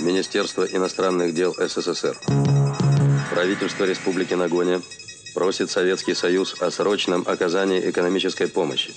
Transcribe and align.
Министерство 0.00 0.64
иностранных 0.64 1.34
дел 1.34 1.54
СССР. 1.58 2.16
Правительство 3.30 3.84
Республики 3.84 4.34
Нагония 4.34 4.80
просит 5.34 5.70
Советский 5.70 6.14
Союз 6.14 6.60
о 6.60 6.70
срочном 6.70 7.24
оказании 7.26 7.88
экономической 7.88 8.48
помощи. 8.48 8.92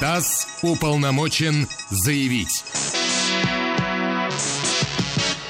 ТАСС 0.00 0.46
уполномочен 0.62 1.66
заявить. 1.90 2.64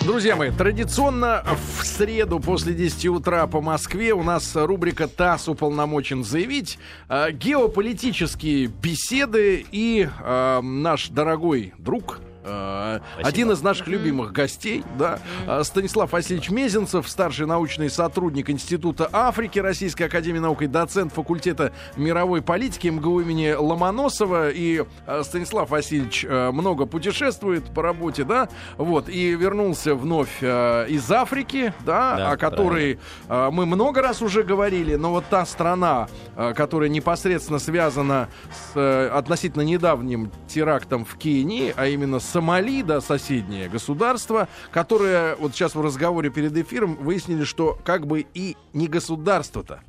Друзья 0.05 0.35
мои, 0.35 0.51
традиционно 0.51 1.45
в 1.79 1.87
среду 1.87 2.41
после 2.41 2.75
10 2.75 3.07
утра 3.07 3.47
по 3.47 3.61
Москве 3.61 4.13
у 4.13 4.23
нас 4.23 4.51
рубрика 4.57 5.07
«ТАСС 5.07 5.49
уполномочен 5.49 6.25
заявить». 6.25 6.79
Э, 7.09 7.31
геополитические 7.31 8.67
беседы 8.67 9.65
и 9.71 10.09
э, 10.09 10.61
наш 10.61 11.09
дорогой 11.09 11.73
друг 11.79 12.19
Э, 12.45 13.01
один 13.23 13.53
из 13.53 13.63
наших 13.63 13.87
любимых 13.87 14.33
гостей, 14.33 14.85
да, 14.99 15.21
э, 15.47 15.63
Станислав 15.63 16.13
Васильевич 16.13 16.51
Мезенцев, 16.51 17.09
старший 17.09 17.47
научный 17.47 17.89
сотрудник 17.89 18.51
Института 18.51 19.09
Африки 19.13 19.59
Российской 19.59 20.05
Академии 20.05 20.41
Наук 20.41 20.63
и 20.63 20.67
доцент 20.67 21.13
факультета 21.13 21.73
мировой 21.97 22.43
политики 22.43 22.89
МГУ 22.89 23.21
имени 23.21 23.53
Ломоносова. 23.53 24.51
И 24.51 24.85
э, 25.07 25.23
Станислав 25.23 25.71
Васильевич 25.71 26.25
много 26.25 26.87
путешествует 26.87 27.73
по 27.73 27.83
работе, 27.83 28.25
да, 28.25 28.49
вот, 28.77 29.09
и 29.09 29.35
вернулся 29.35 29.95
вновь 29.95 30.43
из 30.43 31.11
Африки, 31.11 31.73
да, 31.85 32.17
да 32.17 32.31
о 32.33 32.37
которой 32.37 32.99
правильно. 33.27 33.51
мы 33.51 33.67
много 33.67 34.03
раз 34.03 34.23
уже 34.23 34.43
говорили, 34.43 34.95
но 34.95 35.11
вот 35.11 35.25
та 35.29 35.45
страна, 35.47 36.09
которая 36.55 36.89
непосредственно 36.89 37.59
связана 37.59 38.29
с 38.75 39.11
относительно 39.13 39.63
недавним 39.63 40.31
терактом 40.49 41.05
в 41.05 41.17
Кении, 41.17 41.73
а 41.77 41.87
именно 41.87 42.19
с 42.19 42.32
Сомали, 42.33 42.81
да, 42.81 43.03
соседнее 43.03 43.69
государство, 43.69 44.49
которое 44.71 45.37
вот 45.37 45.53
сейчас 45.53 45.75
в 45.75 45.83
разговоре 45.83 46.31
перед 46.31 46.57
эфиром 46.57 46.97
выяснили, 46.97 47.45
что 47.45 47.79
как 47.85 48.07
бы 48.07 48.25
и 48.33 48.57
не 48.73 48.89
государство-то. 48.89 49.81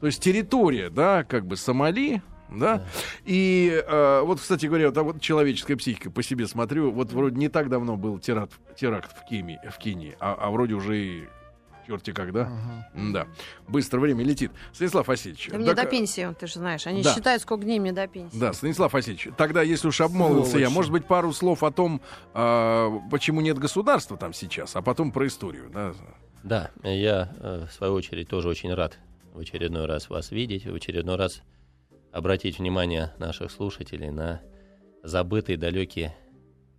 То 0.00 0.06
есть 0.06 0.22
территория, 0.22 0.90
да, 0.90 1.24
как 1.24 1.44
бы 1.44 1.56
Сомали, 1.56 2.22
да? 2.50 2.76
да. 2.76 2.84
И 3.24 3.82
э, 3.84 4.20
вот, 4.24 4.40
кстати 4.40 4.66
говоря, 4.66 4.86
вот, 4.86 4.98
а 4.98 5.02
вот 5.02 5.20
человеческая 5.20 5.74
психика 5.76 6.12
по 6.12 6.22
себе 6.22 6.46
смотрю, 6.46 6.92
вот 6.92 7.12
вроде 7.12 7.36
не 7.36 7.48
так 7.48 7.68
давно 7.68 7.96
был 7.96 8.20
теракт, 8.20 8.52
теракт 8.76 9.10
в, 9.10 9.28
Кении, 9.28 9.58
в 9.68 9.76
Кении, 9.78 10.16
а, 10.20 10.36
а 10.40 10.50
вроде 10.52 10.74
уже 10.74 10.98
и 10.98 11.28
черти 11.88 12.12
когда. 12.12 12.42
Ага. 12.42 12.90
Да. 13.12 13.26
Быстро 13.66 13.98
время 13.98 14.22
летит. 14.22 14.52
Станислав 14.72 15.08
Васильевич. 15.08 15.48
Да 15.50 15.58
мне 15.58 15.74
до 15.74 15.86
пенсии, 15.86 16.34
ты 16.38 16.46
же 16.46 16.54
знаешь. 16.54 16.86
Они 16.86 17.02
да. 17.02 17.14
считают, 17.14 17.42
сколько 17.42 17.64
дней 17.64 17.80
мне 17.80 17.92
до 17.92 18.06
пенсии. 18.06 18.38
Да, 18.38 18.52
Станислав 18.52 18.92
Васильевич, 18.92 19.28
тогда, 19.36 19.62
если 19.62 19.88
уж 19.88 20.00
обмолвился 20.00 20.50
Сволочь. 20.50 20.68
я, 20.68 20.70
может 20.70 20.92
быть, 20.92 21.06
пару 21.06 21.32
слов 21.32 21.62
о 21.62 21.70
том, 21.70 22.02
э, 22.34 22.98
почему 23.10 23.40
нет 23.40 23.58
государства 23.58 24.16
там 24.16 24.34
сейчас, 24.34 24.76
а 24.76 24.82
потом 24.82 25.12
про 25.12 25.26
историю. 25.26 25.70
Да, 25.72 25.94
да 26.42 26.70
я, 26.84 27.32
э, 27.40 27.66
в 27.68 27.72
свою 27.72 27.94
очередь, 27.94 28.28
тоже 28.28 28.48
очень 28.48 28.72
рад 28.74 28.98
в 29.32 29.38
очередной 29.38 29.86
раз 29.86 30.10
вас 30.10 30.30
видеть, 30.30 30.66
в 30.66 30.74
очередной 30.74 31.16
раз 31.16 31.42
обратить 32.12 32.58
внимание 32.58 33.12
наших 33.18 33.50
слушателей 33.50 34.10
на 34.10 34.42
забытый, 35.02 35.56
далекий 35.56 36.10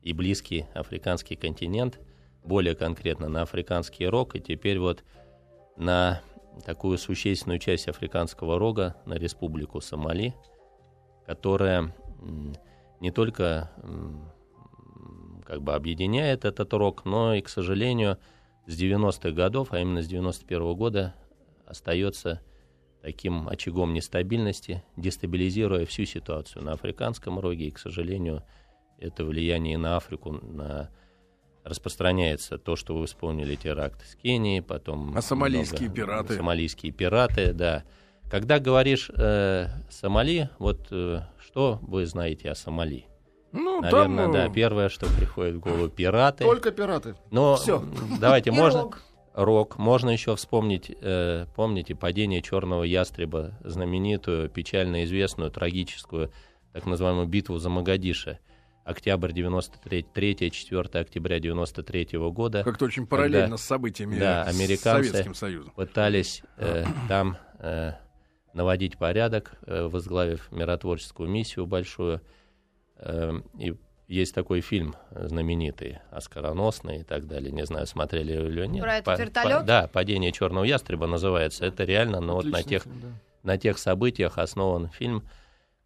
и 0.03 0.13
близкий 0.13 0.67
африканский 0.75 1.35
континент– 1.35 1.99
более 2.43 2.75
конкретно 2.75 3.27
на 3.29 3.43
африканский 3.43 4.07
рог, 4.07 4.35
и 4.35 4.39
теперь 4.39 4.79
вот 4.79 5.03
на 5.77 6.21
такую 6.65 6.97
существенную 6.97 7.59
часть 7.59 7.87
африканского 7.87 8.59
рога, 8.59 8.95
на 9.05 9.13
республику 9.13 9.81
Сомали, 9.81 10.35
которая 11.25 11.93
не 12.99 13.11
только 13.11 13.71
как 15.45 15.61
бы 15.61 15.73
объединяет 15.73 16.45
этот 16.45 16.73
рог, 16.73 17.05
но 17.05 17.33
и, 17.33 17.41
к 17.41 17.49
сожалению, 17.49 18.17
с 18.67 18.79
90-х 18.79 19.31
годов, 19.31 19.69
а 19.71 19.79
именно 19.79 20.01
с 20.01 20.07
91 20.07 20.61
-го 20.61 20.75
года, 20.75 21.15
остается 21.65 22.41
таким 23.01 23.47
очагом 23.47 23.93
нестабильности, 23.93 24.83
дестабилизируя 24.97 25.85
всю 25.85 26.05
ситуацию 26.05 26.63
на 26.63 26.73
африканском 26.73 27.39
роге, 27.39 27.67
и, 27.67 27.71
к 27.71 27.79
сожалению, 27.79 28.43
это 28.97 29.23
влияние 29.23 29.77
на 29.77 29.95
Африку, 29.95 30.33
на 30.33 30.89
распространяется 31.63 32.57
то, 32.57 32.75
что 32.75 32.95
вы 32.95 33.05
вспомнили, 33.05 33.55
теракт 33.55 34.05
с 34.05 34.15
Кении, 34.15 34.59
потом... 34.59 35.15
А 35.15 35.21
сомалийские 35.21 35.89
много, 35.89 35.95
пираты. 35.95 36.35
Сомалийские 36.35 36.91
пираты, 36.91 37.53
да. 37.53 37.83
Когда 38.29 38.59
говоришь 38.59 39.09
э, 39.15 39.67
Сомали, 39.89 40.49
вот 40.59 40.87
э, 40.91 41.21
что 41.39 41.79
вы 41.81 42.05
знаете 42.05 42.49
о 42.51 42.55
Сомали? 42.55 43.05
Ну, 43.51 43.81
Наверное, 43.81 44.25
там, 44.25 44.31
да, 44.31 44.47
э, 44.47 44.53
первое, 44.53 44.89
что 44.89 45.07
приходит 45.07 45.55
в 45.55 45.59
голову, 45.59 45.89
пираты. 45.89 46.43
Только 46.43 46.71
пираты. 46.71 47.15
Но 47.31 47.55
Все. 47.55 47.83
давайте, 48.19 48.51
можно... 48.51 48.89
Рок. 49.33 49.77
Можно 49.77 50.09
еще 50.09 50.35
вспомнить, 50.35 50.91
э, 51.01 51.45
помните, 51.55 51.95
падение 51.95 52.41
черного 52.41 52.83
ястреба, 52.83 53.53
знаменитую, 53.63 54.49
печально 54.49 55.05
известную, 55.05 55.49
трагическую, 55.49 56.31
так 56.73 56.85
называемую 56.85 57.27
битву 57.27 57.57
за 57.57 57.69
Магадиша 57.69 58.39
октябрь 58.83 59.31
93, 59.31 60.07
3-4 60.13 60.99
октября 60.99 61.39
93 61.39 62.17
-го 62.17 62.31
года. 62.31 62.63
Как-то 62.63 62.85
очень 62.85 63.05
параллельно 63.05 63.41
когда, 63.41 63.57
с 63.57 63.63
событиями 63.63 64.19
да, 64.19 64.43
американцы 64.43 65.09
с 65.09 65.11
Советским 65.11 65.35
Союзом. 65.35 65.71
пытались 65.75 66.41
э, 66.57 66.85
там 67.07 67.37
э, 67.59 67.93
наводить 68.53 68.97
порядок, 68.97 69.53
э, 69.65 69.87
возглавив 69.87 70.51
миротворческую 70.51 71.29
миссию 71.29 71.65
большую. 71.65 72.21
Э, 72.97 73.33
и 73.57 73.75
есть 74.07 74.33
такой 74.33 74.61
фильм 74.61 74.95
знаменитый, 75.11 75.99
оскароносный 76.09 77.01
и 77.01 77.03
так 77.03 77.27
далее. 77.27 77.51
Не 77.51 77.65
знаю, 77.65 77.85
смотрели 77.85 78.33
или 78.33 78.65
нет. 78.65 78.81
Про 78.81 78.95
этот 78.95 79.05
по, 79.05 79.21
вертолет? 79.21 79.59
По, 79.59 79.63
да, 79.63 79.87
«Падение 79.87 80.31
черного 80.31 80.63
ястреба» 80.63 81.05
называется. 81.05 81.63
Это 81.63 81.83
реально, 81.83 82.19
но 82.19 82.33
вот 82.33 82.45
на 82.45 82.63
тех, 82.63 82.85
да. 82.85 83.09
на 83.43 83.57
тех 83.59 83.77
событиях 83.77 84.39
основан 84.39 84.89
фильм 84.89 85.23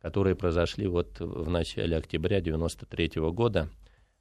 которые 0.03 0.35
произошли 0.35 0.85
вот 0.85 1.21
в 1.21 1.49
начале 1.49 1.95
октября 1.95 2.41
93 2.41 3.21
года. 3.31 3.69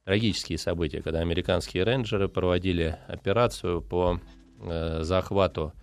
Трагические 0.05 0.57
события, 0.57 1.01
когда 1.01 1.19
американские 1.19 1.83
рейнджеры 1.83 2.29
проводили 2.29 2.97
операцию 3.07 3.81
по 3.81 4.21
э, 4.61 5.03
захвату 5.03 5.73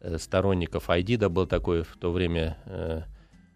э, 0.00 0.16
сторонников 0.16 0.88
Айдида. 0.88 1.28
Был 1.28 1.46
такой 1.46 1.82
в 1.82 1.94
то 1.98 2.10
время 2.10 2.56
э, 2.64 3.02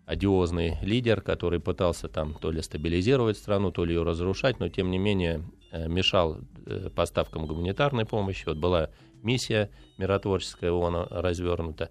одиозный 0.04 0.76
лидер, 0.82 1.22
который 1.22 1.58
пытался 1.58 2.08
там 2.08 2.34
то 2.34 2.50
ли 2.50 2.60
стабилизировать 2.60 3.38
страну, 3.38 3.70
то 3.70 3.86
ли 3.86 3.94
ее 3.94 4.02
разрушать, 4.02 4.60
но 4.60 4.68
тем 4.68 4.90
не 4.90 4.98
менее 4.98 5.42
э, 5.72 5.88
мешал 5.88 6.38
э, 6.66 6.90
поставкам 6.94 7.46
гуманитарной 7.46 8.04
помощи. 8.04 8.44
Вот 8.46 8.58
была 8.58 8.90
миссия 9.22 9.70
миротворческая 9.96 10.70
ООН 10.70 11.08
развернута 11.10 11.88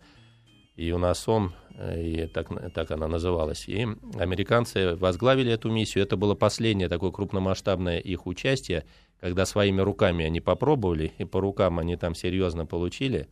и 0.77 0.85
ЮНАСОМ, 0.85 1.53
э, 1.75 2.03
и 2.03 2.27
так, 2.27 2.47
так 2.73 2.91
она 2.91 3.07
называлась. 3.07 3.67
И 3.67 3.87
американцы 4.17 4.95
возглавили 4.95 5.51
эту 5.51 5.69
миссию. 5.71 6.03
Это 6.03 6.15
было 6.15 6.35
последнее 6.35 6.87
такое 6.87 7.11
крупномасштабное 7.11 7.97
их 7.97 8.27
участие, 8.27 8.85
когда 9.19 9.45
своими 9.45 9.81
руками 9.81 10.23
они 10.23 10.39
попробовали, 10.39 11.11
и 11.17 11.25
по 11.25 11.41
рукам 11.41 11.79
они 11.79 11.97
там 11.97 12.13
серьезно 12.13 12.65
получили. 12.65 13.27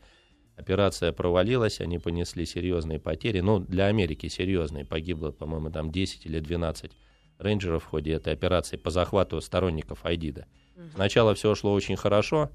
Операция 0.58 1.12
провалилась, 1.12 1.82
они 1.82 2.00
понесли 2.00 2.46
серьезные 2.46 3.00
потери. 3.00 3.42
Ну, 3.42 3.60
для 3.60 3.86
Америки 3.86 4.28
серьезные. 4.28 4.86
Погибло, 4.86 5.32
по-моему, 5.32 5.70
там 5.70 5.92
10 5.92 6.26
или 6.26 6.40
12 6.40 6.92
рейнджеров 7.38 7.84
в 7.84 7.88
ходе 7.88 8.14
этой 8.14 8.34
операции 8.34 8.78
по 8.78 8.90
захвату 8.90 9.40
сторонников 9.42 10.04
Айдида. 10.06 10.48
Сначала 10.96 11.36
все 11.36 11.54
шло 11.56 11.74
очень 11.74 11.96
хорошо, 11.96 12.50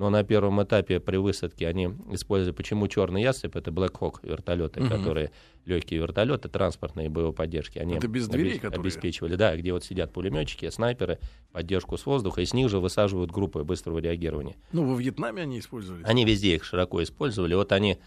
но 0.00 0.08
на 0.08 0.24
первом 0.24 0.62
этапе 0.62 0.98
при 0.98 1.18
высадке 1.18 1.68
они 1.68 1.90
использовали, 2.10 2.56
почему 2.56 2.88
черный 2.88 3.20
ястреб, 3.20 3.54
это 3.54 3.70
Black 3.70 3.98
Hawk 4.00 4.20
вертолеты, 4.22 4.80
угу. 4.80 4.88
которые 4.88 5.30
легкие 5.66 6.00
вертолеты, 6.00 6.48
транспортные 6.48 7.10
боевой 7.10 7.34
поддержки, 7.34 7.78
они 7.78 7.96
это 7.96 8.08
без 8.08 8.26
дверей, 8.26 8.52
обе- 8.52 8.60
которые... 8.60 8.80
обеспечивали, 8.80 9.36
да, 9.36 9.54
где 9.54 9.74
вот 9.74 9.84
сидят 9.84 10.10
пулеметчики, 10.10 10.70
снайперы, 10.70 11.18
поддержку 11.52 11.98
с 11.98 12.06
воздуха, 12.06 12.40
и 12.40 12.46
с 12.46 12.54
них 12.54 12.70
же 12.70 12.78
высаживают 12.78 13.30
группы 13.30 13.62
быстрого 13.62 13.98
реагирования. 13.98 14.56
Ну, 14.72 14.86
во 14.86 14.98
Вьетнаме 14.98 15.42
они 15.42 15.58
использовали. 15.58 16.02
Они 16.04 16.24
везде 16.24 16.54
их 16.54 16.64
широко 16.64 17.02
использовали. 17.02 17.52
Вот 17.52 17.70
они 17.72 17.98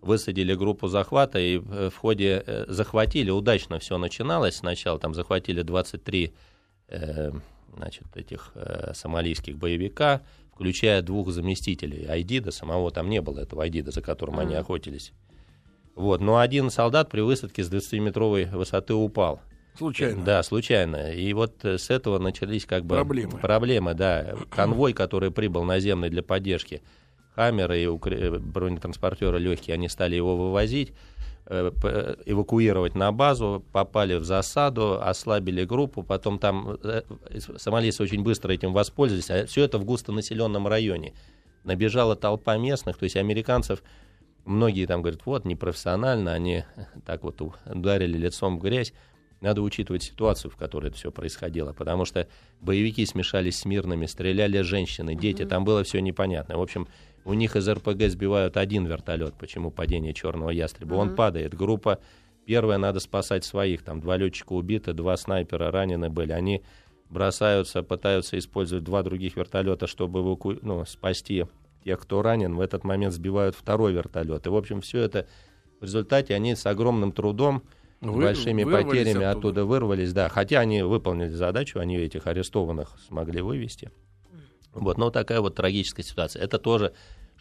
высадили 0.00 0.54
группу 0.54 0.88
захвата 0.88 1.38
и 1.38 1.58
э, 1.58 1.90
в 1.90 1.96
ходе 1.98 2.42
э, 2.46 2.64
захватили, 2.66 3.28
удачно 3.28 3.78
все 3.78 3.98
начиналось. 3.98 4.56
Сначала 4.56 4.98
там 4.98 5.12
захватили 5.12 5.60
23 5.60 6.32
э, 6.88 7.30
значит, 7.76 8.04
этих 8.14 8.52
э, 8.54 8.92
сомалийских 8.94 9.56
боевика, 9.58 10.22
включая 10.62 11.02
двух 11.02 11.28
заместителей 11.32 12.06
Айдида, 12.06 12.52
самого 12.52 12.92
там 12.92 13.10
не 13.10 13.20
было 13.20 13.40
этого 13.40 13.64
Айдида, 13.64 13.90
за 13.90 14.00
которым 14.00 14.36
mm-hmm. 14.36 14.42
они 14.42 14.54
охотились. 14.54 15.12
Вот, 15.96 16.20
но 16.20 16.38
один 16.38 16.70
солдат 16.70 17.10
при 17.10 17.20
высадке 17.20 17.64
с 17.64 17.70
20-метровой 17.70 18.48
высоты 18.48 18.94
упал. 18.94 19.40
Случайно. 19.76 20.22
Да, 20.24 20.42
случайно. 20.44 21.12
И 21.12 21.32
вот 21.32 21.64
с 21.64 21.90
этого 21.90 22.20
начались 22.20 22.64
как 22.64 22.84
бы 22.84 22.94
проблемы. 22.94 23.38
Проблемы, 23.38 23.94
да. 23.94 24.36
Конвой, 24.50 24.92
который 24.92 25.32
прибыл 25.32 25.64
наземный 25.64 26.10
для 26.10 26.22
поддержки, 26.22 26.80
Хаммеры 27.34 27.82
и 27.82 27.88
бронетранспортеры 27.88 29.40
легкие, 29.40 29.74
они 29.74 29.88
стали 29.88 30.14
его 30.14 30.36
вывозить. 30.36 30.92
Э, 31.46 32.16
эвакуировать 32.26 32.94
на 32.94 33.12
базу, 33.12 33.64
попали 33.72 34.14
в 34.14 34.24
засаду, 34.24 35.00
ослабили 35.02 35.64
группу, 35.64 36.02
потом 36.02 36.38
там 36.38 36.78
э, 36.82 37.02
сомалийцы 37.56 38.02
очень 38.02 38.22
быстро 38.22 38.52
этим 38.52 38.72
воспользовались, 38.72 39.30
а 39.30 39.46
все 39.46 39.64
это 39.64 39.78
в 39.78 39.84
густонаселенном 39.84 40.66
районе. 40.66 41.14
Набежала 41.64 42.16
толпа 42.16 42.56
местных, 42.56 42.98
то 42.98 43.04
есть 43.04 43.16
американцев, 43.16 43.82
многие 44.44 44.86
там 44.86 45.02
говорят, 45.02 45.22
вот, 45.24 45.44
непрофессионально, 45.44 46.32
они 46.32 46.64
так 47.06 47.22
вот 47.22 47.40
ударили 47.66 48.16
лицом 48.16 48.58
в 48.58 48.62
грязь. 48.62 48.92
Надо 49.40 49.60
учитывать 49.60 50.04
ситуацию, 50.04 50.52
в 50.52 50.56
которой 50.56 50.86
это 50.86 50.96
все 50.96 51.10
происходило, 51.10 51.72
потому 51.72 52.04
что 52.04 52.28
боевики 52.60 53.04
смешались 53.04 53.58
с 53.58 53.64
мирными, 53.64 54.06
стреляли 54.06 54.60
женщины, 54.60 55.16
дети, 55.16 55.42
mm-hmm. 55.42 55.48
там 55.48 55.64
было 55.64 55.82
все 55.82 56.00
непонятно. 56.00 56.58
В 56.58 56.62
общем, 56.62 56.86
у 57.24 57.34
них 57.34 57.56
из 57.56 57.68
РПГ 57.68 58.08
сбивают 58.08 58.56
один 58.56 58.86
вертолет. 58.86 59.34
Почему 59.38 59.70
падение 59.70 60.12
черного 60.12 60.50
ястреба? 60.50 60.94
Mm-hmm. 60.94 61.00
Он 61.00 61.14
падает. 61.14 61.54
Группа 61.54 62.00
первая, 62.44 62.78
надо 62.78 63.00
спасать 63.00 63.44
своих. 63.44 63.82
Там 63.82 64.00
два 64.00 64.16
летчика 64.16 64.52
убиты, 64.52 64.92
два 64.92 65.16
снайпера 65.16 65.70
ранены 65.70 66.10
были. 66.10 66.32
Они 66.32 66.62
бросаются, 67.08 67.82
пытаются 67.82 68.38
использовать 68.38 68.84
два 68.84 69.02
других 69.02 69.36
вертолета, 69.36 69.86
чтобы 69.86 70.20
эваку... 70.20 70.54
ну, 70.62 70.84
спасти 70.84 71.46
тех, 71.84 72.00
кто 72.00 72.22
ранен. 72.22 72.56
В 72.56 72.60
этот 72.60 72.84
момент 72.84 73.14
сбивают 73.14 73.54
второй 73.54 73.92
вертолет. 73.92 74.46
И, 74.46 74.50
в 74.50 74.56
общем, 74.56 74.80
все 74.80 75.00
это 75.00 75.26
в 75.80 75.84
результате 75.84 76.34
они 76.34 76.54
с 76.54 76.64
огромным 76.66 77.12
трудом, 77.12 77.62
Вы, 78.00 78.22
большими 78.22 78.64
потерями 78.64 79.24
оттуда. 79.24 79.30
оттуда 79.30 79.64
вырвались. 79.64 80.12
Да, 80.12 80.28
хотя 80.28 80.60
они 80.60 80.82
выполнили 80.82 81.30
задачу, 81.30 81.78
они 81.78 81.96
этих 81.96 82.26
арестованных 82.26 82.96
смогли 83.06 83.42
вывести. 83.42 83.90
Вот, 84.72 84.98
ну, 84.98 85.10
такая 85.10 85.40
вот 85.40 85.54
трагическая 85.54 86.04
ситуация. 86.04 86.42
Это 86.42 86.58
тоже 86.58 86.92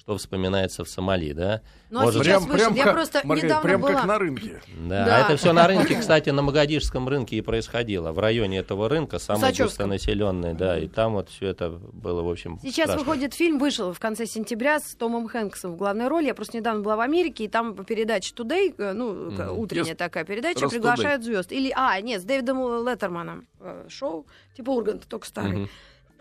что 0.01 0.18
вспоминается 0.18 0.83
в 0.83 0.89
Сомали, 0.89 1.31
да? 1.31 1.62
Ну, 1.92 2.00
а 2.00 2.04
Может, 2.06 2.24
сейчас 2.24 2.44
прям, 2.44 2.57
прям 2.57 2.74
я 2.74 2.83
как, 2.86 2.94
просто 2.94 3.22
Маргарита, 3.24 3.45
недавно 3.45 3.69
прям 3.69 3.81
была... 3.81 3.94
как 3.94 4.06
на 4.06 4.18
рынке. 4.18 4.62
Да, 4.89 5.06
да, 5.06 5.19
это 5.19 5.38
все 5.38 5.54
на 5.54 5.68
рынке, 5.68 5.95
кстати, 6.00 6.31
на 6.31 6.42
Магадишском 6.42 7.07
рынке 7.07 7.36
и 7.36 7.42
происходило. 7.42 8.12
В 8.12 8.18
районе 8.18 8.57
этого 8.57 8.89
рынка, 8.89 9.19
самый 9.19 9.54
густонаселенный, 9.54 10.56
да, 10.56 10.80
и 10.80 10.88
там 10.88 11.13
вот 11.13 11.30
все 11.30 11.50
это 11.50 11.69
было, 11.69 12.24
в 12.24 12.30
общем, 12.30 12.57
Сейчас 12.63 12.86
страшно. 12.86 13.06
выходит 13.06 13.36
фильм, 13.36 13.60
вышел 13.60 13.94
в 13.94 14.00
конце 14.00 14.25
сентября 14.25 14.80
с 14.80 14.95
Томом 14.95 15.27
Хэнксом 15.27 15.74
в 15.74 15.77
главной 15.77 16.07
роли. 16.07 16.25
Я 16.25 16.34
просто 16.34 16.57
недавно 16.57 16.81
была 16.81 16.95
в 16.95 17.01
Америке, 17.01 17.44
и 17.44 17.48
там 17.48 17.75
передача 17.86 18.34
Today, 18.34 18.74
э, 18.75 18.94
ну, 18.94 19.30
mm-hmm. 19.30 19.56
утренняя 19.56 19.94
yes. 19.94 19.98
такая 19.98 20.25
передача, 20.25 20.62
Раз 20.62 20.72
приглашают 20.72 21.24
звезд. 21.24 21.51
Или, 21.51 21.72
а, 21.75 22.01
нет, 22.01 22.22
с 22.22 22.24
Дэвидом 22.24 22.88
Леттерманом 22.88 23.45
э, 23.60 23.86
шоу, 23.88 24.25
типа 24.57 24.72
Ургант, 24.72 25.07
только 25.07 25.27
старый. 25.27 25.60
Mm-hmm. 25.60 25.69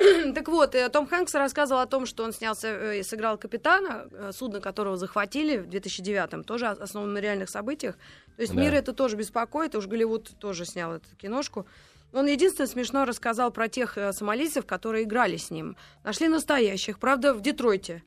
так 0.34 0.48
вот, 0.48 0.74
э, 0.74 0.88
Том 0.88 1.06
Хэнкс 1.06 1.34
рассказывал 1.34 1.80
о 1.80 1.86
том, 1.86 2.06
что 2.06 2.24
он 2.24 2.32
снялся 2.32 2.68
э, 2.68 2.98
и 3.00 3.02
сыграл 3.02 3.36
капитана, 3.36 4.06
э, 4.10 4.30
судно 4.32 4.60
которого 4.60 4.96
захватили 4.96 5.58
в 5.58 5.68
2009-м, 5.68 6.44
тоже 6.44 6.66
основано 6.66 7.12
на 7.12 7.18
реальных 7.18 7.50
событиях. 7.50 7.96
То 8.36 8.42
есть 8.42 8.54
да. 8.54 8.60
мир 8.60 8.74
это 8.74 8.92
тоже 8.92 9.16
беспокоит, 9.16 9.74
уж 9.74 9.86
Голливуд 9.86 10.30
тоже 10.38 10.64
снял 10.64 10.94
эту 10.94 11.14
киношку. 11.16 11.66
Он 12.12 12.26
единственное 12.26 12.66
смешно 12.66 13.04
рассказал 13.04 13.52
про 13.52 13.68
тех 13.68 13.96
сомалийцев, 14.12 14.66
которые 14.66 15.04
играли 15.04 15.36
с 15.36 15.50
ним. 15.50 15.76
Нашли 16.02 16.28
настоящих, 16.28 16.98
правда, 16.98 17.34
в 17.34 17.40
Детройте. 17.40 18.02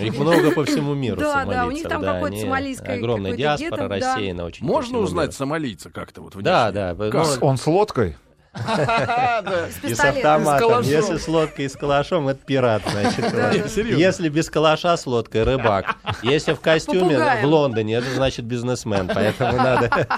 Их 0.00 0.18
много 0.18 0.52
по 0.52 0.64
всему 0.64 0.94
миру. 0.94 1.16
Да, 1.20 1.44
да, 1.44 1.66
у 1.66 1.70
них 1.70 1.86
там 1.88 2.02
да, 2.02 2.14
какой-то 2.14 2.38
сомалийское. 2.38 2.96
Огромная 2.96 3.36
диаспора 3.36 3.88
рассеяна 3.88 4.44
очень. 4.44 4.64
Можно 4.64 4.98
узнать 4.98 5.34
сомалийца 5.34 5.90
как-то 5.90 6.22
вот 6.22 6.34
Да, 6.36 6.70
да. 6.70 6.96
Он 7.40 7.56
с 7.56 7.66
лодкой? 7.66 8.16
И 8.54 9.94
с 9.94 10.00
автоматом. 10.00 10.82
Если 10.82 11.16
с 11.16 11.26
лодкой 11.28 11.66
и 11.66 11.68
с 11.68 11.76
калашом, 11.76 12.28
это 12.28 12.44
пират, 12.44 12.82
значит. 12.90 13.32
Если 13.76 14.28
без 14.28 14.50
калаша 14.50 14.96
с 14.96 15.06
лодкой, 15.06 15.44
рыбак. 15.44 15.96
Если 16.22 16.52
в 16.52 16.60
костюме 16.60 17.18
в 17.42 17.44
Лондоне, 17.44 17.94
это 17.94 18.10
значит 18.14 18.44
бизнесмен. 18.44 19.10
Поэтому 19.12 19.56
надо 19.56 20.08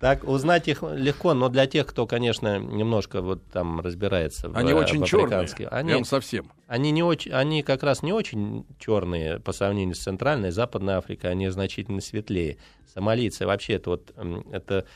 так 0.00 0.24
узнать 0.24 0.66
их 0.66 0.82
легко, 0.82 1.32
но 1.32 1.48
для 1.48 1.66
тех, 1.66 1.86
кто, 1.86 2.08
конечно, 2.08 2.58
немножко 2.58 3.22
вот 3.22 3.40
там 3.52 3.80
разбирается 3.80 4.50
они 4.52 4.72
в, 4.72 4.76
очень 4.76 5.04
в 5.04 5.06
черные, 5.06 5.46
они, 5.70 5.92
прям 5.92 6.04
совсем. 6.04 6.50
Они 6.66 6.90
не 6.90 7.04
очень, 7.04 7.30
они 7.30 7.62
как 7.62 7.84
раз 7.84 8.02
не 8.02 8.12
очень 8.12 8.66
черные 8.80 9.38
по 9.38 9.52
сравнению 9.52 9.94
с 9.94 10.00
центральной, 10.00 10.50
западной 10.50 10.96
Африкой, 10.96 11.30
они 11.30 11.48
значительно 11.50 12.00
светлее. 12.00 12.56
Сомалийцы 12.92 13.46
вообще 13.46 13.74
это 13.74 13.90
вот 13.90 14.12
это 14.50 14.86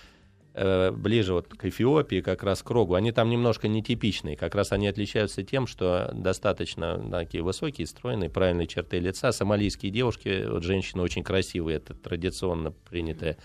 Э, 0.59 0.91
ближе 0.91 1.35
вот 1.35 1.49
к 1.49 1.67
Эфиопии, 1.67 2.23
как 2.23 2.43
раз 2.43 2.63
к 2.63 2.71
Рогу, 2.71 2.95
они 2.95 3.13
там 3.13 3.29
немножко 3.29 3.69
нетипичные. 3.69 4.39
Как 4.39 4.55
раз 4.55 4.73
они 4.73 4.89
отличаются 4.89 5.43
тем, 5.43 5.67
что 5.67 6.11
достаточно 6.15 7.11
такие 7.11 7.43
высокие, 7.43 7.87
стройные, 7.87 8.31
правильные 8.31 8.67
черты 8.67 8.99
лица. 8.99 9.33
Сомалийские 9.33 9.93
девушки, 9.93 10.47
вот 10.49 10.63
женщины 10.63 11.03
очень 11.03 11.23
красивые, 11.23 11.77
это 11.77 11.93
традиционно 11.93 12.71
принятое 12.71 13.37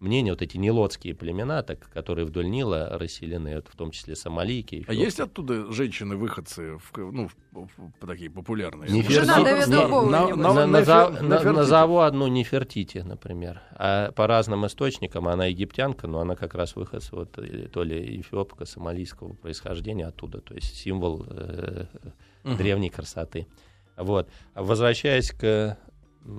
мнение, 0.00 0.32
вот 0.32 0.42
эти 0.42 0.56
нилотские 0.56 1.14
племена, 1.14 1.62
так, 1.62 1.88
которые 1.90 2.24
вдоль 2.24 2.48
Нила 2.50 2.88
расселены, 2.98 3.56
вот, 3.56 3.68
в 3.68 3.76
том 3.76 3.90
числе 3.90 4.16
сомалийки. 4.16 4.84
А 4.88 4.92
есть 4.92 5.20
оттуда 5.20 5.70
женщины-выходцы, 5.70 6.78
в, 6.78 6.98
ну, 6.98 7.28
в, 7.52 7.68
в, 7.76 8.06
такие 8.06 8.30
популярные? 8.30 8.90
Неферти... 8.90 9.26
Назову 11.50 11.98
одну 11.98 12.26
Нефертити, 12.28 12.98
например. 12.98 13.60
А 13.72 14.10
по 14.12 14.26
разным 14.26 14.66
источникам 14.66 15.28
она 15.28 15.46
египтянка, 15.46 16.06
но 16.06 16.20
она 16.20 16.34
как 16.34 16.54
раз 16.54 16.76
выход 16.76 17.06
вот, 17.12 17.38
э, 17.38 17.68
то 17.68 17.82
ли 17.82 18.20
эфиопка 18.20 18.64
сомалийского 18.64 19.34
происхождения 19.34 20.06
оттуда, 20.06 20.40
то 20.40 20.54
есть 20.54 20.74
символ 20.76 21.26
э, 21.28 21.86
угу. 22.44 22.54
древней 22.54 22.90
красоты. 22.90 23.46
Вот. 23.96 24.28
Возвращаясь 24.54 25.30
к 25.30 25.76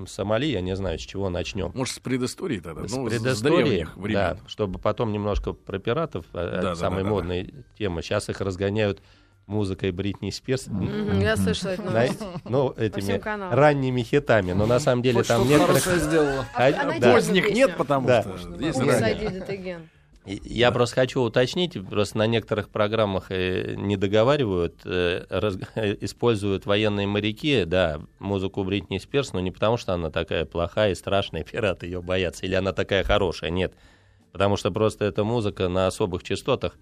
Сомали, 0.07 0.45
я 0.45 0.61
не 0.61 0.75
знаю, 0.75 0.99
с 0.99 1.01
чего 1.01 1.29
начнем. 1.29 1.71
Может, 1.73 1.95
с 1.95 1.99
предыстории 1.99 2.59
тогда? 2.59 2.87
С 2.87 2.91
ну, 2.91 3.07
предыстории, 3.07 3.85
с 3.85 3.97
времен. 3.97 4.13
да, 4.13 4.37
чтобы 4.47 4.79
потом 4.79 5.11
немножко 5.11 5.53
про 5.53 5.79
пиратов, 5.79 6.25
да, 6.33 6.75
самая 6.75 7.03
да, 7.03 7.09
да, 7.09 7.15
модная 7.15 7.43
да. 7.45 7.51
тема. 7.77 8.01
Сейчас 8.01 8.29
их 8.29 8.41
разгоняют 8.41 9.01
музыкой 9.47 9.91
Бритни 9.91 10.29
Спирс. 10.29 10.67
Mm-hmm, 10.67 11.21
я 11.21 11.35
слышала 11.35 11.71
эту 11.71 11.83
новость. 11.83 12.19
Ну, 12.45 12.71
этими 12.77 13.53
ранними 13.53 14.03
хитами. 14.03 14.53
Но 14.53 14.65
на 14.65 14.79
самом 14.79 15.01
деле 15.01 15.23
там 15.23 15.47
некоторых... 15.47 15.83
сделала. 15.83 16.45
А, 16.55 16.99
Поздних 16.99 17.51
нет, 17.51 17.75
потому 17.75 18.07
что 18.09 18.49
Я 20.25 20.71
просто 20.71 20.95
хочу 20.97 21.21
уточнить, 21.21 21.77
просто 21.89 22.19
на 22.19 22.27
некоторых 22.27 22.69
программах 22.69 23.31
э, 23.31 23.73
не 23.75 23.97
договаривают, 23.97 24.81
э, 24.85 25.25
раз, 25.29 25.55
используют 25.75 26.67
военные 26.67 27.07
моряки, 27.07 27.65
да, 27.65 28.01
музыку 28.19 28.63
Бритни 28.63 28.99
Спирс, 28.99 29.33
но 29.33 29.39
не 29.39 29.49
потому, 29.49 29.77
что 29.77 29.93
она 29.93 30.11
такая 30.11 30.45
плохая 30.45 30.91
и 30.91 30.95
страшная, 30.95 31.43
пираты 31.51 31.87
ее 31.87 32.03
боятся, 32.03 32.45
или 32.45 32.53
она 32.53 32.71
такая 32.71 33.03
хорошая, 33.03 33.49
нет. 33.49 33.73
Потому 34.31 34.57
что 34.57 34.69
просто 34.69 35.05
эта 35.05 35.23
музыка 35.23 35.67
на 35.69 35.87
особых 35.87 36.23
частотах, 36.23 36.77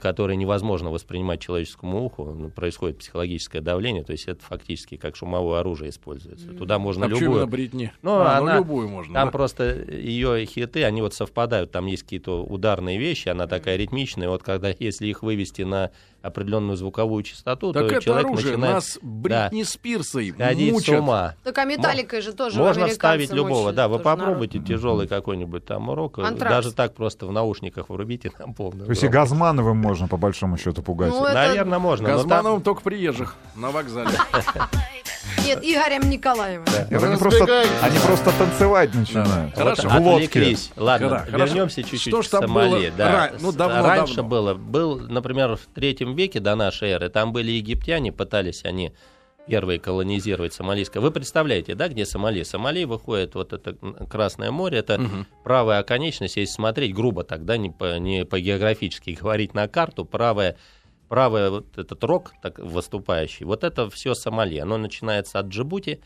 которые 0.00 0.36
невозможно 0.36 0.90
воспринимать 0.90 1.40
человеческому 1.40 2.04
уху, 2.04 2.24
ну, 2.24 2.50
происходит 2.50 2.98
психологическое 2.98 3.60
давление, 3.60 4.04
то 4.04 4.12
есть 4.12 4.28
это 4.28 4.42
фактически 4.42 4.96
как 4.96 5.16
шумовое 5.16 5.60
оружие 5.60 5.90
используется. 5.90 6.52
Туда 6.52 6.78
можно 6.78 7.06
а 7.06 7.08
любую... 7.08 7.40
на 7.40 7.46
Бритни? 7.46 7.92
Ну, 8.02 8.16
а, 8.16 8.16
ну, 8.16 8.30
она, 8.30 8.52
ну, 8.54 8.58
любую 8.60 8.88
можно. 8.88 9.14
Там 9.14 9.28
да? 9.28 9.32
просто 9.32 9.74
ее 9.74 10.44
хиты, 10.44 10.84
они 10.84 11.00
вот 11.00 11.14
совпадают, 11.14 11.70
там 11.70 11.86
есть 11.86 12.02
какие-то 12.02 12.44
ударные 12.44 12.98
вещи, 12.98 13.28
она 13.28 13.46
такая 13.46 13.76
ритмичная, 13.76 14.28
вот 14.28 14.42
когда, 14.42 14.74
если 14.78 15.06
их 15.06 15.22
вывести 15.22 15.62
на 15.62 15.90
определенную 16.26 16.76
звуковую 16.76 17.22
частоту, 17.22 17.72
так 17.72 17.88
то 17.88 17.94
это 17.94 18.04
человек 18.04 18.26
оружие 18.26 18.56
начинает... 18.56 18.74
нас 18.74 18.98
Бритни 19.00 19.62
да, 19.62 19.68
Спирсой 19.68 20.30
ходить 20.32 20.72
мучат. 20.72 20.96
с 20.96 20.98
ума. 20.98 21.34
Так 21.44 21.56
а 21.58 21.64
металликой 21.64 22.20
же 22.20 22.32
тоже 22.32 22.58
Можно 22.58 22.88
ставить 22.88 23.32
любого, 23.32 23.72
да, 23.72 23.88
вы 23.88 24.00
попробуйте 24.00 24.58
народ. 24.58 24.68
тяжелый 24.68 25.08
какой-нибудь 25.08 25.64
там 25.64 25.88
урок, 25.88 26.18
Антракс. 26.18 26.50
даже 26.50 26.72
так 26.72 26.94
просто 26.94 27.26
в 27.26 27.32
наушниках 27.32 27.88
врубите 27.88 28.32
нам 28.38 28.54
полную. 28.54 28.86
То 28.86 28.90
есть 28.90 29.04
и 29.04 29.08
Газмановым 29.46 29.76
можно 29.76 30.08
по 30.08 30.16
большому 30.16 30.56
счету 30.58 30.82
пугать. 30.82 31.10
Ну, 31.10 31.22
Наверное, 31.22 31.78
можно. 31.78 32.08
Газмановым 32.08 32.58
там... 32.58 32.64
только 32.64 32.82
приезжих 32.82 33.36
на 33.54 33.70
вокзале. 33.70 34.10
Нет, 35.44 35.60
Игорем 35.62 36.10
Николаевым. 36.10 36.66
Нет, 36.90 37.02
они, 37.02 37.16
просто, 37.16 37.64
они 37.80 37.98
просто 38.00 38.32
танцевать 38.36 38.92
начинают. 38.94 39.54
Да. 39.54 39.62
Хорошо. 39.62 39.88
Вот, 40.00 40.14
отвлеклись. 40.14 40.72
Ладно, 40.74 41.24
Хорошо. 41.30 41.36
вернемся 41.36 41.82
чуть-чуть 41.84 42.24
Что 42.24 42.40
там 42.40 42.48
Сомали. 42.48 42.90
Было? 42.90 42.96
Да. 42.96 43.32
Ну, 43.40 43.52
давно, 43.52 43.86
Раньше 43.86 44.16
давно. 44.16 44.30
было. 44.30 44.54
Был, 44.54 44.98
например, 44.98 45.54
в 45.56 45.66
третьем 45.72 46.16
веке 46.16 46.40
до 46.40 46.56
нашей 46.56 46.90
эры. 46.90 47.08
Там 47.08 47.32
были 47.32 47.52
египтяне, 47.52 48.10
пытались 48.10 48.64
они 48.64 48.92
первые 49.46 49.78
колонизировать 49.78 50.52
Сомалийское. 50.52 51.00
Вы 51.00 51.10
представляете, 51.10 51.74
да, 51.74 51.88
где 51.88 52.04
Сомали? 52.04 52.42
Сомали 52.42 52.84
выходит 52.84 53.34
вот 53.34 53.52
это 53.52 53.74
Красное 54.08 54.50
море, 54.50 54.78
это 54.78 55.00
угу. 55.00 55.26
правая 55.44 55.78
оконечность, 55.78 56.36
если 56.36 56.52
смотреть 56.52 56.94
грубо 56.94 57.24
тогда, 57.24 57.56
не 57.56 57.70
по, 57.70 57.98
не 57.98 58.24
по 58.24 58.40
географически 58.40 59.10
говорить 59.20 59.54
на 59.54 59.68
карту, 59.68 60.04
правая 60.04 60.56
правый 61.08 61.50
вот 61.50 61.78
этот 61.78 62.02
рог 62.04 62.32
так, 62.42 62.58
выступающий, 62.58 63.44
вот 63.44 63.64
это 63.64 63.88
все 63.90 64.14
Сомали. 64.14 64.58
Оно 64.58 64.76
начинается 64.76 65.38
от 65.38 65.46
Джибути. 65.46 66.00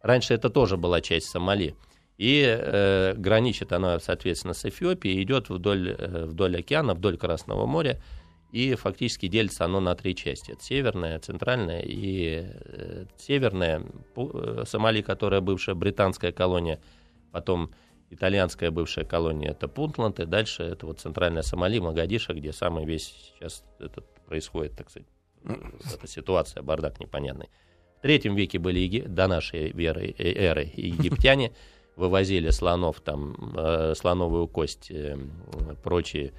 Раньше 0.00 0.34
это 0.34 0.50
тоже 0.50 0.76
была 0.76 1.00
часть 1.00 1.28
Сомали. 1.28 1.74
И 2.16 2.42
э, 2.46 3.12
граничит 3.14 3.72
оно, 3.72 3.98
соответственно, 3.98 4.54
с 4.54 4.64
Эфиопией, 4.64 5.22
идет 5.22 5.50
вдоль, 5.50 5.94
э, 5.98 6.24
вдоль 6.24 6.58
океана, 6.58 6.94
вдоль 6.94 7.18
Красного 7.18 7.66
моря. 7.66 8.00
И 8.52 8.74
фактически 8.74 9.26
делится 9.28 9.64
оно 9.64 9.80
на 9.80 9.94
три 9.94 10.14
части. 10.14 10.52
Это 10.52 10.62
северная, 10.62 11.18
центральная 11.18 11.82
и 11.82 12.44
э, 12.44 13.06
северная. 13.16 13.82
Э, 14.16 14.64
Сомали, 14.66 15.02
которая 15.02 15.40
бывшая 15.40 15.74
британская 15.74 16.32
колония, 16.32 16.80
потом 17.32 17.70
итальянская 18.10 18.70
бывшая 18.70 19.04
колония 19.04 19.50
это 19.50 19.68
Пунтланд, 19.68 20.20
и 20.20 20.26
дальше 20.26 20.62
это 20.62 20.86
вот 20.86 21.00
центральная 21.00 21.42
Сомали, 21.42 21.80
Магадиша, 21.80 22.34
где 22.34 22.52
самый 22.52 22.84
весь 22.84 23.32
сейчас 23.38 23.64
этот 23.78 24.06
происходит, 24.26 24.76
так 24.76 24.90
сказать, 24.90 25.08
эта 25.94 26.06
ситуация, 26.06 26.62
бардак 26.62 27.00
непонятный. 27.00 27.48
В 27.98 28.02
третьем 28.02 28.34
веке 28.36 28.58
были 28.58 29.00
до 29.00 29.26
нашей 29.26 29.72
веры, 29.72 30.14
э, 30.16 30.32
эры 30.32 30.70
египтяне, 30.76 31.52
вывозили 31.96 32.50
слонов, 32.50 33.00
там, 33.00 33.54
э, 33.56 33.94
слоновую 33.96 34.48
кость, 34.48 34.90
э, 34.90 35.18
прочие, 35.82 36.32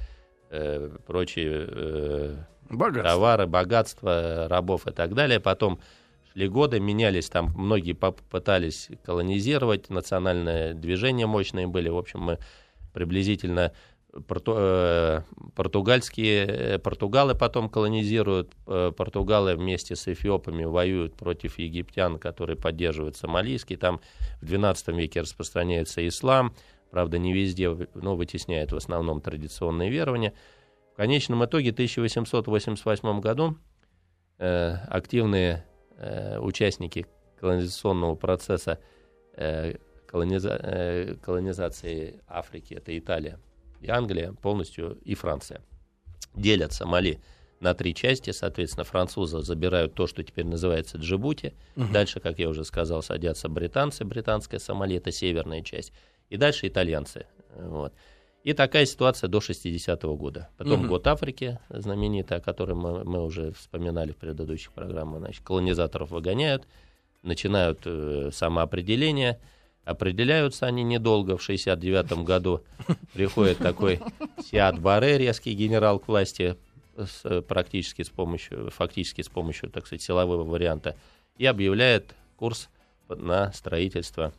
э, 0.50 0.90
прочие 1.06 1.68
э, 1.68 2.36
богатство. 2.70 3.04
товары, 3.04 3.48
богатства, 3.48 4.48
рабов 4.50 4.88
и 4.88 4.92
так 4.92 5.14
далее. 5.14 5.40
Потом 5.40 5.80
шли 6.32 6.48
годы, 6.48 6.80
менялись 6.80 7.30
там, 7.30 7.54
многие 7.56 7.94
попытались 7.94 8.90
колонизировать, 9.04 9.90
национальные 9.90 10.74
движения 10.74 11.26
мощные 11.26 11.68
были. 11.68 11.90
В 11.90 11.98
общем, 11.98 12.22
мы 12.22 12.40
приблизительно 12.94 13.74
порту, 14.28 14.54
э, 14.58 15.22
португальские, 15.56 16.46
э, 16.46 16.80
португалы 16.80 17.36
потом 17.36 17.70
колонизируют, 17.70 18.54
э, 18.68 18.92
португалы 18.96 19.56
вместе 19.56 19.96
с 19.96 20.08
эфиопами 20.08 20.64
воюют 20.64 21.16
против 21.16 21.60
египтян, 21.60 22.18
которые 22.18 22.58
поддерживают 22.58 23.18
сомалийский, 23.18 23.76
там 23.76 24.00
в 24.42 24.46
XII 24.46 24.96
веке 24.96 25.22
распространяется 25.22 26.08
ислам, 26.08 26.54
правда 26.92 27.18
не 27.18 27.34
везде, 27.34 27.70
но 27.94 28.16
вытесняет 28.16 28.72
в 28.72 28.76
основном 28.76 29.22
традиционные 29.22 29.90
верования. 29.90 30.34
В 30.94 30.98
конечном 30.98 31.46
итоге 31.46 31.72
в 31.72 31.74
1888 31.74 33.20
году 33.20 33.58
э, 34.40 34.76
активные 34.88 35.66
Э, 36.00 36.38
участники 36.38 37.08
колонизационного 37.40 38.14
процесса 38.14 38.80
э, 39.34 39.78
колониза, 40.06 40.60
э, 40.62 41.16
колонизации 41.24 42.22
Африки, 42.28 42.76
это 42.76 42.96
Италия 42.96 43.40
и 43.82 43.90
Англия 43.90 44.34
полностью, 44.34 45.00
и 45.04 45.16
Франция, 45.16 45.62
делят 46.36 46.72
Сомали 46.72 47.20
на 47.62 47.74
три 47.74 47.96
части. 47.96 48.30
Соответственно, 48.30 48.84
французы 48.84 49.42
забирают 49.42 49.96
то, 49.96 50.06
что 50.06 50.22
теперь 50.22 50.46
называется 50.46 51.00
Джибути. 51.00 51.56
Угу. 51.76 51.88
Дальше, 51.92 52.20
как 52.20 52.38
я 52.38 52.48
уже 52.48 52.64
сказал, 52.64 53.02
садятся 53.02 53.50
британцы. 53.50 54.06
Британская 54.06 54.60
Сомали— 54.60 54.96
это 54.98 55.12
северная 55.12 55.64
часть. 55.64 55.94
И 56.30 56.38
дальше 56.38 56.68
итальянцы. 56.68 57.26
Вот. 57.56 57.94
И 58.44 58.54
такая 58.54 58.86
ситуация 58.86 59.28
до 59.28 59.40
60-го 59.40 60.16
года. 60.16 60.50
Потом 60.58 60.82
угу. 60.82 60.90
год 60.90 61.08
Африки, 61.08 61.60
знаменитый, 61.70 62.38
о 62.38 62.40
котором 62.40 62.78
мы, 62.78 63.04
мы 63.04 63.24
уже 63.24 63.52
вспоминали 63.52 64.14
в 64.14 64.18
предыдущих 64.18 64.72
программах. 64.72 65.20
Значит, 65.20 65.44
колонизаторов 65.44 66.12
выгоняют, 66.12 66.66
начинают 67.24 67.82
э, 67.86 68.30
самоопределение. 68.32 69.40
Определяются 69.84 70.66
они 70.66 70.84
недолго. 70.84 71.36
В 71.36 71.44
69 71.44 72.24
году 72.24 72.64
приходит 73.14 73.58
такой 73.58 74.00
Сиад 74.50 74.80
Баре, 74.80 75.18
резкий 75.18 75.54
генерал 75.54 76.00
к 76.00 76.08
власти, 76.08 76.56
с, 76.96 77.42
практически 77.42 78.04
с 78.04 78.10
помощью, 78.10 78.70
фактически 78.72 79.22
с 79.22 79.30
помощью, 79.30 79.70
так 79.70 79.88
сказать, 79.88 80.02
силового 80.02 80.44
варианта, 80.44 80.96
и 81.38 81.46
объявляет 81.46 82.16
курс 82.38 82.70
на 83.10 83.52
строительство 83.52 84.34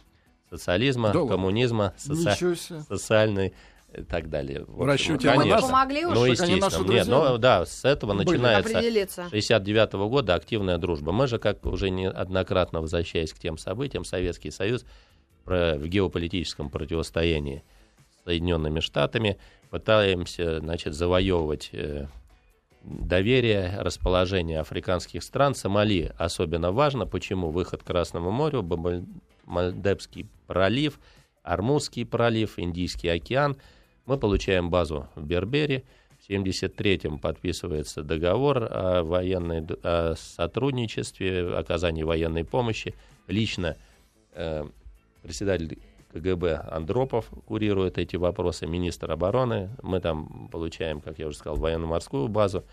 социализма, 0.51 1.13
Долго. 1.13 1.35
коммунизма, 1.35 1.95
соци... 1.97 2.57
социальной 2.89 3.55
и 3.97 4.03
так 4.03 4.29
далее. 4.29 4.65
В, 4.65 4.79
в 4.79 4.85
расчете 4.85 5.29
конечно. 5.29 5.63
помогли 5.63 6.05
уж, 6.05 6.15
ну, 6.15 6.25
естественно. 6.27 6.93
Нет, 6.93 7.07
но 7.07 7.39
да, 7.39 7.65
с 7.65 7.85
этого 7.85 8.15
Были. 8.15 8.27
начинается 8.27 9.29
69 9.31 9.95
-го 9.95 10.09
года 10.09 10.35
активная 10.35 10.79
дружба. 10.79 11.13
Мы 11.13 11.27
же, 11.27 11.39
как 11.39 11.65
уже 11.65 11.91
неоднократно 11.91 12.81
возвращаясь 12.81 13.33
к 13.33 13.39
тем 13.39 13.57
событиям, 13.57 14.05
Советский 14.05 14.51
Союз 14.51 14.85
в 15.47 15.87
геополитическом 15.87 16.69
противостоянии 16.69 17.65
с 18.11 18.25
Соединенными 18.25 18.81
Штатами 18.81 19.39
пытаемся, 19.71 20.61
значит, 20.61 20.95
завоевывать 20.95 21.71
э, 21.73 22.07
доверие, 22.83 23.77
расположение 23.79 24.61
африканских 24.61 25.23
стран. 25.23 25.55
Сомали 25.55 26.13
особенно 26.19 26.73
важно. 26.73 27.07
Почему? 27.07 27.51
Выход 27.51 27.83
к 27.83 27.87
Красному 27.87 28.31
морю, 28.31 28.63
Мальдебский 29.49 30.27
пролив, 30.47 31.01
Армузский 31.43 32.05
пролив, 32.05 32.59
Индийский 32.59 33.09
океан– 33.09 33.57
мы 34.09 34.17
получаем 34.17 34.71
базу 34.71 35.07
в 35.15 35.27
Бербере. 35.27 35.85
В 36.19 36.31
1973-м 36.31 37.19
подписывается 37.19 38.03
договор 38.03 38.67
о, 38.71 39.03
военной, 39.03 39.67
о 39.83 40.15
сотрудничестве, 40.17 41.55
оказании 41.55 42.05
военной 42.05 42.43
помощи. 42.43 42.95
Лично 43.27 43.77
э, 44.33 44.65
председатель 45.23 45.79
КГБ 46.15 46.69
Андропов 46.71 47.29
курирует 47.45 47.99
эти 47.99 48.17
вопросы, 48.17 48.67
министр 48.67 49.13
обороны. 49.13 49.69
Мы 49.83 50.01
там 50.01 50.49
получаем, 50.51 51.03
как 51.03 51.19
я 51.19 51.27
уже 51.27 51.37
сказал, 51.37 51.59
военно-морскую 51.59 52.29
базу 52.29 52.65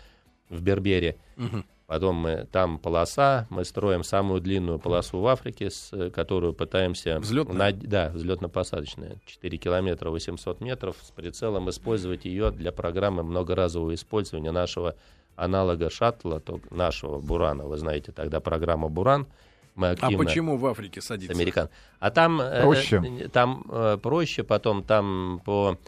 в 0.48 0.62
Бербере. 0.62 1.18
Угу. 1.36 1.64
Потом 1.86 2.16
мы 2.16 2.48
там 2.50 2.78
полоса, 2.78 3.46
мы 3.48 3.64
строим 3.64 4.02
самую 4.02 4.40
длинную 4.40 4.80
полосу 4.80 5.20
в 5.20 5.26
Африке, 5.28 5.70
с, 5.70 6.10
которую 6.10 6.52
пытаемся... 6.52 7.20
Взлетная? 7.20 7.56
На, 7.56 7.72
да, 7.72 8.10
взлетно-посадочная. 8.12 9.18
4 9.24 9.58
километра 9.58 10.10
800 10.10 10.60
метров 10.60 10.96
с 11.00 11.12
прицелом 11.12 11.70
использовать 11.70 12.24
ее 12.24 12.50
для 12.50 12.72
программы 12.72 13.22
многоразового 13.22 13.94
использования 13.94 14.50
нашего 14.50 14.96
аналога 15.36 15.88
шаттла, 15.88 16.40
то, 16.40 16.60
нашего 16.70 17.20
Бурана. 17.20 17.66
Вы 17.66 17.76
знаете, 17.76 18.10
тогда 18.10 18.40
программа 18.40 18.88
Буран. 18.88 19.28
Мы 19.76 19.88
а 19.88 19.90
активно... 19.92 20.16
А 20.16 20.24
почему 20.24 20.56
в 20.56 20.66
Африке 20.66 21.00
садится? 21.00 21.32
Американ. 21.32 21.68
А 22.00 22.10
там 22.10 22.42
проще, 22.62 23.00
э, 23.20 23.28
там, 23.28 23.64
э, 23.70 23.98
проще 24.02 24.42
потом 24.42 24.82
там 24.82 25.40
по 25.44 25.78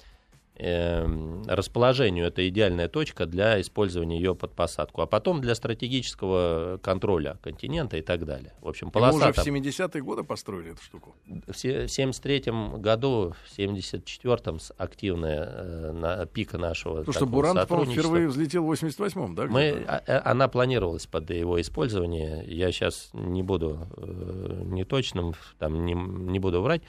расположению 0.58 2.26
это 2.26 2.48
идеальная 2.48 2.88
точка 2.88 3.26
для 3.26 3.60
использования 3.60 4.16
ее 4.16 4.34
под 4.34 4.54
посадку, 4.54 5.02
а 5.02 5.06
потом 5.06 5.40
для 5.40 5.54
стратегического 5.54 6.78
контроля 6.82 7.38
континента 7.42 7.96
и 7.96 8.02
так 8.02 8.24
далее. 8.24 8.52
В 8.60 8.68
общем, 8.68 8.90
полоса... 8.90 9.18
Мы 9.18 9.30
уже 9.30 9.32
в 9.32 9.46
70-е 9.46 10.02
годы 10.02 10.24
построили 10.24 10.72
эту 10.72 10.82
штуку? 10.82 11.14
В 11.26 11.50
73-м 11.50 12.82
году, 12.82 13.34
в 13.44 13.58
74-м 13.58 14.58
активная 14.76 15.44
э, 15.44 15.92
на, 15.92 16.26
пика 16.26 16.58
нашего 16.58 16.98
Потому 16.98 17.14
что 17.14 17.26
Буран, 17.26 17.58
впервые 17.58 18.26
взлетел 18.28 18.64
в 18.64 18.72
88-м, 18.72 19.34
да? 19.34 19.46
Мы, 19.46 19.84
а, 19.86 20.02
э, 20.06 20.18
она 20.24 20.48
планировалась 20.48 21.06
под 21.06 21.30
его 21.30 21.60
использование. 21.60 22.44
Я 22.46 22.72
сейчас 22.72 23.10
не 23.12 23.44
буду 23.44 23.86
э, 23.96 24.62
неточным, 24.64 25.34
там, 25.58 25.84
не, 25.84 25.94
не 25.94 26.40
буду 26.40 26.62
врать, 26.62 26.82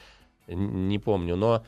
не 0.48 0.98
помню, 0.98 1.36
но 1.36 1.64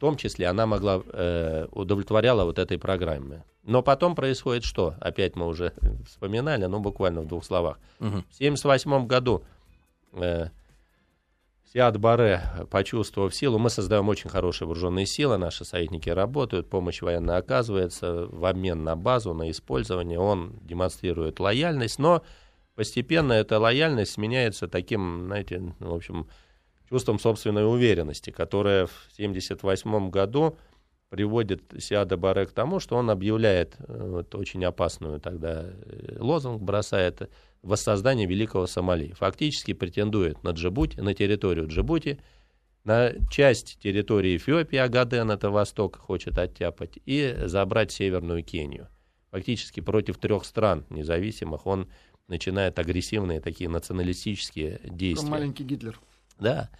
том 0.00 0.16
числе 0.16 0.48
она 0.48 0.66
могла, 0.66 1.02
э, 1.06 1.66
удовлетворяла 1.70 2.44
вот 2.44 2.58
этой 2.58 2.78
программе. 2.78 3.44
Но 3.62 3.82
потом 3.82 4.14
происходит 4.14 4.64
что? 4.64 4.94
Опять 5.00 5.36
мы 5.36 5.46
уже 5.46 5.74
вспоминали, 6.06 6.64
ну 6.64 6.80
буквально 6.80 7.20
в 7.20 7.26
двух 7.26 7.44
словах. 7.44 7.78
Угу. 8.00 8.08
В 8.08 8.40
1978 8.40 9.06
году 9.06 9.44
э, 10.14 10.48
Сиад 11.72 12.00
Баре, 12.00 12.42
почувствовав 12.68 13.32
силу, 13.32 13.58
мы 13.58 13.70
создаем 13.70 14.08
очень 14.08 14.28
хорошие 14.28 14.66
вооруженные 14.66 15.06
силы, 15.06 15.36
наши 15.36 15.64
советники 15.64 16.08
работают, 16.08 16.68
помощь 16.68 17.00
военная 17.00 17.36
оказывается 17.36 18.26
в 18.26 18.44
обмен 18.44 18.82
на 18.82 18.96
базу, 18.96 19.34
на 19.34 19.48
использование, 19.50 20.18
он 20.18 20.58
демонстрирует 20.62 21.38
лояльность, 21.38 22.00
но 22.00 22.22
постепенно 22.74 23.34
эта 23.34 23.60
лояльность 23.60 24.12
сменяется 24.12 24.66
таким, 24.66 25.26
знаете, 25.26 25.74
в 25.78 25.94
общем, 25.94 26.26
чувством 26.90 27.18
собственной 27.18 27.70
уверенности, 27.70 28.30
которая 28.30 28.86
в 28.86 29.08
1978 29.14 30.10
году 30.10 30.58
приводит 31.08 31.62
Сиада 31.78 32.16
Баре 32.16 32.46
к 32.46 32.52
тому, 32.52 32.80
что 32.80 32.96
он 32.96 33.10
объявляет 33.10 33.76
э, 33.78 34.08
вот, 34.10 34.34
очень 34.34 34.64
опасную 34.64 35.20
тогда 35.20 35.64
э, 35.64 36.16
лозунг, 36.18 36.62
бросает 36.62 37.30
воссоздание 37.62 38.26
Великого 38.26 38.66
Сомали. 38.66 39.12
Фактически 39.12 39.72
претендует 39.72 40.42
на 40.44 40.50
Джибути, 40.50 41.00
на 41.00 41.14
территорию 41.14 41.66
Джибути, 41.66 42.20
на 42.84 43.12
часть 43.30 43.78
территории 43.80 44.36
Эфиопии, 44.36 44.78
Агаден, 44.78 45.30
это 45.30 45.50
восток, 45.50 45.96
хочет 45.96 46.38
оттяпать, 46.38 46.98
и 47.06 47.36
забрать 47.44 47.92
Северную 47.92 48.42
Кению. 48.42 48.88
Фактически 49.32 49.80
против 49.80 50.16
трех 50.18 50.44
стран 50.44 50.86
независимых 50.90 51.66
он 51.66 51.88
начинает 52.28 52.78
агрессивные 52.78 53.40
такие 53.40 53.68
националистические 53.68 54.80
действия. 54.84 55.28
Маленький 55.28 55.64
Гитлер. 55.64 56.00
Да. 56.40 56.70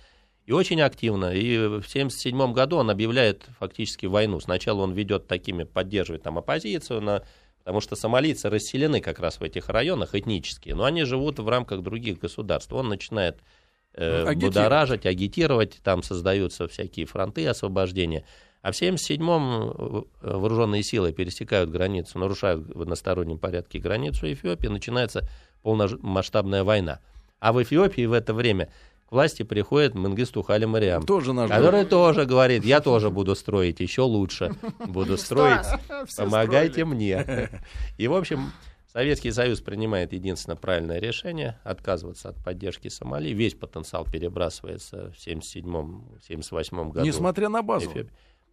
И 0.46 0.52
очень 0.52 0.80
активно. 0.80 1.32
И 1.32 1.56
в 1.58 1.86
1977 1.86 2.52
году 2.52 2.78
он 2.78 2.90
объявляет 2.90 3.46
фактически 3.58 4.06
войну. 4.06 4.40
Сначала 4.40 4.82
он 4.82 4.92
ведет 4.92 5.28
такими, 5.28 5.64
поддерживает 5.64 6.22
там 6.22 6.38
оппозицию, 6.38 7.00
на, 7.02 7.22
потому 7.58 7.80
что 7.80 7.94
сомалийцы 7.94 8.50
расселены 8.50 9.00
как 9.00 9.20
раз 9.20 9.38
в 9.38 9.42
этих 9.44 9.68
районах 9.68 10.14
этнически, 10.14 10.70
но 10.70 10.84
они 10.84 11.04
живут 11.04 11.38
в 11.38 11.48
рамках 11.48 11.82
других 11.82 12.18
государств. 12.18 12.72
Он 12.72 12.88
начинает 12.88 13.38
э, 13.94 14.34
будоражить, 14.34 15.06
агитировать, 15.06 15.78
там 15.84 16.02
создаются 16.02 16.66
всякие 16.66 17.06
фронты 17.06 17.46
освобождения. 17.46 18.24
А 18.62 18.72
в 18.72 18.74
1977-м 18.74 20.06
э, 20.22 20.36
вооруженные 20.36 20.82
силы 20.82 21.12
пересекают 21.12 21.70
границу, 21.70 22.18
нарушают 22.18 22.74
в 22.74 22.82
одностороннем 22.82 23.38
порядке 23.38 23.78
границу 23.78 24.30
Эфиопии, 24.30 24.66
начинается 24.66 25.28
полномасштабная 25.62 26.64
война. 26.64 27.00
А 27.38 27.52
в 27.52 27.62
Эфиопии 27.62 28.04
в 28.04 28.12
это 28.12 28.34
время 28.34 28.70
к 29.10 29.12
власти 29.12 29.42
приходит 29.42 29.96
Менгисту 29.96 30.42
Хали 30.42 30.66
Мариам, 30.66 31.02
тоже 31.02 31.32
наш 31.32 31.50
который 31.50 31.80
друг. 31.80 31.90
тоже 31.90 32.26
говорит, 32.26 32.64
я 32.64 32.80
тоже 32.80 33.10
буду 33.10 33.34
строить, 33.34 33.80
еще 33.80 34.02
лучше 34.02 34.54
буду 34.86 35.18
строить, 35.18 35.66
помогайте 36.16 36.84
мне. 36.84 37.50
И, 37.98 38.06
в 38.06 38.14
общем, 38.14 38.52
Советский 38.92 39.32
Союз 39.32 39.60
принимает 39.62 40.12
единственно 40.12 40.54
правильное 40.54 41.00
решение 41.00 41.58
отказываться 41.64 42.28
от 42.28 42.36
поддержки 42.36 42.86
Сомали. 42.86 43.30
Весь 43.30 43.54
потенциал 43.54 44.04
перебрасывается 44.04 45.10
в 45.10 45.26
1977-1978 45.26 46.90
году. 46.92 47.04
Несмотря 47.04 47.48
на 47.48 47.62
базу. 47.62 47.90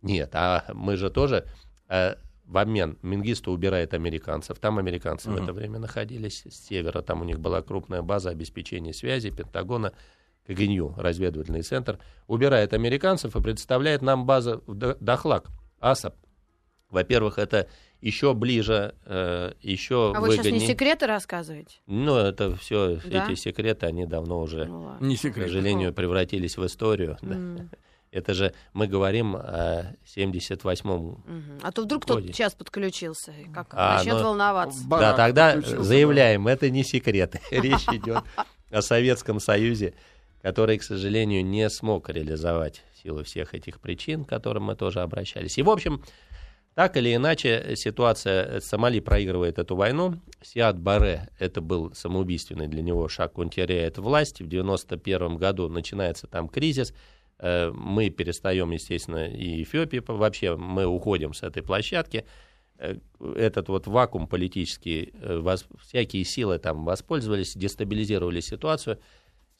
Нет, 0.02 0.32
а 0.34 0.64
мы 0.74 0.96
же 0.96 1.12
тоже 1.12 1.46
э, 1.88 2.16
в 2.46 2.58
обмен 2.58 2.98
Мингисту 3.04 3.52
убирает 3.52 3.94
американцев. 3.94 4.58
Там 4.58 4.80
американцы 4.80 5.30
uh-huh. 5.30 5.40
в 5.40 5.44
это 5.44 5.54
время 5.54 5.78
находились 5.78 6.44
с 6.50 6.68
севера. 6.68 7.04
Там 7.04 7.22
у 7.22 7.26
них 7.26 7.40
была 7.40 7.62
крупная 7.62 8.02
база 8.02 8.32
обеспечения 8.32 8.94
связи 8.94 9.30
Пентагона. 9.30 9.94
КГНЮ, 10.48 10.96
разведывательный 10.98 11.62
центр, 11.62 12.00
убирает 12.28 12.74
американцев 12.74 13.36
и 13.36 13.42
представляет 13.42 14.02
нам 14.02 14.26
базу 14.26 14.64
в 14.66 14.96
Дахлак, 15.00 15.48
АСАП. 15.80 16.16
Во-первых, 16.90 17.38
это 17.38 17.68
еще 18.00 18.34
ближе, 18.34 18.96
э, 19.06 19.52
еще 19.62 20.14
а 20.16 20.20
выгоднее. 20.22 20.38
вы 20.38 20.44
сейчас 20.44 20.62
не 20.62 20.68
секреты 20.68 21.08
рассказываете? 21.08 21.78
Ну, 21.86 22.16
это 22.16 22.56
все, 22.56 23.00
да? 23.06 23.26
эти 23.26 23.36
секреты, 23.36 23.88
они 23.88 24.06
давно 24.06 24.40
уже, 24.40 24.66
ну, 24.66 24.96
не 25.02 25.18
секрет. 25.18 25.46
к 25.46 25.48
сожалению, 25.50 25.94
превратились 25.94 26.58
в 26.58 26.66
историю. 26.66 27.18
Mm. 27.22 27.58
Да. 27.58 27.78
Это 28.12 28.34
же 28.34 28.54
мы 28.74 28.88
говорим 28.88 29.36
о 29.36 29.94
78-м 30.16 31.08
угу. 31.08 31.24
А 31.62 31.72
то 31.72 31.84
вдруг 31.84 32.04
кто-то 32.04 32.26
сейчас 32.28 32.56
подключился, 32.56 33.34
как 33.54 33.68
а, 33.72 33.98
начнет 33.98 34.16
но... 34.16 34.24
волноваться. 34.24 34.80
Да, 34.88 35.14
тогда 35.14 35.60
заявляем, 35.60 36.48
это 36.48 36.70
не 36.70 36.84
секрет. 36.84 37.36
Речь 37.52 37.88
идет 37.90 38.24
о 38.72 38.82
Советском 38.82 39.40
Союзе, 39.40 39.94
который, 40.48 40.78
к 40.78 40.84
сожалению, 40.84 41.44
не 41.46 41.70
смог 41.70 42.08
реализовать 42.08 42.82
в 42.94 43.04
силу 43.04 43.22
всех 43.26 43.54
этих 43.54 43.82
причин, 43.82 44.24
к 44.24 44.30
которым 44.30 44.64
мы 44.64 44.78
тоже 44.78 45.02
обращались. 45.02 45.58
И, 45.58 45.62
в 45.62 45.70
общем, 45.70 46.02
так 46.74 46.96
или 46.96 47.14
иначе, 47.14 47.74
ситуация, 47.76 48.62
Сомали 48.62 49.02
проигрывает 49.02 49.60
эту 49.60 49.76
войну. 49.76 50.22
Сиад 50.42 50.80
Баре, 50.80 51.28
это 51.38 51.60
был 51.60 51.94
самоубийственный 51.94 52.70
для 52.70 52.82
него 52.82 53.10
шаг, 53.10 53.38
он 53.38 53.50
теряет 53.50 53.98
власть. 53.98 54.40
В 54.40 54.48
91 54.48 55.36
году 55.36 55.68
начинается 55.68 56.28
там 56.28 56.48
кризис. 56.48 56.94
Э, 57.40 57.70
мы 57.76 58.10
перестаем, 58.10 58.72
естественно, 58.72 59.28
и 59.28 59.64
Эфиопии 59.64 60.02
вообще, 60.08 60.56
мы 60.56 60.86
уходим 60.86 61.34
с 61.34 61.44
этой 61.44 61.62
площадки. 61.62 62.24
Э, 62.78 62.96
этот 63.36 63.68
вот 63.68 63.86
вакуум 63.86 64.28
политический, 64.28 65.12
э, 65.12 65.56
всякие 65.82 66.24
силы 66.24 66.58
там 66.58 66.86
воспользовались, 66.86 67.54
дестабилизировали 67.54 68.40
ситуацию. 68.40 68.98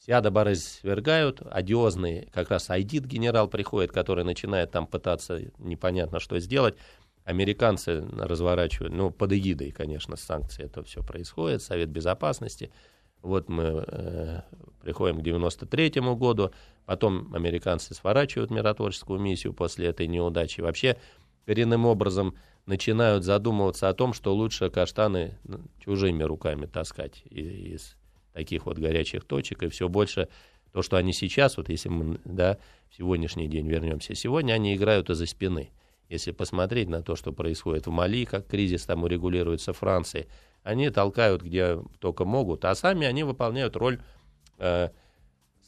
Сиада 0.08 0.30
Бары 0.30 0.54
свергают, 0.54 1.42
одиозный 1.50 2.30
как 2.32 2.50
раз 2.50 2.70
Айдит 2.70 3.04
генерал 3.04 3.46
приходит, 3.46 3.92
который 3.92 4.24
начинает 4.24 4.70
там 4.70 4.86
пытаться 4.86 5.42
непонятно 5.58 6.18
что 6.18 6.40
сделать. 6.40 6.76
Американцы 7.24 8.00
разворачивают, 8.16 8.94
ну, 8.94 9.10
под 9.10 9.34
эгидой, 9.34 9.70
конечно, 9.70 10.16
санкции 10.16 10.64
это 10.64 10.82
все 10.82 11.02
происходит, 11.02 11.62
Совет 11.62 11.90
Безопасности– 11.90 12.72
вот 13.22 13.48
мы 13.48 13.84
э, 13.86 14.40
приходим 14.80 15.18
к 15.18 15.22
93 15.22 15.90
году, 16.14 16.52
потом 16.86 17.34
американцы 17.34 17.94
сворачивают 17.94 18.50
миротворческую 18.50 19.18
миссию 19.20 19.52
после 19.52 19.88
этой 19.88 20.06
неудачи. 20.06 20.60
Вообще 20.60 20.96
коренным 21.44 21.84
образом 21.84 22.36
начинают 22.66 23.24
задумываться 23.24 23.88
о 23.88 23.94
том, 23.94 24.12
что 24.12 24.34
лучше 24.34 24.70
каштаны 24.70 25.36
ну, 25.44 25.60
чужими 25.84 26.22
руками 26.22 26.66
таскать 26.66 27.22
из 27.30 27.96
таких 28.38 28.66
вот 28.66 28.78
горячих 28.78 29.24
точек, 29.24 29.64
и 29.64 29.68
все 29.68 29.88
больше 29.88 30.28
то, 30.72 30.80
что 30.82 30.96
они 30.96 31.12
сейчас, 31.12 31.56
вот 31.56 31.68
если 31.68 31.88
мы 31.88 32.20
да, 32.24 32.56
в 32.88 32.96
сегодняшний 32.96 33.48
день 33.48 33.66
вернемся, 33.66 34.14
сегодня 34.14 34.52
они 34.52 34.76
играют 34.76 35.10
из-за 35.10 35.26
спины. 35.26 35.70
Если 36.08 36.30
посмотреть 36.30 36.88
на 36.88 37.02
то, 37.02 37.16
что 37.16 37.32
происходит 37.32 37.88
в 37.88 37.90
Мали, 37.90 38.24
как 38.24 38.46
кризис 38.46 38.84
там 38.84 39.02
урегулируется 39.02 39.72
Франции, 39.72 40.28
они 40.62 40.88
толкают 40.90 41.42
где 41.42 41.80
только 41.98 42.24
могут, 42.24 42.64
а 42.64 42.74
сами 42.76 43.08
они 43.08 43.24
выполняют 43.24 43.74
роль 43.74 43.98
э, 44.58 44.90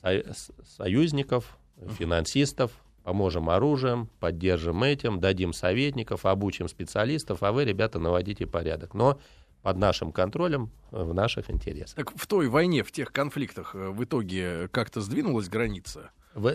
со, 0.00 0.22
союзников, 0.64 1.58
финансистов, 1.98 2.70
поможем 3.02 3.50
оружием, 3.50 4.08
поддержим 4.20 4.84
этим, 4.84 5.18
дадим 5.18 5.52
советников, 5.52 6.24
обучим 6.24 6.68
специалистов, 6.68 7.42
а 7.42 7.50
вы, 7.50 7.64
ребята, 7.64 7.98
наводите 7.98 8.46
порядок. 8.46 8.94
Но 8.94 9.18
под 9.62 9.76
нашим 9.76 10.12
контролем, 10.12 10.70
э, 10.92 11.02
в 11.02 11.14
наших 11.14 11.50
интересах. 11.50 11.96
Так 11.96 12.12
в 12.16 12.26
той 12.26 12.48
войне, 12.48 12.82
в 12.82 12.92
тех 12.92 13.12
конфликтах 13.12 13.74
э, 13.74 13.90
в 13.90 14.02
итоге 14.04 14.68
как-то 14.68 15.00
сдвинулась 15.00 15.48
граница? 15.48 16.10
В, 16.32 16.48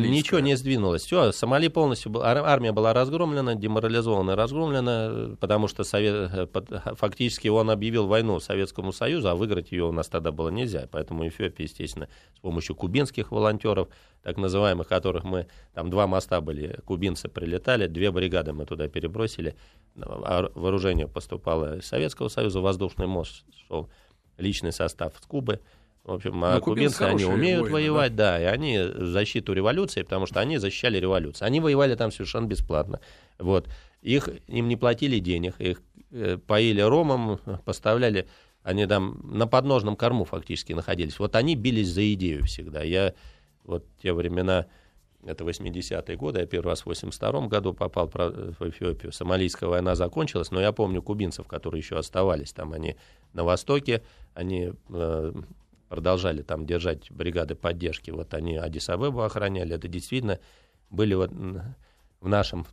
ничего 0.00 0.40
не 0.40 0.56
сдвинулось. 0.56 1.02
Все, 1.04 1.30
Сомали 1.30 1.68
полностью, 1.68 2.12
армия 2.24 2.72
была 2.72 2.92
разгромлена, 2.92 3.54
деморализована, 3.54 4.34
разгромлена, 4.34 5.36
потому 5.38 5.68
что 5.68 5.84
Совет, 5.84 6.30
э, 6.32 6.46
фактически 6.96 7.46
он 7.46 7.70
объявил 7.70 8.08
войну 8.08 8.40
Советскому 8.40 8.92
Союзу, 8.92 9.28
а 9.28 9.36
выиграть 9.36 9.70
ее 9.70 9.84
у 9.84 9.92
нас 9.92 10.08
тогда 10.08 10.32
было 10.32 10.48
нельзя. 10.48 10.88
Поэтому 10.90 11.26
Эфиопия, 11.28 11.66
естественно, 11.66 12.08
с 12.34 12.40
помощью 12.40 12.74
кубинских 12.74 13.30
волонтеров, 13.30 13.88
так 14.24 14.38
называемых, 14.38 14.88
которых 14.88 15.22
мы, 15.22 15.46
там 15.72 15.88
два 15.88 16.08
моста 16.08 16.40
были, 16.40 16.80
кубинцы 16.84 17.28
прилетали, 17.28 17.86
две 17.86 18.10
бригады 18.10 18.52
мы 18.52 18.66
туда 18.66 18.88
перебросили, 18.88 19.54
вооружение 19.96 21.08
поступало 21.08 21.78
из 21.78 21.86
Советского 21.86 22.28
Союза, 22.28 22.60
воздушный 22.60 23.06
мост 23.06 23.44
шел, 23.66 23.88
личный 24.38 24.72
состав 24.72 25.14
с 25.20 25.26
Кубы, 25.26 25.60
в 26.06 26.12
общем, 26.12 26.44
а 26.44 26.60
кубинцы, 26.60 27.02
они 27.02 27.24
умеют 27.24 27.62
воины, 27.62 27.72
воевать, 27.72 28.14
да? 28.14 28.38
да, 28.38 28.40
и 28.40 28.44
они 28.44 28.78
защиту 28.80 29.52
революции, 29.52 30.02
потому 30.02 30.26
что 30.26 30.38
они 30.38 30.58
защищали 30.58 30.98
революцию. 30.98 31.46
Они 31.46 31.58
воевали 31.58 31.96
там 31.96 32.12
совершенно 32.12 32.46
бесплатно. 32.46 33.00
Вот. 33.40 33.68
Их, 34.02 34.28
им 34.46 34.68
не 34.68 34.76
платили 34.76 35.18
денег, 35.18 35.60
их 35.60 35.82
э, 36.12 36.38
поили 36.38 36.80
ромом, 36.80 37.40
поставляли, 37.64 38.28
они 38.62 38.86
там 38.86 39.18
на 39.24 39.48
подножном 39.48 39.96
корму 39.96 40.24
фактически 40.24 40.72
находились. 40.74 41.18
Вот 41.18 41.34
они 41.34 41.56
бились 41.56 41.88
за 41.88 42.12
идею 42.14 42.44
всегда. 42.44 42.84
Я 42.84 43.12
вот 43.64 43.84
те 44.00 44.12
времена, 44.12 44.66
это 45.26 45.44
80-е 45.44 46.16
годы, 46.16 46.40
я 46.40 46.46
первый 46.46 46.68
раз 46.70 46.82
в 46.82 46.86
82 46.86 47.48
году 47.48 47.74
попал 47.74 48.08
в 48.08 48.68
Эфиопию. 48.68 49.12
Сомалийская 49.12 49.68
война 49.68 49.94
закончилась, 49.94 50.50
но 50.50 50.60
я 50.60 50.72
помню 50.72 51.02
кубинцев, 51.02 51.46
которые 51.46 51.80
еще 51.80 51.98
оставались 51.98 52.52
там. 52.52 52.72
Они 52.72 52.96
на 53.32 53.44
востоке, 53.44 54.02
они 54.34 54.72
э, 54.88 55.32
продолжали 55.88 56.42
там 56.42 56.66
держать 56.66 57.10
бригады 57.10 57.54
поддержки. 57.54 58.10
Вот 58.10 58.34
они 58.34 58.56
Адисабебу 58.56 59.22
охраняли. 59.22 59.74
Это 59.74 59.88
действительно 59.88 60.38
были 60.90 61.14
вот 61.14 61.30
в 61.30 62.28
нашем 62.28 62.66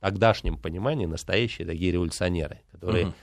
тогдашнем 0.00 0.56
понимании 0.56 1.06
настоящие 1.06 1.66
такие 1.66 1.92
революционеры, 1.92 2.60
которые 2.72 3.08
угу. 3.08 3.14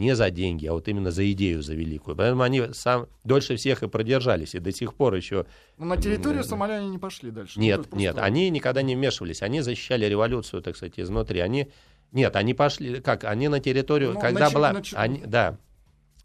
Не 0.00 0.16
за 0.16 0.30
деньги, 0.30 0.66
а 0.66 0.72
вот 0.72 0.88
именно 0.88 1.10
за 1.10 1.30
идею, 1.32 1.62
за 1.62 1.74
великую. 1.74 2.16
Поэтому 2.16 2.42
они 2.42 2.72
сам 2.72 3.06
дольше 3.22 3.56
всех 3.56 3.82
и 3.82 3.88
продержались, 3.88 4.54
и 4.54 4.58
до 4.58 4.72
сих 4.72 4.94
пор 4.94 5.14
еще... 5.14 5.46
Но 5.78 5.84
на 5.84 5.96
территорию 5.96 6.42
Сомали 6.42 6.72
они 6.72 6.88
не 6.88 6.98
пошли 6.98 7.30
дальше. 7.30 7.60
Нет, 7.60 7.86
ну, 7.92 7.98
нет, 7.98 8.18
они 8.18 8.50
никогда 8.50 8.82
не 8.82 8.96
вмешивались, 8.96 9.42
они 9.42 9.60
защищали 9.60 10.06
революцию, 10.06 10.62
так 10.62 10.76
сказать, 10.76 10.98
изнутри. 10.98 11.40
Они... 11.40 11.68
Нет, 12.12 12.34
они 12.34 12.54
пошли, 12.54 13.00
как, 13.00 13.24
они 13.24 13.48
на 13.48 13.60
территорию, 13.60 14.14
ну, 14.14 14.20
когда 14.20 14.40
начали, 14.40 14.54
была... 14.54 14.72
Начали... 14.72 14.98
Они, 14.98 15.22
да, 15.24 15.58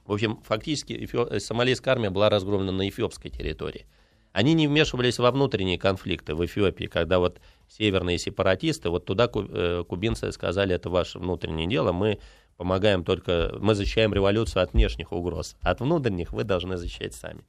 в 0.06 0.14
общем, 0.14 0.40
фактически 0.44 0.94
эфио... 0.94 1.28
Э, 1.28 1.40
сомалийская 1.40 1.94
армия 1.94 2.10
была 2.10 2.30
разгромлена 2.30 2.72
на 2.72 2.88
эфиопской 2.88 3.30
территории. 3.30 3.86
Они 4.32 4.54
не 4.54 4.68
вмешивались 4.68 5.18
во 5.18 5.32
внутренние 5.32 5.78
конфликты 5.78 6.36
в 6.36 6.46
Эфиопии, 6.46 6.86
когда 6.86 7.20
вот 7.20 7.40
северные 7.70 8.18
сепаратисты, 8.18 8.90
вот 8.90 9.06
туда 9.06 9.30
э, 9.34 9.84
кубинцы 9.88 10.32
сказали, 10.34 10.76
это 10.76 10.90
ваше 10.90 11.20
внутреннее 11.20 11.68
дело, 11.68 11.94
мы 11.94 12.20
помогаем 12.58 13.04
только, 13.04 13.56
мы 13.60 13.76
защищаем 13.76 14.14
революцию 14.14 14.64
от 14.64 14.74
внешних 14.74 15.12
угроз, 15.12 15.56
от 15.62 15.82
внутренних 15.82 16.34
вы 16.34 16.44
должны 16.44 16.78
защищать 16.78 17.14
сами. 17.14 17.44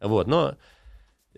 Вот, 0.00 0.26
но 0.26 0.56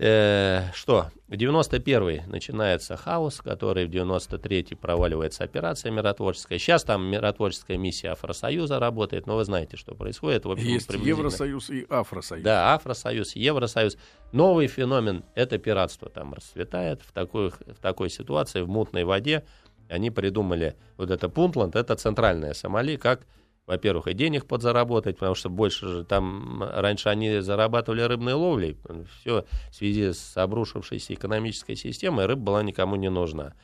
Э, 0.03 0.71
что, 0.73 1.11
в 1.29 1.33
91-й 1.33 2.23
начинается 2.27 2.97
хаос, 2.97 3.43
который 3.43 3.85
в 3.85 3.91
93-й 3.91 4.75
проваливается 4.75 5.45
операция 5.45 5.93
миротворческая. 5.93 6.59
Сейчас 6.59 6.85
там 6.85 7.05
миротворческая 7.05 7.77
миссия 7.77 8.13
Афросоюза 8.13 8.79
работает, 8.79 9.27
но 9.27 9.37
вы 9.37 9.45
знаете, 9.45 9.77
что 9.77 9.95
происходит. 9.95 10.47
В 10.47 10.53
общем, 10.53 10.69
Есть 10.69 10.91
Евросоюз 10.91 11.69
и 11.69 11.87
Афросоюз. 11.91 12.43
Да, 12.43 12.73
Афросоюз, 12.75 13.37
Евросоюз. 13.37 13.99
Новый 14.33 14.69
феномен— 14.69 15.23
это 15.35 15.59
пиратство 15.59 16.09
там 16.09 16.33
расцветает 16.33 17.03
в 17.03 17.13
такой, 17.13 17.51
в 17.51 17.81
такой 17.83 18.09
ситуации, 18.09 18.63
в 18.63 18.69
мутной 18.69 19.05
воде. 19.05 19.45
Они 19.91 20.11
придумали 20.11 20.77
вот 20.97 21.11
это 21.11 21.29
Пунтланд, 21.29 21.77
это 21.77 21.97
центральная 21.97 22.55
Сомали, 22.55 22.97
как 22.97 23.27
во-первых, 23.67 24.09
и 24.09 24.15
денег 24.15 24.47
подзаработать, 24.47 25.17
потому 25.17 25.37
что 25.37 25.49
больше 25.49 25.87
же 25.87 26.05
там 26.05 26.61
раньше 26.61 27.09
они 27.09 27.39
зарабатывали 27.39 28.03
рыбной 28.03 28.33
ловлей. 28.33 28.77
Все 29.21 29.45
в 29.71 29.75
связи 29.77 30.13
с 30.13 30.37
обрушившейся 30.37 31.15
экономической 31.15 31.77
системой 31.77 32.27
рыба 32.27 32.43
была 32.43 32.63
никому 32.65 32.97
не 32.97 33.11
нужна. 33.11 33.55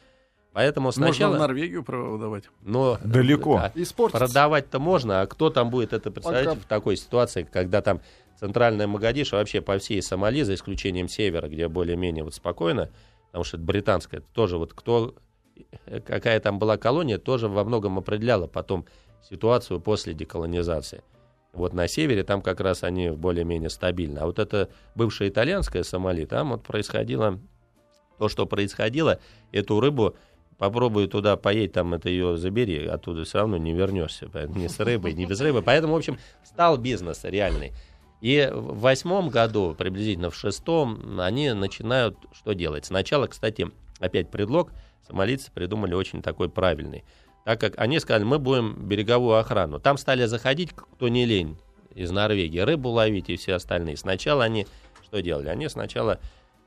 Поэтому 0.53 0.93
сначала... 0.93 1.33
Можно 1.33 1.45
в 1.45 1.49
Норвегию 1.49 1.83
продавать. 1.83 2.45
Но, 2.63 2.99
Далеко. 3.05 3.71
Да, 3.75 4.09
продавать-то 4.09 4.79
можно, 4.79 5.23
а 5.23 5.27
кто 5.27 5.51
там 5.51 5.71
будет 5.71 5.93
это 5.93 6.13
представлять 6.13 6.51
Пока... 6.51 6.61
в 6.61 6.65
такой 6.67 6.97
ситуации, 6.97 7.43
когда 7.43 7.83
там 7.83 8.01
центральная 8.39 8.87
Магадиша 8.87 9.35
вообще 9.35 9.61
по 9.61 9.77
всей 9.79 10.01
Сомали, 10.03 10.43
за 10.43 10.55
исключением 10.55 11.09
севера, 11.09 11.49
где 11.49 11.67
более-менее 11.67 12.23
вот 12.23 12.35
спокойно, 12.35 12.91
потому 13.27 13.43
что 13.43 13.57
это 13.57 13.67
британская, 13.67 14.21
тоже 14.33 14.57
вот 14.57 14.73
кто, 14.73 15.17
какая 16.05 16.41
там 16.41 16.59
была 16.59 16.77
колония, 16.77 17.19
тоже 17.19 17.49
во 17.49 17.65
многом 17.65 17.99
определяла 17.99 18.47
потом 18.47 18.87
ситуацию 19.29 19.81
после 19.81 20.15
деколонизации. 20.15 21.03
Вот 21.53 21.73
на 21.73 21.89
севере 21.89 22.23
там 22.23 22.43
как 22.43 22.61
раз 22.61 22.83
они 22.83 23.11
более-менее 23.11 23.71
стабильны. 23.71 24.19
А 24.19 24.27
вот 24.27 24.39
это 24.39 24.69
бывшая 24.95 25.31
итальянская 25.31 25.83
Сомали, 25.83 26.25
там 26.27 26.51
вот 26.51 26.63
происходило 26.63 27.41
то, 28.19 28.29
что 28.29 28.47
происходило, 28.47 29.21
эту 29.53 29.81
рыбу 29.81 30.17
попробуй 30.59 31.07
туда 31.07 31.37
поедь, 31.37 31.73
там 31.73 31.95
это 31.95 32.09
ее 32.09 32.37
забери, 32.37 32.87
оттуда 32.87 33.25
все 33.25 33.39
равно 33.39 33.57
не 33.57 33.73
вернешься. 33.73 34.29
Ни 34.55 34.69
с 34.69 34.81
рыбой, 34.81 35.13
ни 35.13 35.25
без 35.27 35.41
рыбы. 35.41 35.63
Поэтому, 35.63 35.95
в 35.95 35.97
общем, 35.97 36.19
стал 36.45 36.79
бизнес 36.79 37.25
реальный. 37.25 37.73
И 38.23 38.51
в 38.51 38.81
восьмом 38.81 39.29
году, 39.29 39.75
приблизительно 39.77 40.31
в 40.31 40.35
шестом, 40.35 41.21
они 41.21 41.53
начинают 41.53 42.17
что 42.33 42.55
делать? 42.55 42.87
Сначала, 42.87 43.27
кстати, 43.27 43.71
опять 43.99 44.31
предлог, 44.31 44.73
сомалийцы 45.07 45.51
придумали 45.53 45.95
очень 45.95 46.23
такой 46.23 46.49
правильный. 46.49 47.05
Так 47.45 47.61
как 47.61 47.79
они 47.79 48.01
сказали, 48.01 48.25
мы 48.25 48.39
будем 48.39 48.89
береговую 48.89 49.37
охрану. 49.37 49.79
Там 49.79 49.99
стали 49.99 50.27
заходить, 50.27 50.73
кто 50.73 51.09
не 51.09 51.25
лень, 51.25 51.57
из 51.95 52.11
Норвегии, 52.11 52.59
рыбу 52.59 52.91
ловить 52.91 53.31
и 53.31 53.37
все 53.37 53.55
остальные. 53.55 53.97
Сначала 53.97 54.45
они 54.45 54.67
что 55.05 55.23
делали? 55.23 55.49
Они 55.49 55.69
сначала 55.69 56.19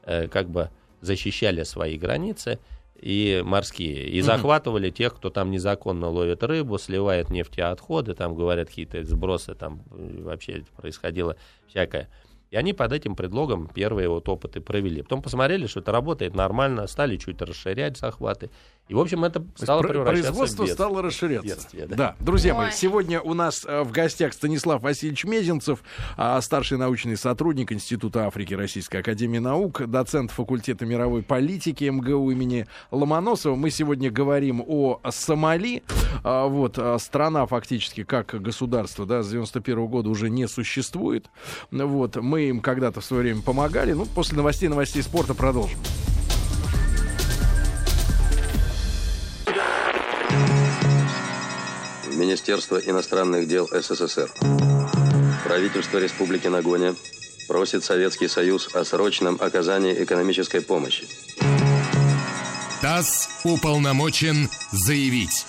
э, 0.03 0.27
как 0.27 0.49
бы 0.49 0.69
защищали 1.01 1.63
свои 1.63 1.97
границы, 1.97 2.59
и 3.01 3.41
морские, 3.45 4.09
и 4.09 4.19
захватывали 4.21 4.89
тех, 4.89 5.15
кто 5.15 5.29
там 5.29 5.51
незаконно 5.51 6.09
ловит 6.09 6.43
рыбу, 6.43 6.77
сливает 6.77 7.29
нефтеотходы, 7.29 8.13
там 8.13 8.35
говорят 8.35 8.67
какие-то 8.67 9.03
сбросы, 9.05 9.55
там 9.55 9.83
э, 9.91 10.21
вообще 10.21 10.65
происходило 10.75 11.37
всякое. 11.67 12.09
И 12.51 12.57
они 12.57 12.73
под 12.73 12.93
этим 12.93 13.15
предлогом 13.15 13.67
первые 13.67 14.09
вот 14.09 14.27
опыты 14.27 14.59
провели. 14.59 15.01
Потом 15.03 15.21
посмотрели, 15.21 15.67
что 15.67 15.81
это 15.81 15.91
работает 15.91 16.35
нормально, 16.35 16.87
стали 16.87 17.17
чуть 17.17 17.41
расширять 17.41 17.97
захваты. 17.97 18.49
И, 18.89 18.93
в 18.95 18.99
общем, 18.99 19.23
это 19.23 19.45
стало 19.53 19.83
превращаться 19.83 20.23
Производство 20.31 20.63
в 20.63 20.69
стало 20.69 21.03
расширяться. 21.03 21.47
Бедствие, 21.47 21.85
да. 21.85 21.95
да. 21.95 22.15
Друзья 22.19 22.55
Ой. 22.55 22.65
мои, 22.65 22.71
сегодня 22.71 23.21
у 23.21 23.35
нас 23.35 23.63
э, 23.63 23.83
в 23.83 23.91
гостях 23.91 24.33
Станислав 24.33 24.81
Васильевич 24.81 25.25
Мезенцев, 25.25 25.83
а, 26.17 26.41
старший 26.41 26.79
научный 26.79 27.15
сотрудник 27.15 27.71
Института 27.71 28.25
Африки 28.25 28.55
Российской 28.55 28.97
Академии 28.97 29.37
Наук, 29.37 29.83
доцент 29.85 30.31
факультета 30.31 30.87
мировой 30.87 31.21
политики 31.21 31.83
МГУ 31.83 32.31
имени 32.31 32.65
Ломоносова. 32.89 33.55
Мы 33.55 33.69
сегодня 33.69 34.09
говорим 34.09 34.63
о 34.65 34.99
Сомали. 35.11 35.83
А, 36.23 36.47
вот, 36.47 36.79
а, 36.79 36.97
страна 36.97 37.45
фактически 37.45 38.03
как 38.03 38.41
государство, 38.41 39.05
да, 39.05 39.21
с 39.21 39.29
91 39.29 39.85
года 39.85 40.09
уже 40.09 40.31
не 40.31 40.47
существует. 40.47 41.27
Вот, 41.69 42.15
мы 42.15 42.49
им 42.49 42.59
когда-то 42.59 43.01
в 43.01 43.05
свое 43.05 43.21
время 43.21 43.43
помогали. 43.43 43.93
Ну, 43.93 44.07
после 44.07 44.35
новостей, 44.35 44.67
новостей 44.67 45.03
спорта 45.03 45.35
продолжим. 45.35 45.77
Министерство 52.19 52.77
иностранных 52.77 53.47
дел 53.47 53.67
СССР. 53.71 54.29
Правительство 55.45 55.97
Республики 55.99 56.47
Нагоня 56.47 56.93
просит 57.47 57.83
Советский 57.83 58.27
Союз 58.27 58.67
о 58.75 58.83
срочном 58.83 59.37
оказании 59.39 60.03
экономической 60.03 60.61
помощи. 60.61 61.07
ТАСС 62.81 63.29
уполномочен 63.45 64.49
заявить. 64.71 65.45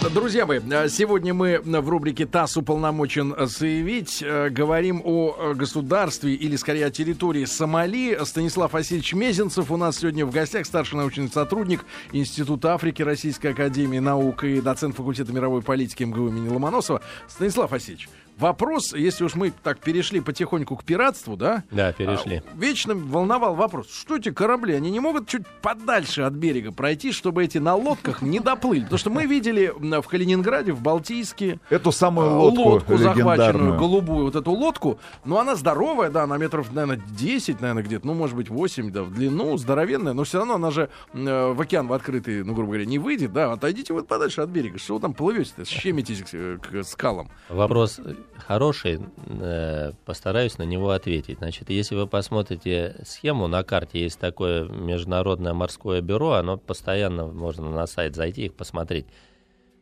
Друзья 0.00 0.46
мои, 0.46 0.60
э, 0.60 0.88
сегодня 0.88 1.34
мы 1.34 1.58
в 1.58 1.88
рубрике 1.88 2.24
ТАСС 2.24 2.56
уполномочен 2.56 3.34
заявить. 3.46 4.22
Э, 4.22 4.48
говорим 4.48 5.02
о 5.04 5.34
э, 5.36 5.54
государстве 5.54 6.34
или, 6.34 6.54
скорее, 6.54 6.86
о 6.86 6.90
территории 6.90 7.44
Сомали. 7.44 8.16
Станислав 8.24 8.72
Васильевич 8.72 9.12
Мезенцев 9.14 9.72
у 9.72 9.76
нас 9.76 9.98
сегодня 9.98 10.24
в 10.24 10.30
гостях, 10.30 10.66
старший 10.66 10.98
научный 10.98 11.28
сотрудник 11.28 11.84
Института 12.12 12.74
Африки 12.74 13.02
Российской 13.02 13.48
Академии 13.48 13.98
Наук 13.98 14.44
и 14.44 14.60
доцент 14.60 14.96
факультета 14.96 15.32
мировой 15.32 15.62
политики 15.62 16.04
МГУ 16.04 16.28
имени 16.28 16.48
Ломоносова. 16.48 17.02
Станислав 17.26 17.72
Васильевич, 17.72 18.08
вопрос, 18.38 18.92
если 18.92 19.24
уж 19.24 19.34
мы 19.34 19.52
так 19.62 19.78
перешли 19.78 20.20
потихоньку 20.20 20.76
к 20.76 20.84
пиратству, 20.84 21.36
да? 21.36 21.64
Да, 21.70 21.92
перешли. 21.92 22.42
А, 22.46 22.56
вечно 22.56 22.94
волновал 22.94 23.54
вопрос, 23.54 23.90
что 23.92 24.16
эти 24.16 24.30
корабли, 24.30 24.74
они 24.74 24.90
не 24.90 25.00
могут 25.00 25.28
чуть 25.28 25.46
подальше 25.46 26.22
от 26.22 26.34
берега 26.34 26.72
пройти, 26.72 27.12
чтобы 27.12 27.44
эти 27.44 27.58
на 27.58 27.74
лодках 27.74 28.22
не 28.22 28.40
доплыли? 28.40 28.82
Потому 28.82 28.98
что 28.98 29.10
мы 29.10 29.26
видели 29.26 29.72
в 29.78 30.02
Калининграде, 30.02 30.72
в 30.72 30.80
Балтийске... 30.80 31.60
Эту 31.70 31.92
самую 31.92 32.30
лодку, 32.38 32.62
лодку 32.62 32.96
захваченную, 32.96 33.78
голубую, 33.78 34.26
вот 34.26 34.36
эту 34.36 34.50
лодку, 34.52 34.98
но 35.24 35.38
она 35.38 35.56
здоровая, 35.56 36.10
да, 36.10 36.24
она 36.24 36.38
метров, 36.38 36.72
наверное, 36.72 37.02
10, 37.10 37.60
наверное, 37.60 37.82
где-то, 37.82 38.06
ну, 38.06 38.14
может 38.14 38.36
быть, 38.36 38.48
8, 38.48 38.90
да, 38.90 39.02
в 39.02 39.12
длину, 39.12 39.56
здоровенная, 39.56 40.12
но 40.12 40.24
все 40.24 40.38
равно 40.38 40.54
она 40.54 40.70
же 40.70 40.88
э, 41.12 41.52
в 41.52 41.60
океан 41.60 41.88
в 41.88 41.92
открытый, 41.92 42.44
ну, 42.44 42.54
грубо 42.54 42.68
говоря, 42.68 42.86
не 42.86 42.98
выйдет, 42.98 43.32
да, 43.32 43.52
отойдите 43.52 43.92
вот 43.92 44.06
подальше 44.06 44.40
от 44.40 44.50
берега, 44.50 44.78
что 44.78 44.94
вы 44.94 45.00
там 45.00 45.14
плывете-то, 45.14 45.64
щемитесь 45.64 46.22
к, 46.22 46.58
к 46.58 46.84
скалам. 46.84 47.30
Вопрос 47.48 48.00
хороший, 48.36 49.00
э, 49.26 49.92
постараюсь 50.04 50.58
на 50.58 50.62
него 50.62 50.90
ответить. 50.90 51.38
Значит, 51.38 51.70
если 51.70 51.94
вы 51.94 52.06
посмотрите 52.06 52.96
схему, 53.04 53.46
на 53.46 53.62
карте 53.62 54.00
есть 54.00 54.18
такое 54.18 54.64
международное 54.68 55.54
морское 55.54 56.00
бюро, 56.00 56.32
оно 56.32 56.56
постоянно, 56.56 57.26
можно 57.26 57.70
на 57.70 57.86
сайт 57.86 58.14
зайти, 58.14 58.46
их 58.46 58.54
посмотреть, 58.54 59.06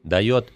дает 0.02 0.52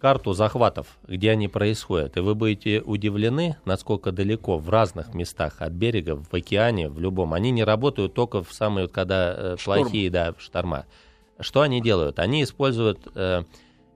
карту 0.00 0.34
захватов, 0.34 0.98
где 1.08 1.30
они 1.30 1.48
происходят. 1.48 2.16
И 2.16 2.20
вы 2.20 2.34
будете 2.34 2.80
удивлены, 2.80 3.56
насколько 3.64 4.12
далеко 4.12 4.58
в 4.58 4.68
разных 4.68 5.14
местах 5.14 5.62
от 5.62 5.72
берега, 5.72 6.16
в 6.16 6.34
океане, 6.34 6.90
в 6.90 7.00
любом. 7.00 7.32
Они 7.32 7.50
не 7.50 7.64
работают 7.64 8.12
только 8.12 8.42
в 8.42 8.52
самые, 8.52 8.88
когда 8.88 9.34
э, 9.34 9.56
плохие 9.64 10.10
да, 10.10 10.34
шторма. 10.38 10.84
Что 11.40 11.62
они 11.62 11.80
делают? 11.80 12.18
Они 12.18 12.42
используют 12.42 12.98
Э, 13.14 13.44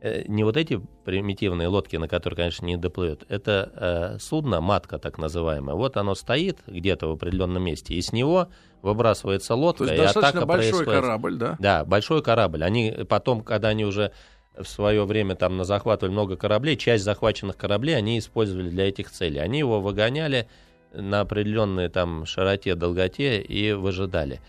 не 0.03 0.45
вот 0.45 0.57
эти 0.57 0.81
примитивные 1.05 1.69
лодки, 1.69 1.97
на 1.97 2.09
которые, 2.09 2.37
конечно, 2.37 2.67
не 2.67 2.77
доплывет, 2.77 3.25
это 3.29 3.73
э, 4.15 4.19
судно, 4.21 4.61
матка 4.61 4.99
так 4.99 5.19
называемая. 5.19 5.75
Вот 5.75 5.97
оно 5.97 6.15
стоит 6.15 6.59
где-то 6.67 7.09
в 7.09 7.13
определенном 7.13 7.65
месте, 7.65 7.95
и 7.95 8.01
с 8.01 8.13
него 8.13 8.49
выбрасывается 8.83 9.55
лодка, 9.55 9.87
То 9.87 9.95
есть 9.95 10.17
и 10.17 10.19
атака 10.19 10.47
большой 10.47 10.71
происходит. 10.71 11.01
корабль, 11.01 11.37
да? 11.37 11.57
Да, 11.59 11.85
большой 11.85 12.23
корабль. 12.23 12.63
Они 12.63 12.93
потом, 13.09 13.43
когда 13.43 13.69
они 13.69 13.85
уже 13.85 14.13
в 14.57 14.67
свое 14.67 15.05
время 15.05 15.35
там 15.35 15.65
захватывали 15.65 16.13
много 16.13 16.37
кораблей, 16.37 16.77
часть 16.77 17.05
захваченных 17.05 17.57
кораблей 17.57 17.97
они 17.97 18.19
использовали 18.19 18.69
для 18.69 18.89
этих 18.89 19.11
целей. 19.11 19.39
Они 19.39 19.59
его 19.59 19.81
выгоняли 19.81 20.49
на 20.93 21.21
определенной 21.21 21.89
там 21.89 22.25
широте, 22.25 22.75
долготе 22.75 23.41
и 23.41 23.73
выжидали. 23.73 24.41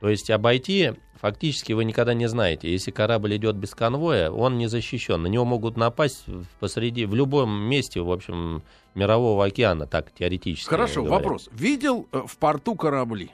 То 0.00 0.08
есть 0.08 0.30
обойти 0.30 0.92
фактически 1.20 1.72
вы 1.72 1.84
никогда 1.84 2.14
не 2.14 2.26
знаете. 2.28 2.70
Если 2.70 2.90
корабль 2.90 3.36
идет 3.36 3.56
без 3.56 3.74
конвоя, 3.74 4.30
он 4.30 4.58
не 4.58 4.66
защищен. 4.66 5.22
На 5.22 5.26
него 5.26 5.44
могут 5.44 5.76
напасть 5.76 6.24
посреди, 6.60 7.06
в 7.06 7.14
любом 7.14 7.50
месте, 7.50 8.00
в 8.00 8.10
общем, 8.10 8.62
мирового 8.94 9.44
океана, 9.44 9.86
так 9.86 10.12
теоретически. 10.12 10.68
Хорошо, 10.68 11.02
говоря. 11.02 11.16
вопрос. 11.16 11.48
Видел 11.52 12.06
э, 12.12 12.22
в 12.26 12.36
порту 12.38 12.74
корабли? 12.74 13.30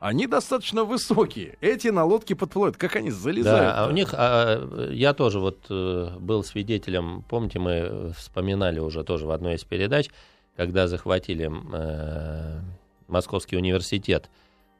Они 0.00 0.26
достаточно 0.26 0.84
высокие. 0.84 1.56
Эти 1.62 1.88
на 1.88 2.04
лодке 2.04 2.34
подплывают. 2.34 2.76
Как 2.76 2.96
они 2.96 3.10
залезают? 3.10 3.60
Да, 3.60 3.84
а 3.84 3.88
у 3.88 3.90
них, 3.92 4.10
а, 4.12 4.90
я 4.90 5.14
тоже 5.14 5.40
вот 5.40 5.64
э, 5.70 6.10
был 6.18 6.44
свидетелем, 6.44 7.24
помните, 7.28 7.58
мы 7.58 8.12
вспоминали 8.14 8.80
уже 8.80 9.02
тоже 9.02 9.26
в 9.26 9.30
одной 9.30 9.54
из 9.54 9.64
передач, 9.64 10.10
когда 10.56 10.88
захватили 10.88 11.50
э, 11.50 12.60
Московский 13.08 13.56
университет, 13.56 14.28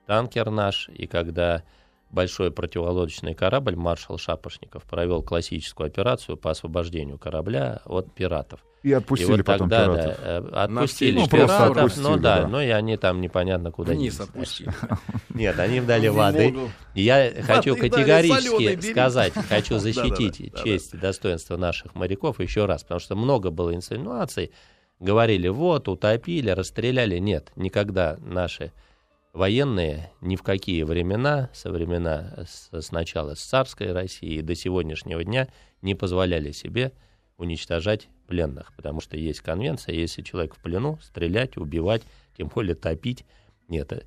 танкер 0.06 0.50
наш, 0.50 0.88
и 0.88 1.06
когда 1.06 1.62
большой 2.14 2.50
противолодочный 2.50 3.34
корабль 3.34 3.76
«Маршал 3.76 4.16
Шапошников» 4.18 4.84
провел 4.84 5.22
классическую 5.22 5.88
операцию 5.88 6.36
по 6.36 6.50
освобождению 6.50 7.18
корабля 7.18 7.82
от 7.84 8.12
пиратов. 8.14 8.60
И 8.82 8.92
отпустили 8.92 9.28
и 9.28 9.36
вот 9.36 9.46
потом 9.46 9.70
тогда, 9.70 9.94
пиратов. 9.94 10.20
Да, 10.20 10.28
э, 10.28 10.64
отпустили 10.64 11.18
ну, 11.18 11.28
пиратов, 11.28 11.76
отпустили, 11.76 12.04
ну 12.04 12.16
да, 12.16 12.42
да, 12.42 12.48
ну 12.48 12.60
и 12.60 12.68
они 12.68 12.96
там 12.98 13.20
непонятно 13.20 13.70
куда 13.72 13.92
Вниз 13.92 14.20
отпустили. 14.20 14.70
Нет, 15.30 15.58
они 15.58 15.78
им 15.78 15.86
дали 15.86 16.08
воды. 16.08 16.54
Я 16.94 17.32
хочу 17.42 17.76
категорически 17.76 18.90
сказать, 18.90 19.32
хочу 19.48 19.78
защитить 19.78 20.54
честь 20.62 20.94
и 20.94 20.98
достоинство 20.98 21.56
наших 21.56 21.94
моряков 21.94 22.40
еще 22.40 22.66
раз, 22.66 22.82
потому 22.82 23.00
что 23.00 23.16
много 23.16 23.50
было 23.50 23.74
инсинуаций. 23.74 24.52
Говорили, 25.00 25.48
вот, 25.48 25.88
утопили, 25.88 26.50
расстреляли. 26.50 27.18
Нет, 27.18 27.52
никогда 27.56 28.16
наши 28.20 28.72
военные 29.34 30.12
ни 30.20 30.36
в 30.36 30.42
какие 30.42 30.84
времена, 30.84 31.50
со 31.52 31.70
времена 31.70 32.46
с, 32.46 32.92
начала 32.92 33.34
с 33.34 33.40
царской 33.40 33.92
России 33.92 34.40
до 34.40 34.54
сегодняшнего 34.54 35.22
дня 35.22 35.48
не 35.82 35.94
позволяли 35.94 36.52
себе 36.52 36.92
уничтожать 37.36 38.08
пленных, 38.28 38.72
потому 38.76 39.00
что 39.00 39.16
есть 39.16 39.40
конвенция, 39.40 39.96
если 39.96 40.22
человек 40.22 40.54
в 40.54 40.62
плену, 40.62 40.98
стрелять, 41.02 41.56
убивать, 41.56 42.02
тем 42.38 42.48
более 42.48 42.76
топить, 42.76 43.26
нет. 43.68 44.06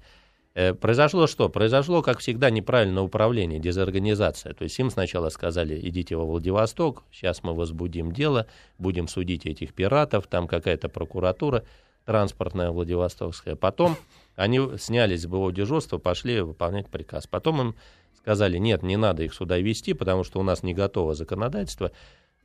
Э, 0.55 0.73
произошло 0.73 1.27
что? 1.27 1.49
Произошло, 1.49 2.01
как 2.01 2.19
всегда, 2.19 2.49
неправильное 2.49 3.03
управление, 3.03 3.59
дезорганизация. 3.59 4.53
То 4.53 4.63
есть 4.63 4.79
им 4.79 4.89
сначала 4.89 5.27
сказали, 5.27 5.77
идите 5.89 6.15
во 6.15 6.23
Владивосток, 6.23 7.03
сейчас 7.11 7.43
мы 7.43 7.53
возбудим 7.53 8.13
дело, 8.13 8.47
будем 8.77 9.09
судить 9.09 9.45
этих 9.45 9.73
пиратов, 9.73 10.25
там 10.27 10.47
какая-то 10.47 10.87
прокуратура 10.87 11.65
транспортная 12.05 12.71
Владивостокская. 12.71 13.57
Потом 13.57 13.97
они 14.37 14.61
снялись 14.77 15.23
с 15.23 15.25
боевого 15.25 15.51
дежурства, 15.51 15.97
пошли 15.97 16.39
выполнять 16.41 16.87
приказ. 16.87 17.25
Потом 17.27 17.59
им 17.59 17.75
сказали, 18.15 18.57
нет, 18.57 18.83
не 18.83 18.95
надо 18.95 19.23
их 19.23 19.33
сюда 19.33 19.57
вести, 19.57 19.93
потому 19.93 20.23
что 20.23 20.39
у 20.39 20.43
нас 20.43 20.61
не 20.61 20.75
готово 20.75 21.15
законодательство, 21.15 21.91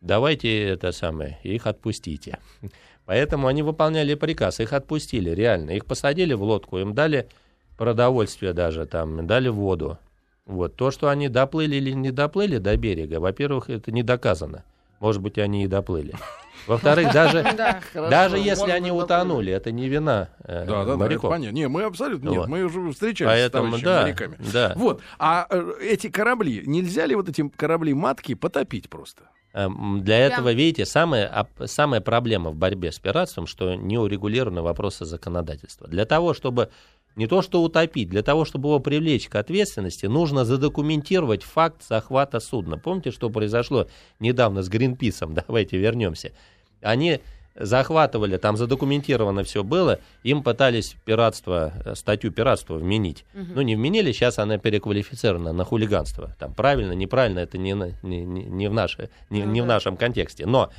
давайте 0.01 0.69
это 0.69 0.91
самое, 0.93 1.39
их 1.43 1.67
отпустите. 1.67 2.39
Поэтому 3.05 3.47
они 3.47 3.63
выполняли 3.63 4.15
приказ, 4.15 4.59
их 4.61 4.73
отпустили, 4.73 5.31
реально. 5.31 5.71
Их 5.73 5.85
посадили 5.85 6.33
в 6.33 6.43
лодку, 6.43 6.79
им 6.79 6.95
дали 6.95 7.29
продовольствие 7.77 8.55
даже 8.55 8.87
там, 8.87 9.27
дали 9.27 9.49
воду. 9.49 9.99
Вот. 10.47 10.77
То, 10.77 10.91
что 10.91 11.09
они 11.09 11.29
доплыли 11.29 11.77
или 11.77 11.91
не 11.91 12.11
доплыли 12.11 12.57
до 12.57 12.75
берега, 12.77 13.21
во-первых, 13.21 13.69
это 13.69 13.93
не 13.93 14.03
доказано. 14.03 14.65
Может 15.03 15.21
быть, 15.21 15.37
они 15.37 15.65
и 15.65 15.67
доплыли. 15.67 16.15
Во-вторых, 16.69 17.13
даже, 17.13 17.43
даже 17.95 18.39
если 18.39 18.71
они 18.71 18.93
утонули, 18.93 19.53
это 19.53 19.73
не 19.73 19.89
вина 19.89 20.29
э, 20.45 20.65
да, 20.65 20.85
да, 20.85 20.97
моряков. 20.97 21.29
Да, 21.29 21.37
понятно. 21.37 21.57
Не, 21.57 21.67
мы 21.67 21.83
абсолютно 21.83 22.29
нет, 22.29 22.39
вот. 22.39 22.49
мы 22.49 22.63
уже 22.63 22.93
встречались 22.93 23.33
Поэтому, 23.33 23.79
с 23.79 23.83
да, 23.83 24.03
моряками. 24.03 24.37
Да. 24.53 24.73
Вот. 24.77 25.03
А 25.19 25.49
э, 25.51 25.73
эти 25.81 26.09
корабли, 26.09 26.63
нельзя 26.65 27.07
ли 27.07 27.17
вот 27.17 27.29
эти 27.29 27.49
корабли 27.49 27.93
матки 27.95 28.35
потопить 28.35 28.89
просто? 28.89 29.25
Эм, 29.55 30.03
для 30.05 30.19
этого, 30.19 30.53
видите, 30.53 30.87
самая, 30.87 31.49
самая 31.65 32.01
проблема 32.01 32.51
в 32.51 32.55
борьбе 32.55 32.93
с 32.93 33.01
пиратством, 33.01 33.49
что 33.49 33.75
не 33.75 33.99
урегулированы 33.99 34.63
вопросы 34.63 35.05
законодательства. 35.05 35.89
Для 35.89 36.05
того, 36.05 36.33
чтобы 36.33 36.71
не 37.17 37.27
то 37.27 37.43
что 37.43 37.63
утопить, 37.63 38.09
для 38.09 38.23
того, 38.23 38.45
чтобы 38.45 38.69
его 38.69 38.81
привлечь 38.81 39.29
к 39.29 39.37
ответственности, 39.37 40.07
нужно 40.07 40.45
задокументировать 40.45 41.43
факт 41.43 41.83
захвата 41.87 42.41
судна. 42.41 42.79
Помните, 42.79 43.11
что 43.11 43.31
произошло 43.31 43.87
недавно 44.19 44.63
с 44.63 44.69
Гринписом? 44.69 45.35
Давайте 45.47 45.77
вернемся. 45.79 46.33
Они 46.81 47.21
захватывали, 47.55 48.39
там 48.39 48.57
задокументировано 48.57 49.45
все 49.45 49.63
было, 49.63 50.01
им 50.23 50.43
пытались 50.43 50.97
пиратство, 51.05 51.73
э, 51.85 51.95
статью 51.95 52.33
пиратства 52.33 52.77
вменить. 52.77 53.25
Угу. 53.35 53.47
Ну, 53.57 53.63
не 53.63 53.77
вменили, 53.77 54.13
сейчас 54.13 54.39
она 54.39 54.59
переквалифицирована 54.59 55.53
на 55.53 55.65
хулиганство. 55.65 56.35
Там 56.39 56.55
правильно, 56.55 56.93
неправильно, 56.93 57.41
это 57.41 57.59
не, 57.59 57.75
не, 58.03 58.25
не, 58.25 58.69
в, 58.69 58.73
наше, 58.73 59.11
не, 59.29 59.45
ну, 59.45 59.53
не 59.53 59.61
в 59.61 59.67
нашем 59.67 59.97
контексте. 59.97 60.47
Но 60.47 60.71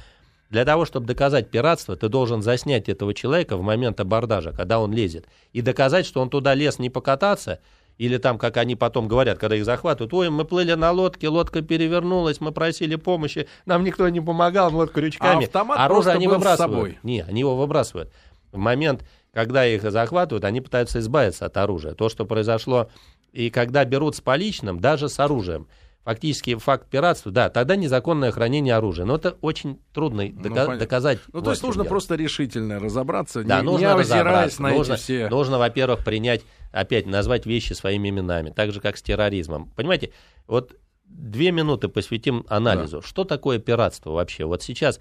для 0.53 0.65
того, 0.65 0.85
чтобы 0.85 1.07
доказать 1.07 1.49
пиратство, 1.49 1.95
ты 1.95 2.09
должен 2.09 2.43
заснять 2.43 2.87
этого 2.87 3.15
человека 3.15 3.57
в 3.57 3.63
момент 3.63 3.99
абордажа, 3.99 4.51
когда 4.51 4.79
он 4.79 4.93
лезет, 4.93 5.25
и 5.51 5.61
доказать, 5.61 6.05
что 6.05 6.21
он 6.21 6.29
туда 6.29 6.53
лез 6.53 6.77
не 6.77 6.91
покататься, 6.91 7.59
или 7.97 8.17
там, 8.17 8.37
как 8.37 8.57
они 8.57 8.75
потом 8.75 9.07
говорят, 9.07 9.39
когда 9.39 9.55
их 9.55 9.65
захватывают, 9.65 10.13
ой, 10.13 10.29
мы 10.29 10.45
плыли 10.45 10.73
на 10.73 10.91
лодке, 10.91 11.27
лодка 11.27 11.63
перевернулась, 11.63 12.39
мы 12.39 12.51
просили 12.51 12.95
помощи, 12.95 13.47
нам 13.65 13.83
никто 13.83 14.07
не 14.09 14.21
помогал, 14.21 14.69
мы 14.69 14.85
крючками. 14.85 15.49
А 15.51 15.85
Оружие 15.85 16.13
они 16.13 16.27
выбрасывают. 16.27 16.59
С 16.59 16.75
собой. 16.75 16.99
Не, 17.01 17.21
они 17.21 17.39
его 17.39 17.55
выбрасывают. 17.55 18.11
В 18.51 18.57
момент, 18.57 19.03
когда 19.33 19.65
их 19.65 19.81
захватывают, 19.81 20.45
они 20.45 20.61
пытаются 20.61 20.99
избавиться 20.99 21.47
от 21.47 21.57
оружия. 21.57 21.95
То, 21.95 22.09
что 22.09 22.27
произошло, 22.27 22.91
и 23.31 23.49
когда 23.49 23.85
берут 23.85 24.15
с 24.15 24.21
поличным, 24.21 24.79
даже 24.79 25.09
с 25.09 25.19
оружием– 25.19 25.67
фактически 26.03 26.55
факт 26.55 26.89
пиратства, 26.89 27.31
да, 27.31 27.49
тогда 27.49 27.75
незаконное 27.75 28.31
хранение 28.31 28.75
оружия. 28.75 29.05
Но 29.05 29.15
это 29.15 29.37
очень 29.41 29.79
трудно 29.93 30.27
дока- 30.27 30.73
ну, 30.73 30.77
доказать. 30.77 31.19
Ну, 31.31 31.41
то 31.41 31.51
есть 31.51 31.63
нужно 31.63 31.83
дело. 31.83 31.91
просто 31.91 32.15
решительно 32.15 32.79
разобраться, 32.79 33.43
да, 33.43 33.59
не, 33.59 33.65
нужно 33.65 33.85
не 33.85 33.93
разобраться. 33.93 34.61
на 34.61 34.69
нужно, 34.71 34.93
эти 34.93 35.01
все... 35.01 35.29
Нужно, 35.29 35.57
во-первых, 35.57 36.03
принять, 36.03 36.41
опять 36.71 37.05
назвать 37.05 37.45
вещи 37.45 37.73
своими 37.73 38.09
именами, 38.09 38.49
так 38.49 38.71
же, 38.73 38.81
как 38.81 38.97
с 38.97 39.01
терроризмом. 39.01 39.69
Понимаете, 39.75 40.11
вот 40.47 40.75
две 41.05 41.51
минуты 41.51 41.87
посвятим 41.87 42.45
анализу. 42.49 42.99
Да. 42.99 43.07
Что 43.07 43.23
такое 43.23 43.59
пиратство 43.59 44.11
вообще? 44.11 44.45
Вот 44.45 44.61
сейчас 44.61 44.99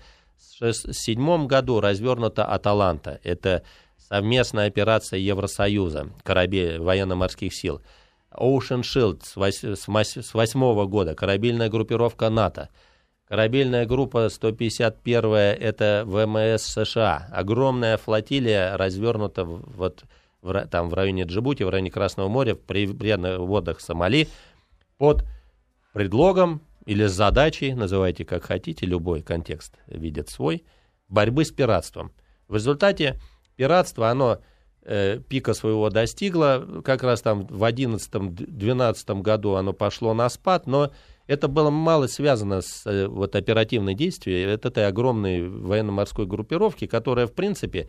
в 0.60 0.72
седьмом 0.72 1.48
году 1.48 1.80
развернута 1.80 2.44
«Аталанта». 2.44 3.18
Это 3.24 3.64
совместная 3.96 4.68
операция 4.68 5.18
Евросоюза, 5.18 6.10
кораблей 6.22 6.78
военно-морских 6.78 7.52
сил– 7.54 7.80
Ocean 8.36 8.82
Shield 8.82 9.22
с 9.24 10.34
восьмого 10.34 10.86
года, 10.86 11.14
корабельная 11.14 11.68
группировка 11.68 12.30
НАТО. 12.30 12.68
Корабельная 13.26 13.86
группа 13.86 14.28
151 14.28 15.24
это 15.34 16.04
ВМС 16.06 16.62
США. 16.62 17.28
Огромная 17.32 17.96
флотилия 17.96 18.76
развернута 18.76 19.44
вот 19.44 20.04
в, 20.42 20.66
там 20.66 20.90
в 20.90 20.94
районе 20.94 21.22
Джибути, 21.22 21.62
в 21.62 21.70
районе 21.70 21.90
Красного 21.90 22.28
моря, 22.28 22.54
в 22.54 22.60
прибрежных 22.60 23.38
водах 23.38 23.80
Сомали 23.80 24.28
под 24.98 25.24
предлогом 25.94 26.60
или 26.84 27.06
задачей, 27.06 27.74
называйте 27.74 28.24
как 28.24 28.44
хотите, 28.44 28.86
любой 28.86 29.22
контекст 29.22 29.78
видит 29.86 30.28
свой, 30.28 30.64
борьбы 31.08 31.44
с 31.44 31.50
пиратством. 31.50 32.12
В 32.48 32.56
результате 32.56 33.20
пиратство, 33.56 34.10
оно 34.10 34.40
пика 34.84 35.54
своего 35.54 35.90
достигло. 35.90 36.82
Как 36.84 37.02
раз 37.02 37.22
там 37.22 37.46
в 37.46 37.62
2011-2012 37.62 39.22
году 39.22 39.54
оно 39.54 39.72
пошло 39.72 40.12
на 40.14 40.28
спад, 40.28 40.66
но 40.66 40.90
это 41.26 41.48
было 41.48 41.70
мало 41.70 42.06
связано 42.08 42.60
с 42.60 42.86
э, 42.86 43.06
вот, 43.06 43.36
оперативной 43.36 43.94
действием 43.94 44.48
это 44.48 44.68
этой 44.68 44.86
огромной 44.86 45.48
военно-морской 45.48 46.26
группировки, 46.26 46.86
которая, 46.86 47.26
в 47.26 47.32
принципе, 47.32 47.88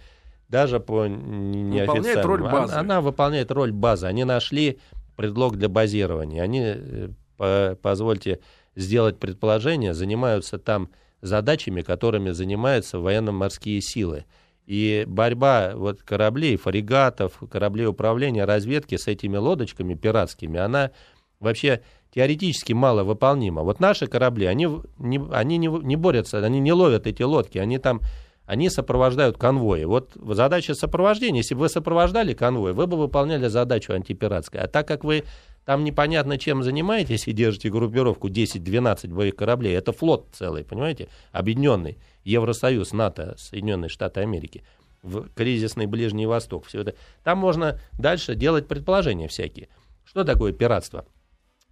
даже 0.50 0.80
по 0.80 1.08
неофициальному... 1.08 2.28
роль 2.28 2.44
базы. 2.44 2.74
Она, 2.74 2.80
она 2.80 3.02
выполняет 3.02 3.52
роль 3.52 3.72
базы. 3.72 4.06
Они 4.06 4.24
нашли 4.24 4.80
предлог 5.16 5.58
для 5.58 5.68
базирования. 5.68 6.44
Они, 6.44 6.62
э, 6.64 7.10
по, 7.38 7.78
позвольте 7.82 8.40
сделать 8.76 9.20
предположение, 9.20 9.94
занимаются 9.94 10.58
там 10.58 10.90
задачами, 11.22 11.82
которыми 11.82 12.32
занимаются 12.32 13.00
военно-морские 13.00 13.82
силы. 13.82 14.26
И 14.66 15.04
борьба 15.08 15.74
вот 15.76 16.04
кораблей, 16.04 16.56
фрегатов, 16.56 17.42
кораблей 17.52 17.86
управления, 17.88 18.46
разведки 18.46 18.96
с 18.96 19.08
этими 19.08 19.36
лодочками 19.36 19.94
пиратскими, 19.94 20.60
она 20.60 20.92
вообще 21.40 21.82
теоретически 22.14 22.74
мало 22.74 23.04
выполнима. 23.04 23.64
Вот 23.64 23.80
наши 23.80 24.08
корабли, 24.08 24.46
они, 24.46 24.70
не, 25.00 25.22
они 25.32 25.58
не, 25.58 25.68
не 25.68 25.96
борются, 25.96 26.44
они 26.46 26.60
не 26.60 26.72
ловят 26.72 27.08
эти 27.08 27.24
лодки, 27.24 27.58
они 27.58 27.78
там 27.78 28.02
они 28.46 28.70
сопровождают 28.70 29.38
конвои. 29.38 29.84
Вот 29.86 30.12
задача 30.16 30.76
сопровождения, 30.76 31.40
если 31.40 31.56
бы 31.56 31.62
вы 31.62 31.70
сопровождали 31.70 32.34
конвой, 32.34 32.74
вы 32.74 32.88
бы 32.88 32.98
выполняли 32.98 33.48
задачу 33.48 33.94
антипиратской. 33.94 34.62
А 34.62 34.68
так 34.68 34.88
как 34.88 35.04
вы 35.04 35.24
там 35.66 35.84
непонятно 35.84 36.38
чем 36.38 36.62
занимаетесь 36.62 37.28
и 37.28 37.32
держите 37.32 37.70
группировку 37.70 38.28
10-12 38.28 39.08
боевых 39.14 39.36
кораблей, 39.36 39.76
это 39.76 39.94
флот 39.94 40.28
целый, 40.34 40.66
понимаете, 40.66 41.08
объединенный. 41.32 41.98
Евросоюз, 42.26 42.92
НАТО, 42.92 43.36
Соединенные 43.38 43.90
Штаты 43.90 44.22
Америки, 44.22 44.64
в 45.02 45.30
кризисный 45.30 45.86
Ближний 45.86 46.26
Восток, 46.26 46.66
все 46.66 46.82
это. 46.82 46.96
Там 47.24 47.38
можно 47.38 47.80
дальше 47.94 48.36
делать 48.36 48.68
предположения 48.68 49.28
всякие. 49.28 49.70
Что 50.06 50.24
такое 50.24 50.52
пиратство? 50.54 51.06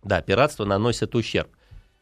Да, 0.03 0.21
пиратство 0.21 0.65
наносит 0.65 1.15
ущерб. 1.15 1.49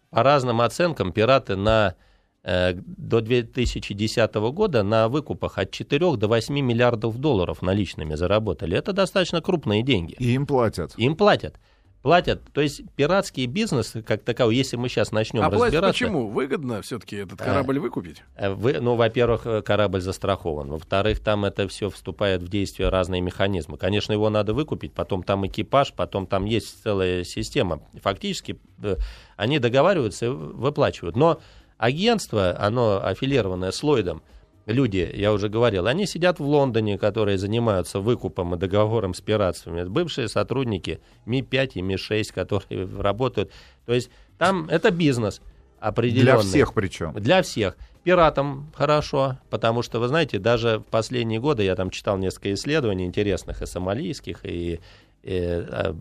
По 0.10 0.24
разным 0.24 0.62
оценкам, 0.62 1.12
пираты 1.12 1.56
на, 1.56 1.96
до 2.44 3.22
2010 3.22 4.34
года 4.36 4.84
на 4.84 5.10
выкупах 5.10 5.58
от 5.58 5.72
4 5.72 6.16
до 6.16 6.28
8 6.28 6.54
миллиардов 6.60 7.18
долларов 7.18 7.62
наличными 7.62 8.16
заработали. 8.16 8.78
Это 8.78 8.94
достаточно 8.94 9.42
крупные 9.42 9.84
деньги. 9.84 10.16
И 10.20 10.34
им 10.34 10.46
платят. 10.46 10.94
Им 10.98 11.16
платят 11.16 11.56
платят. 12.02 12.42
То 12.54 12.62
есть 12.62 12.82
пиратский 12.96 13.46
бизнес, 13.46 13.94
как 14.06 14.24
таковой, 14.24 14.56
если 14.56 14.78
мы 14.78 14.90
сейчас 14.90 15.12
начнем 15.12 15.44
а 15.44 15.50
разбираться... 15.50 15.80
А 15.80 15.92
почему? 15.92 16.28
Выгодно 16.28 16.82
все-таки 16.82 17.18
этот 17.18 17.40
корабль 17.40 17.78
а, 17.78 17.82
выкупить? 17.82 18.24
Вы, 18.40 18.80
ну, 18.80 18.96
во-первых, 18.96 19.46
э, 19.46 19.62
корабль 19.62 20.02
застрахован. 20.02 20.70
Во-вторых, 20.70 21.20
там 21.20 21.46
это 21.46 21.68
все 21.68 21.90
вступает 21.90 22.42
в 22.42 22.48
действие 22.48 22.90
разные 22.90 23.22
механизмы. 23.22 23.78
Конечно, 23.78 24.14
его 24.14 24.30
надо 24.30 24.54
выкупить, 24.54 24.94
потом 24.94 25.24
там 25.24 25.46
экипаж, 25.46 25.94
потом 25.94 26.26
там 26.26 26.46
есть 26.46 26.82
целая 26.84 27.24
система. 27.24 27.82
Фактически 28.02 28.60
э, 28.82 28.96
они 29.36 29.60
договариваются 29.60 30.28
и 30.28 30.30
выплачивают. 30.30 31.16
Но 31.16 31.42
агентство, 31.80 32.56
оно 32.60 33.04
аффилированное 33.04 33.72
с 33.72 33.82
Ллойдом, 33.82 34.22
люди, 34.68 35.10
я 35.16 35.34
уже 35.34 35.50
говорил, 35.50 35.88
они 35.88 36.06
сидят 36.06 36.40
в 36.40 36.44
Лондоне, 36.44 37.00
которые 37.00 37.38
занимаются 37.38 38.00
выкупом 38.00 38.54
и 38.54 38.58
договором 38.58 39.16
с 39.16 39.22
пиратствами. 39.22 39.84
Бывшие 39.86 40.28
сотрудники 40.28 41.00
Ми-5 41.26 41.72
и 41.76 41.82
Ми-6, 41.82 42.34
которые 42.34 42.86
работают. 43.02 43.52
То 43.86 43.94
есть 43.94 44.12
там 44.38 44.68
это 44.70 44.92
бизнес 44.92 45.42
определенный. 45.80 46.24
Для 46.24 46.38
всех 46.38 46.74
причем. 46.74 47.14
Для 47.14 47.42
всех. 47.42 47.78
Пиратам 48.04 48.72
хорошо, 48.76 49.38
потому 49.50 49.82
что, 49.82 50.00
вы 50.00 50.08
знаете, 50.08 50.40
даже 50.40 50.80
в 50.80 50.84
последние 50.84 51.40
годы 51.40 51.64
я 51.64 51.76
там 51.76 51.90
читал 51.90 52.18
несколько 52.18 52.54
исследований 52.54 53.06
интересных 53.06 53.62
и 53.62 53.66
сомалийских, 53.66 54.46
и, 54.46 54.80
и 55.24 55.32
э, 55.32 55.94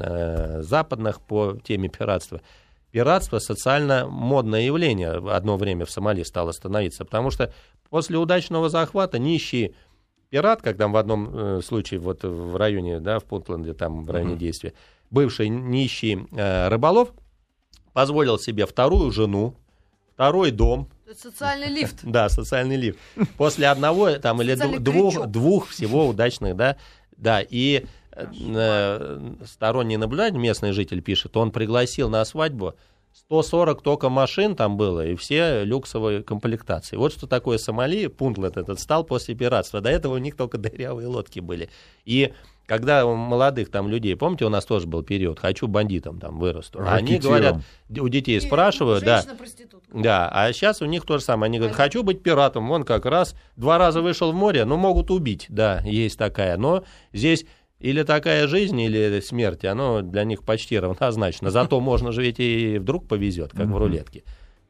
э, 0.00 0.62
западных 0.62 1.20
по 1.20 1.58
теме 1.62 1.88
пиратства 1.88 2.40
пиратство 2.94 3.40
социально 3.40 4.06
модное 4.06 4.60
явление. 4.60 5.14
Одно 5.28 5.56
время 5.56 5.84
в 5.84 5.90
Сомали 5.90 6.22
стало 6.22 6.52
становиться, 6.52 7.04
потому 7.04 7.32
что 7.32 7.52
после 7.90 8.16
удачного 8.16 8.68
захвата 8.68 9.18
нищие 9.18 9.74
пират, 10.30 10.62
как 10.62 10.76
там 10.76 10.92
в 10.92 10.96
одном 10.96 11.28
э, 11.36 11.60
случае 11.60 11.98
вот 11.98 12.22
в 12.22 12.54
районе, 12.54 13.00
да, 13.00 13.18
в 13.18 13.24
Пунтленде, 13.24 13.74
там 13.74 14.04
в 14.04 14.10
районе 14.12 14.36
действия, 14.36 14.74
бывший 15.10 15.48
нищий 15.48 16.24
э, 16.30 16.68
рыболов 16.68 17.12
позволил 17.92 18.38
себе 18.38 18.64
вторую 18.64 19.10
жену, 19.10 19.56
второй 20.12 20.52
дом, 20.52 20.88
Это 21.04 21.18
социальный 21.18 21.70
лифт. 21.70 21.98
да, 22.04 22.28
социальный 22.28 22.76
лифт. 22.76 23.00
После 23.36 23.66
одного 23.66 24.12
там 24.18 24.40
или 24.40 24.54
двух, 24.54 25.26
двух 25.26 25.68
всего 25.70 26.06
удачных, 26.06 26.54
да, 26.54 26.76
да, 27.16 27.40
и 27.42 27.86
сторонний 29.44 29.96
наблюдатель, 29.96 30.38
местный 30.38 30.72
житель 30.72 31.02
пишет, 31.02 31.36
он 31.36 31.50
пригласил 31.50 32.08
на 32.08 32.24
свадьбу 32.24 32.74
140 33.14 33.82
только 33.82 34.08
машин 34.08 34.56
там 34.56 34.76
было, 34.76 35.06
и 35.06 35.14
все 35.14 35.64
люксовые 35.64 36.22
комплектации. 36.22 36.96
Вот 36.96 37.12
что 37.12 37.26
такое 37.26 37.58
Сомали, 37.58 38.08
Пунтлет 38.08 38.56
этот 38.56 38.80
стал 38.80 39.04
после 39.04 39.36
пиратства. 39.36 39.80
До 39.80 39.88
этого 39.88 40.14
у 40.14 40.18
них 40.18 40.36
только 40.36 40.58
дырявые 40.58 41.06
лодки 41.06 41.38
были. 41.38 41.70
И 42.04 42.32
когда 42.66 43.06
у 43.06 43.14
молодых 43.14 43.70
там 43.70 43.88
людей, 43.88 44.16
помните, 44.16 44.46
у 44.46 44.48
нас 44.48 44.64
тоже 44.64 44.88
был 44.88 45.02
период, 45.02 45.38
хочу 45.38 45.68
бандитом 45.68 46.18
там 46.18 46.40
вырасту. 46.40 46.80
А 46.80 46.94
Они 46.94 47.18
говорят, 47.18 47.58
у 47.88 48.08
детей 48.08 48.40
спрашивают, 48.40 49.04
да, 49.04 49.22
да, 49.92 50.28
а 50.32 50.52
сейчас 50.52 50.82
у 50.82 50.86
них 50.86 51.04
то 51.06 51.18
же 51.18 51.24
самое. 51.24 51.50
Они 51.50 51.58
говорят, 51.58 51.76
хочу 51.76 52.02
быть 52.02 52.22
пиратом. 52.22 52.66
Вон 52.66 52.82
как 52.82 53.06
раз 53.06 53.36
два 53.54 53.78
раза 53.78 54.02
вышел 54.02 54.32
в 54.32 54.34
море, 54.34 54.64
ну, 54.64 54.76
могут 54.76 55.12
убить. 55.12 55.46
Да, 55.48 55.80
есть 55.84 56.18
такая. 56.18 56.56
Но 56.56 56.84
здесь 57.12 57.46
или 57.80 58.02
такая 58.02 58.46
жизнь, 58.46 58.80
или 58.80 59.20
смерть, 59.20 59.64
оно 59.64 60.00
для 60.02 60.24
них 60.24 60.42
почти 60.42 60.78
равнозначно. 60.78 61.50
Зато 61.50 61.80
можно 61.80 62.12
же 62.12 62.22
ведь 62.22 62.40
и 62.40 62.78
вдруг 62.78 63.06
повезет, 63.08 63.52
как 63.52 63.66
в 63.66 63.76
рулетке. 63.76 64.22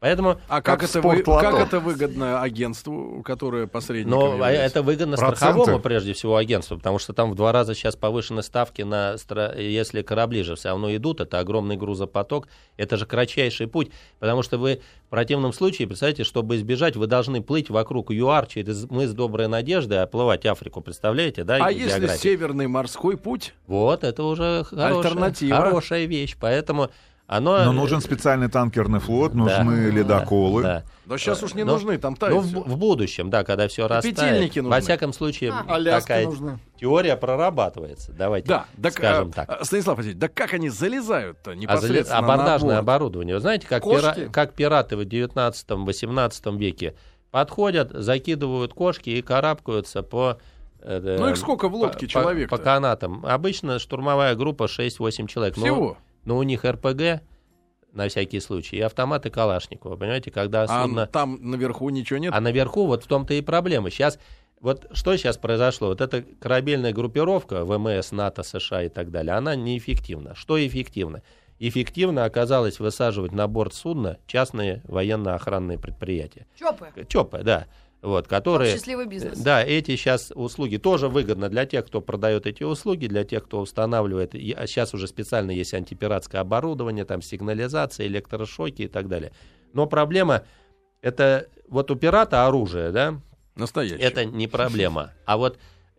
Поэтому, 0.04 0.38
А 0.48 0.60
как, 0.60 0.80
Как 0.80 0.90
это, 0.90 1.00
вы- 1.00 1.22
как 1.22 1.54
это 1.54 1.80
выгодно 1.80 2.42
агентству, 2.42 3.22
которое 3.24 3.66
посредником 3.66 4.20
но 4.20 4.32
является? 4.34 4.64
это 4.66 4.82
выгодно 4.82 5.16
Проценты? 5.16 5.36
страховому, 5.38 5.80
прежде 5.80 6.12
всего, 6.12 6.36
агентству, 6.36 6.76
потому 6.76 6.98
что 6.98 7.14
там 7.14 7.30
в 7.30 7.34
два 7.34 7.52
раза 7.52 7.74
сейчас 7.74 7.96
повышены 7.96 8.42
ставки 8.42 8.82
на, 8.82 9.16
если 9.56 10.02
корабли 10.02 10.42
же 10.42 10.56
все 10.56 10.68
равно 10.68 10.94
идут, 10.94 11.22
это 11.22 11.38
огромный 11.38 11.78
грузопоток, 11.78 12.48
это 12.76 12.98
же 12.98 13.06
кратчайший 13.06 13.66
путь, 13.66 13.92
потому 14.18 14.42
что 14.42 14.58
вы 14.58 14.82
в 15.06 15.08
противном 15.08 15.54
случае, 15.54 15.88
представляете, 15.88 16.24
чтобы 16.24 16.56
избежать, 16.56 16.96
вы 16.96 17.06
должны 17.06 17.40
плыть 17.40 17.70
вокруг 17.70 18.10
ЮАР 18.10 18.44
через 18.46 18.84
мыс 18.90 19.14
Доброй 19.14 19.48
Надежды, 19.48 19.94
оплывать 19.94 20.44
Африку, 20.44 20.82
представляете, 20.82 21.44
да, 21.44 21.56
А 21.64 21.70
если 21.70 22.00
географию? 22.00 22.18
северный 22.18 22.66
морской 22.66 23.16
путь? 23.16 23.54
Вот, 23.66 24.04
это 24.04 24.22
уже 24.24 24.64
хорошая, 24.64 24.98
Альтернатива. 24.98 25.56
хорошая 25.56 26.04
вещь, 26.04 26.36
поэтому 26.38 26.90
оно... 27.26 27.64
Но 27.64 27.72
нужен 27.72 28.00
специальный 28.00 28.48
танкерный 28.48 29.00
флот, 29.00 29.32
Да. 29.32 29.38
нужны 29.64 29.90
ледоколы. 29.90 30.62
Да. 30.62 30.84
Но 31.06 31.16
сейчас 31.16 31.42
уж 31.42 31.54
не 31.54 31.64
Но- 31.64 31.72
нужны, 31.72 31.96
там 31.98 32.12
Ну, 32.12 32.16
тает 32.18 32.42
в, 32.44 32.52
в 32.72 32.76
будущем, 32.76 33.30
да, 33.30 33.44
когда 33.44 33.66
все 33.68 33.88
растает. 33.88 34.16
Петельники 34.16 34.58
нужны. 34.58 34.74
Во 34.76 34.80
всяком 34.80 35.12
случае, 35.12 35.52
А. 35.52 35.82
Такая 36.00 36.26
нужна. 36.26 36.58
теория 36.78 37.16
прорабатывается. 37.16 38.12
Давайте 38.12 38.48
Да, 38.48 38.66
так, 38.82 38.92
скажем 38.92 39.28
а, 39.30 39.32
так. 39.32 39.60
а, 39.60 39.64
Станислав 39.64 39.96
Васильевич, 39.96 40.20
да 40.20 40.28
как 40.28 40.52
они 40.54 40.68
залезают-то 40.68 41.52
А, 41.52 41.54
непосредственно 41.54 42.18
абордажное 42.18 42.76
на 42.76 42.82
борт? 42.82 42.96
оборудование. 42.96 43.34
Вы 43.36 43.40
знаете, 43.40 43.66
как, 43.66 43.82
Кошки? 43.82 44.04
пира- 44.20 44.30
как 44.30 44.52
пираты 44.54 44.96
в 44.96 45.00
19-18 45.02 46.56
веке 46.58 46.94
подходят, 47.30 47.90
закидывают 47.92 48.74
кошки 48.74 49.10
и 49.10 49.22
карабкаются 49.22 50.02
по... 50.02 50.38
э, 50.80 51.16
Ну, 51.18 51.28
их 51.28 51.36
сколько 51.36 51.68
в 51.68 51.74
лодке 51.74 52.06
по- 52.06 52.12
человек-то? 52.12 52.56
По, 52.56 52.62
канатам. 52.62 53.24
Обычно 53.26 53.78
штурмовая 53.78 54.34
группа 54.34 54.64
6-8 54.68 55.26
человек. 55.26 55.56
Но- 55.56 55.62
Всего? 55.62 55.96
Но, 56.24 56.36
у 56.38 56.42
них 56.42 56.64
РПГ 56.64 57.22
на 57.92 58.08
всякий 58.08 58.40
случай 58.40 58.76
и 58.76 58.80
автоматы 58.80 59.30
Калашникова. 59.30 59.96
Понимаете, 59.96 60.30
когда 60.30 60.64
А 60.64 60.84
судно... 60.84 61.06
там 61.06 61.38
наверху 61.40 61.88
ничего 61.90 62.18
нет? 62.18 62.32
А 62.34 62.40
наверху 62.40 62.86
вот 62.86 63.04
в 63.04 63.06
том-то 63.06 63.34
и 63.34 63.40
проблема. 63.40 63.90
Сейчас, 63.90 64.18
вот 64.60 64.86
что 64.92 65.16
сейчас 65.16 65.36
произошло? 65.38 65.88
Вот 65.88 66.00
эта 66.00 66.22
корабельная 66.22 66.92
группировка 66.92 67.64
ВМС, 67.64 68.12
НАТО, 68.12 68.42
США 68.42 68.82
и 68.84 68.88
так 68.88 69.10
далее, 69.10 69.34
она 69.34 69.54
неэффективна. 69.54 70.34
Что 70.34 70.64
эффективно? 70.64 71.22
Эффективно 71.60 72.24
оказалось 72.24 72.80
высаживать 72.80 73.32
на 73.32 73.46
борт 73.46 73.74
судна 73.74 74.18
частные 74.26 74.82
военно-охранные 74.84 75.78
предприятия. 75.78 76.46
Чопы. 76.58 76.88
ЧОПы, 77.08 77.42
да. 77.44 77.66
Вот, 78.04 78.28
которые... 78.28 78.70
Счастливый 78.74 79.06
бизнес. 79.06 79.38
Да, 79.38 79.64
эти 79.64 79.96
сейчас 79.96 80.30
услуги 80.34 80.76
тоже 80.76 81.08
выгодно 81.08 81.48
для 81.48 81.64
тех, 81.64 81.86
кто 81.86 82.02
продает 82.02 82.46
эти 82.46 82.62
услуги, 82.62 83.06
для 83.06 83.24
тех, 83.24 83.44
кто 83.44 83.60
устанавливает. 83.60 84.34
И- 84.34 84.52
А 84.52 84.66
сейчас 84.66 84.92
уже 84.92 85.08
специально 85.08 85.50
есть 85.50 85.72
антипиратское 85.72 86.42
оборудование, 86.42 87.06
там 87.06 87.22
сигнализация, 87.22 88.06
электрошоки 88.06 88.82
и 88.82 88.88
так 88.88 89.08
далее. 89.08 89.32
Но 89.72 89.86
проблема 89.86 90.42
это 91.00 91.48
вот 91.68 91.90
у 91.90 91.96
пирата 91.96 92.46
оружие, 92.46 92.90
да, 92.90 93.20
Настоящий. 93.56 94.02
это 94.02 94.26
не 94.26 94.48
проблема. 94.48 95.12
А 95.24 95.38
вот 95.38 95.58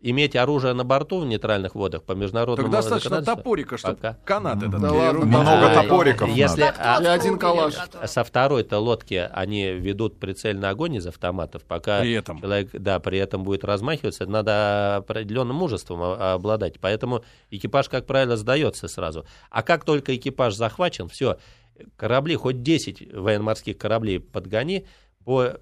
иметь 0.09 0.35
оружие 0.35 0.73
на 0.73 0.83
борту 0.83 1.19
в 1.21 1.25
нейтральных 1.25 1.73
водах 1.75 2.03
по 2.03 2.11
международному 2.13 2.71
Так 2.71 2.81
достаточно 2.81 3.21
топорика, 3.23 3.77
чтобы 3.77 3.95
пока. 3.95 4.17
канат 4.23 4.61
этот 4.63 4.79
Да 4.79 4.91
ладно. 4.91 5.25
Много 5.25 5.71
А, 5.71 5.81
топориков 5.83 6.29
Если 6.29 6.61
надо. 6.61 6.75
а, 6.79 7.01
И 7.03 7.05
один 7.07 7.37
калаш. 7.39 7.73
со 8.05 8.23
второй-то 8.23 8.77
лодки 8.79 9.27
они 9.33 9.71
ведут 9.71 10.19
прицельный 10.19 10.69
огонь 10.69 10.95
из 10.95 11.07
автоматов, 11.07 11.63
пока 11.63 12.01
При 12.01 12.13
этом. 12.13 12.39
человек, 12.39 12.69
да, 12.73 12.99
при 12.99 13.17
этом 13.17 13.43
будет 13.43 13.63
размахиваться, 13.63 14.25
надо 14.27 14.97
определенным 14.97 15.55
мужеством 15.55 16.01
о- 16.01 16.33
обладать. 16.33 16.79
Поэтому 16.79 17.23
экипаж, 17.49 17.89
как 17.89 18.05
правило, 18.05 18.37
сдается 18.37 18.87
сразу. 18.87 19.25
А 19.49 19.63
как 19.63 19.85
только 19.85 20.15
экипаж 20.15 20.53
захвачен, 20.55 21.07
все, 21.09 21.37
корабли, 21.97 22.35
хоть 22.35 22.61
10 22.61 23.11
военно-морских 23.13 23.77
кораблей 23.77 24.19
подгони, 24.19 24.85
по, 25.25 25.57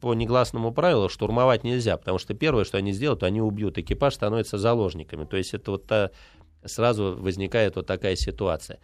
по 0.00 0.14
негласному 0.14 0.72
правилу 0.72 1.08
штурмовать 1.08 1.62
нельзя, 1.64 1.96
потому 1.96 2.18
что 2.18 2.34
первое, 2.34 2.64
что 2.64 2.78
они 2.78 2.92
сделают, 2.92 3.22
они 3.22 3.40
убьют, 3.40 3.78
экипаж 3.78 4.14
становится 4.14 4.58
заложниками. 4.58 5.24
То 5.24 5.36
есть 5.36 5.54
это 5.54 5.70
вот 5.72 5.86
та- 5.86 6.10
сразу 6.64 7.16
возникает 7.18 7.76
вот 7.76 7.86
такая 7.86 8.16
ситуация. 8.16 8.80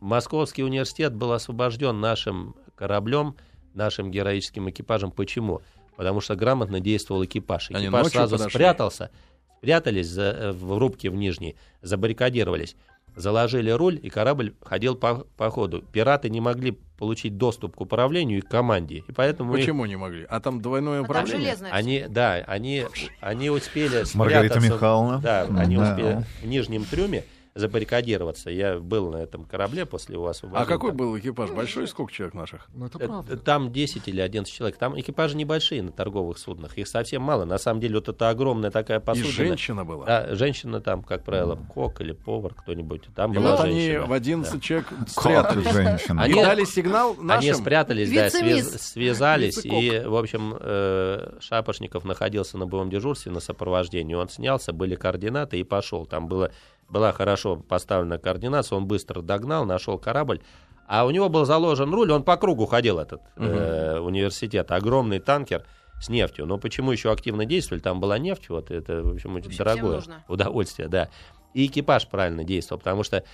Московский 0.00 0.62
университет 0.64 1.14
был 1.14 1.32
освобожден 1.32 2.00
нашим 2.00 2.56
кораблем, 2.74 3.36
нашим 3.72 4.10
героическим 4.10 4.68
экипажем. 4.70 5.10
Почему? 5.10 5.62
Потому 5.96 6.20
что 6.20 6.34
грамотно 6.36 6.80
действовал 6.80 7.24
экипаж. 7.24 7.70
Экипаж 7.70 8.08
сразу 8.08 8.36
подошли. 8.36 8.50
спрятался, 8.58 9.10
спрятались 9.58 10.08
за- 10.08 10.22
э, 10.22 10.52
в 10.52 10.76
рубке 10.78 11.10
в 11.10 11.14
нижней, 11.14 11.56
забаррикадировались, 11.82 12.76
заложили 13.16 13.70
руль, 13.70 13.98
и 14.02 14.08
корабль 14.10 14.54
ходил 14.62 14.96
по, 14.96 15.26
по 15.36 15.50
ходу. 15.50 15.82
Пираты 15.92 16.28
не 16.30 16.40
могли 16.40 16.78
получить 16.98 17.36
доступ 17.36 17.76
к 17.76 17.80
управлению 17.80 18.38
и 18.38 18.40
к 18.40 18.48
команде. 18.48 19.04
И 19.08 19.12
поэтому 19.12 19.54
их- 19.54 19.60
Почему 19.60 19.84
не 19.86 19.96
могли? 19.96 20.26
А 20.28 20.40
там 20.40 20.60
двойное 20.60 21.00
А 21.00 21.02
там 21.02 21.10
управление? 21.10 21.40
железное. 21.46 21.70
всё. 21.70 21.76
они, 21.78 22.04
да, 22.08 22.34
они, 22.46 22.86
они 23.20 23.50
успели 23.50 24.04
Маргарита 24.14 24.54
спрятаться- 24.54 24.74
Михайловна. 24.74 25.18
Да, 25.20 25.42
они 25.58 25.76
Да. 25.76 25.82
успели 25.92 26.24
в 26.42 26.46
нижнем 26.46 26.84
трюме 26.84 27.24
забаррикадироваться. 27.54 28.50
Я 28.50 28.78
был 28.78 29.10
на 29.10 29.18
этом 29.18 29.44
корабле 29.44 29.86
после 29.86 30.14
его 30.14 30.26
освобождения. 30.26 30.64
А 30.64 30.66
какой 30.66 30.92
был 30.92 31.16
экипаж? 31.18 31.50
Большой? 31.50 31.86
Сколько 31.88 32.12
человек 32.12 32.34
наших? 32.34 32.68
Ну, 32.74 32.86
это 32.86 32.98
Э, 33.02 33.06
правда. 33.06 33.36
Там 33.36 33.72
10 33.72 34.08
или 34.08 34.20
11 34.20 34.52
человек. 34.52 34.76
Там 34.76 34.98
экипажи 34.98 35.36
небольшие 35.36 35.82
на 35.82 35.92
торговых 35.92 36.38
суднах. 36.38 36.76
Их 36.78 36.88
совсем 36.88 37.22
мало. 37.22 37.44
На 37.44 37.58
самом 37.58 37.80
деле 37.80 37.96
вот 37.96 38.08
это 38.08 38.28
огромная 38.28 38.70
такая 38.70 38.98
И 38.98 39.02
посудина. 39.02 39.32
женщина 39.32 39.84
была. 39.84 40.04
Да, 40.04 40.34
женщина 40.34 40.80
там, 40.80 41.02
как 41.02 41.22
правило, 41.24 41.56
кок 41.72 42.00
или 42.00 42.12
повар, 42.12 42.54
кто-нибудь. 42.54 43.02
Там 43.14 43.32
И 43.32 43.36
была 43.36 43.52
вот 43.52 43.60
они 43.60 43.80
женщина. 43.86 44.06
в 44.06 44.12
11 44.12 44.62
человек 44.62 44.88
Как 44.88 45.08
спрятались. 45.08 45.70
женщина. 45.72 46.20
И 46.20 46.24
Они- 46.24 46.34
дали 46.42 46.64
сигнал 46.64 47.12
Они 47.18 47.22
нашим. 47.26 47.54
спрятались, 47.54 48.12
да, 48.12 48.26
связ- 48.30 48.78
связались, 48.78 49.56
Вице-кок. 49.64 49.82
и, 49.82 49.98
в 50.06 50.16
общем, 50.16 50.56
э, 50.58 51.36
Шапошников 51.40 52.04
находился 52.04 52.58
на 52.58 52.66
боевом 52.66 52.90
дежурстве 52.90 53.30
на 53.30 53.40
сопровождении. 53.40 54.14
Он 54.14 54.28
снялся, 54.28 54.72
были 54.72 54.96
координаты 54.96 55.58
и 55.60 55.62
пошел. 55.64 56.06
Там 56.06 56.26
было, 56.26 56.50
была 56.94 57.12
хорошо 57.12 57.56
поставлена 57.56 58.18
координация, 58.18 58.76
он 58.76 58.86
быстро 58.86 59.20
догнал, 59.20 59.66
нашел 59.66 59.98
корабль. 59.98 60.40
А 60.86 61.04
у 61.04 61.10
него 61.10 61.28
был 61.28 61.44
заложен 61.44 61.92
руль, 61.92 62.12
он 62.12 62.22
по 62.22 62.36
кругу 62.36 62.66
ходил, 62.66 62.98
этот 62.98 63.20
э, 63.36 63.98
университет. 63.98 64.70
Огромный 64.70 65.18
танкер 65.18 65.64
с 66.00 66.08
нефтью. 66.08 66.46
Но 66.46 66.58
почему 66.58 66.92
еще 66.92 67.10
активно 67.10 67.46
действовали? 67.46 67.82
Там 67.82 68.00
была 68.00 68.18
нефть, 68.18 68.48
вот 68.48 68.70
это, 68.70 69.02
в 69.02 69.14
общем, 69.14 69.34
очень 69.34 69.56
дорогое 69.56 70.02
удовольствие, 70.28 70.88
да. 70.88 71.08
И 71.52 71.66
экипаж 71.66 72.06
правильно 72.08 72.44
действовал, 72.44 72.78
потому 72.78 73.02
что 73.02 73.24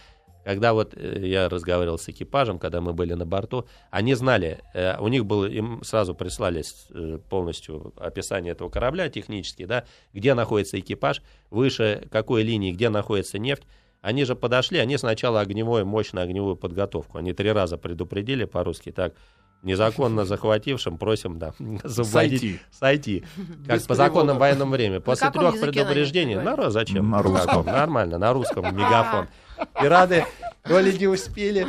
когда 0.45 0.73
вот 0.73 0.95
э, 0.97 1.27
я 1.27 1.49
разговаривал 1.49 1.99
с 1.99 2.09
экипажем, 2.09 2.59
когда 2.59 2.81
мы 2.81 2.93
были 2.93 3.15
на 3.15 3.27
борту, 3.27 3.67
они 3.91 4.15
знали, 4.15 4.61
э, 4.75 4.99
у 4.99 5.09
них 5.09 5.27
было, 5.27 5.47
им 5.47 5.83
сразу 5.85 6.15
прислали 6.15 6.63
э, 6.91 7.19
полностью 7.29 7.93
описание 7.97 8.53
этого 8.53 8.71
корабля 8.71 9.09
технически, 9.09 9.65
да, 9.67 9.85
где 10.13 10.35
находится 10.35 10.79
экипаж, 10.79 11.23
выше 11.51 12.09
какой 12.11 12.43
линии, 12.43 12.73
где 12.73 12.89
находится 12.89 13.39
нефть. 13.39 13.65
Они 14.03 14.25
же 14.25 14.35
подошли, 14.35 14.79
они 14.79 14.97
сначала 14.97 15.41
огневую, 15.41 15.85
мощную 15.85 16.25
огневую 16.25 16.57
подготовку. 16.57 17.19
Они 17.19 17.35
три 17.35 17.53
раза 17.53 17.77
предупредили 17.77 18.45
по-русски, 18.47 18.93
так, 18.93 19.15
незаконно 19.63 20.25
захватившим 20.25 20.99
просим, 20.99 21.39
да, 21.39 21.53
освободить- 21.85 22.41
Сойти. 22.41 22.61
сойти. 22.71 23.25
Как 23.67 23.77
Без 23.77 23.83
по 23.87 23.95
законам 23.95 24.39
военного 24.39 24.71
времени. 24.71 24.99
После 24.99 25.31
трех 25.31 25.55
на 25.55 25.61
предупреждений, 25.61 26.37
народ 26.37 26.73
зачем? 26.73 27.11
На 27.11 27.23
русском. 27.23 27.67
Нормально, 27.67 28.19
на 28.19 28.33
русском, 28.33 28.65
мегафон. 28.75 29.29
Пираты 29.81 30.27
то 30.63 30.79
ли 30.79 30.97
не 30.97 31.07
успели, 31.07 31.67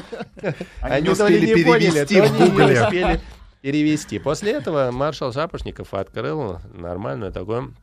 Они 0.81 1.07
они 1.07 1.15
то 1.15 1.27
ли 1.27 1.37
успели 1.37 1.59
не 1.59 1.63
поняли, 1.63 2.05
перевести 2.05 2.21
то 2.21 2.27
в 2.27 2.39
ли 2.39 2.51
не 2.51 2.81
успели 2.81 3.21
перевести. 3.61 4.19
После 4.19 4.53
этого 4.53 4.91
маршал 4.91 5.31
Шапошников 5.31 5.93
открыл 5.93 6.59
нормальную 6.73 7.31
такую 7.31 7.75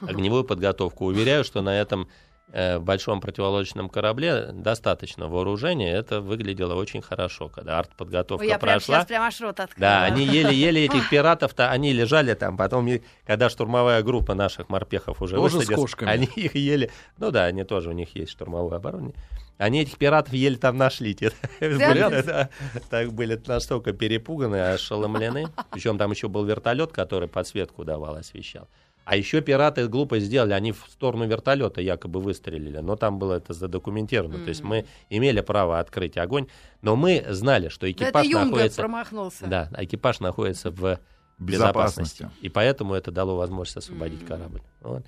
огневую 0.00 0.44
подготовку. 0.44 1.06
Уверяю, 1.06 1.42
что 1.42 1.62
на 1.62 1.80
этом 1.80 2.08
Э, 2.54 2.76
в 2.76 2.84
большом 2.84 3.22
противолодочном 3.22 3.88
корабле 3.88 4.48
достаточно 4.52 5.26
вооружения, 5.26 5.90
это 5.90 6.20
выглядело 6.20 6.74
очень 6.74 7.00
хорошо, 7.00 7.48
когда 7.48 7.78
артподготовка 7.78 8.44
я 8.44 8.58
прошла. 8.58 8.76
Прям, 8.76 8.80
сейчас 8.80 9.06
прям 9.06 9.22
аж 9.22 9.40
рот 9.40 9.60
открыла. 9.60 9.80
Да, 9.80 10.04
они 10.04 10.26
еле-еле 10.26 10.84
этих 10.84 11.08
пиратов-то, 11.08 11.70
они 11.70 11.94
лежали 11.94 12.34
там, 12.34 12.58
потом, 12.58 12.86
когда 13.26 13.48
штурмовая 13.48 14.02
группа 14.02 14.34
наших 14.34 14.68
морпехов 14.68 15.22
уже 15.22 15.36
тоже 15.36 15.56
высадилась, 15.56 15.78
с 15.78 15.80
кошками. 15.80 16.10
они 16.10 16.26
их 16.26 16.54
ели, 16.54 16.90
ну 17.16 17.30
да, 17.30 17.44
они 17.44 17.64
тоже, 17.64 17.88
у 17.88 17.92
них 17.92 18.14
есть 18.14 18.32
штурмовое 18.32 18.76
оборудование, 18.76 19.16
они 19.62 19.82
этих 19.82 19.96
пиратов 19.96 20.32
еле 20.32 20.56
там 20.56 20.76
нашли. 20.76 21.16
Да? 21.60 22.48
Так 22.90 23.12
были 23.12 23.40
настолько 23.46 23.92
перепуганы, 23.92 24.72
ошеломлены. 24.72 25.48
Причем 25.70 25.98
там 25.98 26.10
еще 26.10 26.28
был 26.28 26.44
вертолет, 26.44 26.92
который 26.92 27.28
подсветку 27.28 27.84
давал, 27.84 28.16
освещал. 28.16 28.68
А 29.04 29.16
еще 29.16 29.40
пираты 29.40 29.88
глупость 29.88 30.26
сделали, 30.26 30.52
они 30.52 30.72
в 30.72 30.86
сторону 30.88 31.26
вертолета 31.26 31.80
якобы 31.80 32.20
выстрелили, 32.20 32.78
но 32.78 32.94
там 32.94 33.18
было 33.18 33.34
это 33.34 33.52
задокументировано. 33.52 34.36
Mm-hmm. 34.36 34.44
То 34.44 34.48
есть 34.48 34.62
мы 34.62 34.86
имели 35.10 35.40
право 35.40 35.80
открыть 35.80 36.16
огонь, 36.16 36.46
но 36.82 36.94
мы 36.94 37.24
знали, 37.28 37.68
что 37.68 37.90
экипаж 37.90 38.26
это 38.26 38.44
находится... 38.44 38.80
промахнулся. 38.80 39.46
Да, 39.46 39.68
экипаж 39.76 40.20
находится 40.20 40.70
в 40.70 41.00
безопасности. 41.38 42.22
безопасности. 42.22 42.30
И 42.42 42.48
поэтому 42.48 42.94
это 42.94 43.10
дало 43.10 43.36
возможность 43.36 43.76
освободить 43.78 44.22
mm-hmm. 44.22 44.26
корабль. 44.26 44.62
Вот. 44.80 45.04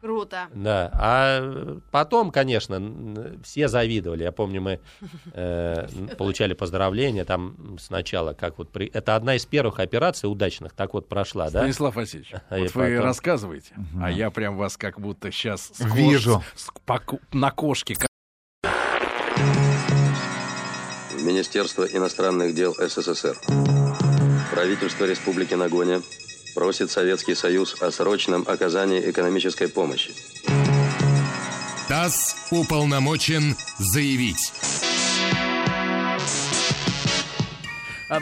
Круто. 0.00 0.48
Да. 0.54 0.90
А 0.94 1.78
потом, 1.90 2.30
конечно, 2.30 3.36
все 3.42 3.68
завидовали. 3.68 4.24
Я 4.24 4.32
помню, 4.32 4.60
мы 4.60 4.80
э, 5.32 5.86
получали 6.18 6.54
поздравления 6.54 7.24
там 7.24 7.76
сначала, 7.80 8.34
как 8.34 8.58
вот 8.58 8.70
при... 8.70 8.86
это 8.86 9.16
одна 9.16 9.36
из 9.36 9.46
первых 9.46 9.80
операций 9.80 10.30
удачных, 10.30 10.72
так 10.72 10.94
вот 10.94 11.08
прошла, 11.08 11.50
да? 11.50 11.60
Станислав 11.60 11.96
Васильевич, 11.96 12.32
а 12.50 12.58
вот 12.58 12.74
вы 12.74 12.90
потом... 12.90 13.04
рассказываете, 13.04 13.74
угу. 13.76 14.04
а 14.04 14.10
я 14.10 14.30
прям 14.30 14.56
вас 14.56 14.76
как 14.76 15.00
будто 15.00 15.30
сейчас 15.30 15.72
вижу 15.78 16.42
с, 16.54 16.70
на 17.32 17.50
кошке. 17.50 17.96
Министерство 21.22 21.84
иностранных 21.84 22.54
дел 22.54 22.74
СССР. 22.74 23.36
Правительство 24.52 25.06
Республики 25.06 25.54
Нагоня 25.54 26.00
просит 26.56 26.90
Советский 26.90 27.34
Союз 27.34 27.76
о 27.80 27.92
срочном 27.92 28.44
оказании 28.48 29.10
экономической 29.10 29.68
помощи. 29.68 30.14
ТАСС 31.86 32.34
уполномочен 32.50 33.54
заявить. 33.78 34.85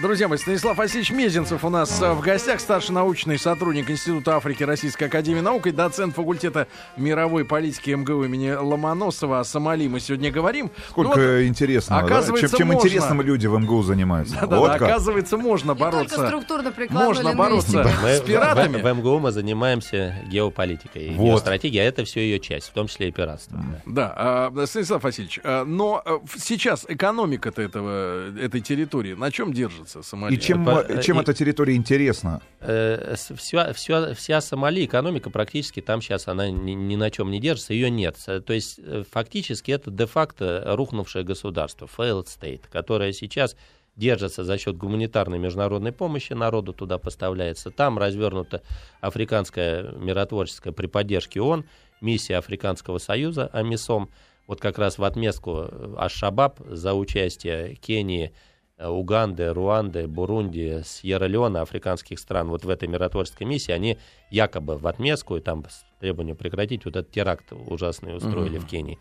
Друзья 0.00 0.28
мои, 0.28 0.38
Станислав 0.38 0.78
Васильевич 0.78 1.10
Мезенцев 1.10 1.62
у 1.62 1.68
нас 1.68 2.00
а, 2.00 2.14
в 2.14 2.20
гостях, 2.20 2.60
старший 2.60 2.94
научный 2.94 3.38
сотрудник 3.38 3.90
Института 3.90 4.36
Африки 4.36 4.62
Российской 4.62 5.04
Академии 5.04 5.40
Наук 5.40 5.66
и 5.66 5.72
доцент 5.72 6.14
факультета 6.14 6.68
мировой 6.96 7.44
политики 7.44 7.90
МГУ 7.90 8.24
имени 8.24 8.50
Ломоносова. 8.52 9.40
О 9.40 9.44
Сомали 9.44 9.86
мы 9.86 10.00
сегодня 10.00 10.30
говорим. 10.30 10.70
Сколько 10.88 11.18
ну, 11.18 11.32
вот, 11.34 11.42
интересного, 11.42 12.02
оказывается, 12.02 12.50
да? 12.50 12.58
чем, 12.58 12.70
чем 12.70 12.78
интересным 12.78 13.20
люди 13.20 13.46
в 13.46 13.58
МГУ 13.58 13.82
занимаются. 13.82 14.36
Да, 14.40 14.58
вот 14.58 14.68
да, 14.68 14.78
да, 14.78 14.86
оказывается, 14.86 15.36
можно 15.36 15.74
бороться. 15.74 16.16
только 16.16 16.28
структурно 16.28 16.72
можно 16.88 17.34
бороться 17.34 17.86
мы, 18.02 18.14
с 18.14 18.20
пиратами. 18.22 18.78
В, 18.78 18.82
в, 18.82 18.84
в 18.84 18.98
МГУ 18.98 19.18
мы 19.18 19.32
занимаемся 19.32 20.16
геополитикой, 20.28 21.10
вот. 21.10 21.26
геостратегией, 21.26 21.84
а 21.84 21.84
это 21.84 22.04
все 22.04 22.20
ее 22.20 22.40
часть, 22.40 22.68
в 22.68 22.72
том 22.72 22.86
числе 22.86 23.08
и 23.08 23.12
пиратство. 23.12 23.62
Да, 23.84 24.14
а, 24.16 24.66
Станислав 24.66 25.02
Васильевич, 25.02 25.40
а, 25.44 25.64
но 25.64 26.00
а, 26.02 26.20
сейчас 26.38 26.86
экономика-то 26.88 27.60
этого, 27.60 28.34
этой 28.38 28.62
территории 28.62 29.12
на 29.12 29.30
чем 29.30 29.52
держится? 29.52 29.73
Держится 29.74 30.02
Сомали. 30.02 30.34
И 30.34 30.40
чем, 30.40 30.64
По, 30.64 31.02
чем 31.02 31.18
и, 31.18 31.22
эта 31.22 31.34
территория 31.34 31.74
интересна? 31.74 32.40
Э, 32.60 33.14
вся, 33.36 33.72
вся, 33.72 34.14
вся 34.14 34.40
Сомали, 34.40 34.84
экономика 34.84 35.30
практически 35.30 35.80
там 35.80 36.00
сейчас 36.00 36.28
она 36.28 36.50
ни, 36.50 36.72
ни 36.72 36.96
на 36.96 37.10
чем 37.10 37.30
не 37.30 37.40
держится, 37.40 37.74
ее 37.74 37.90
нет. 37.90 38.16
То 38.24 38.52
есть 38.52 38.78
э, 38.82 39.04
фактически 39.10 39.70
это 39.70 39.90
де-факто 39.90 40.64
рухнувшее 40.76 41.24
государство, 41.24 41.86
failed 41.86 42.26
state, 42.26 42.62
которое 42.70 43.12
сейчас 43.12 43.56
держится 43.96 44.42
за 44.44 44.58
счет 44.58 44.76
гуманитарной 44.76 45.38
международной 45.38 45.92
помощи, 45.92 46.32
народу 46.32 46.72
туда 46.72 46.98
поставляется. 46.98 47.70
Там 47.70 47.98
развернута 47.98 48.62
африканская 49.00 49.92
миротворческая 49.92 50.72
при 50.72 50.86
поддержке 50.86 51.40
ООН, 51.40 51.64
миссия 52.00 52.36
Африканского 52.38 52.98
союза, 52.98 53.48
АМИСОМ, 53.52 54.10
вот 54.46 54.60
как 54.60 54.78
раз 54.78 54.98
в 54.98 55.04
отместку 55.04 55.68
Аш-Шабаб 55.96 56.60
за 56.68 56.92
участие 56.92 57.76
Кении, 57.76 58.26
Э, 58.26 58.30
Уганды, 58.78 59.52
Руанды, 59.52 60.08
Бурунди, 60.08 60.82
Сьерра-Леона, 60.84 61.60
африканских 61.62 62.18
стран 62.18 62.48
вот 62.48 62.64
в 62.64 62.68
этой 62.68 62.88
миротворческой 62.88 63.46
миссии, 63.46 63.72
они 63.72 63.98
якобы 64.30 64.76
в 64.76 64.86
отместку 64.86 65.36
и 65.36 65.40
там 65.40 65.64
с 65.68 65.84
требованием 66.00 66.36
прекратить 66.36 66.84
вот 66.84 66.96
этот 66.96 67.12
теракт 67.12 67.52
ужасный 67.52 68.16
устроили 68.16 68.58
mm-hmm. 68.58 68.62
в 68.62 68.66
Кении. 68.66 68.98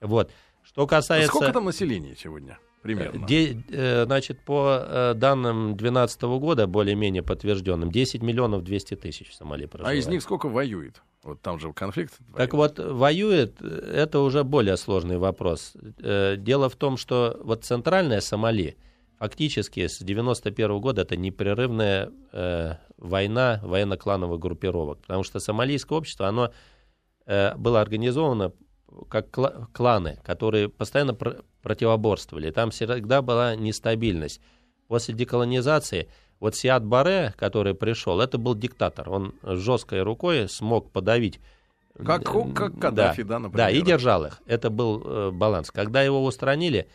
Вот. 0.00 0.30
Что 0.62 0.86
касается... 0.86 1.28
Сколько 1.28 1.52
там 1.52 1.66
населения 1.66 2.16
сегодня? 2.16 2.58
Примерно. 2.82 3.26
Де, 3.26 3.62
э, 3.70 4.04
значит, 4.06 4.40
по 4.40 4.78
э, 4.80 5.14
данным 5.14 5.76
2012 5.76 6.22
года, 6.22 6.66
более-менее 6.66 7.22
подтвержденным, 7.22 7.92
10 7.92 8.22
миллионов 8.22 8.64
200 8.64 8.96
тысяч 8.96 9.30
в 9.30 9.34
Сомали 9.34 9.66
проживает. 9.66 9.96
А 9.96 9.98
из 9.98 10.08
них 10.08 10.20
сколько 10.22 10.48
воюет? 10.48 11.00
Вот 11.22 11.40
там 11.40 11.60
же 11.60 11.72
конфликт. 11.72 12.14
Так 12.36 12.54
вот, 12.54 12.80
воюет, 12.80 13.62
это 13.62 14.18
уже 14.18 14.42
более 14.42 14.76
сложный 14.76 15.18
вопрос. 15.18 15.74
Дело 16.00 16.68
в 16.68 16.74
том, 16.74 16.96
что 16.96 17.40
вот 17.44 17.64
центральная 17.64 18.20
Сомали, 18.20 18.76
фактически 19.18 19.86
с 19.86 19.98
91 19.98 20.80
года 20.80 21.02
это 21.02 21.16
непрерывная 21.16 22.10
э, 22.32 22.74
война 22.96 23.60
военно-клановых 23.62 24.40
группировок, 24.40 25.00
потому 25.02 25.22
что 25.24 25.40
сомалийское 25.40 25.98
общество, 25.98 26.28
оно 26.28 26.52
э, 27.26 27.54
было 27.56 27.80
организовано 27.80 28.52
как 29.08 29.28
кла- 29.30 29.66
кланы, 29.72 30.18
которые 30.24 30.68
постоянно 30.68 31.14
пр- 31.14 31.44
противоборствовали. 31.62 32.50
Там 32.50 32.70
всегда 32.70 33.22
была 33.22 33.56
нестабильность. 33.56 34.40
После 34.88 35.14
деколонизации 35.14 36.08
вот 36.40 36.56
Сиад 36.56 36.84
Баре, 36.84 37.32
который 37.38 37.74
пришел, 37.74 38.20
это 38.20 38.36
был 38.36 38.54
диктатор. 38.54 39.08
Он 39.08 39.34
жесткой 39.42 40.02
рукой 40.02 40.48
смог 40.48 40.90
подавить 40.90 41.40
как, 41.94 42.24
как 42.24 42.78
Каддафи, 42.78 43.22
да, 43.22 43.28
да, 43.28 43.38
например. 43.38 43.66
Да, 43.66 43.70
и 43.70 43.82
держал 43.82 44.24
их. 44.24 44.40
Это 44.46 44.70
был 44.70 45.02
э, 45.04 45.30
баланс. 45.30 45.70
Когда 45.70 46.02
его 46.02 46.24
устранили, 46.24 46.88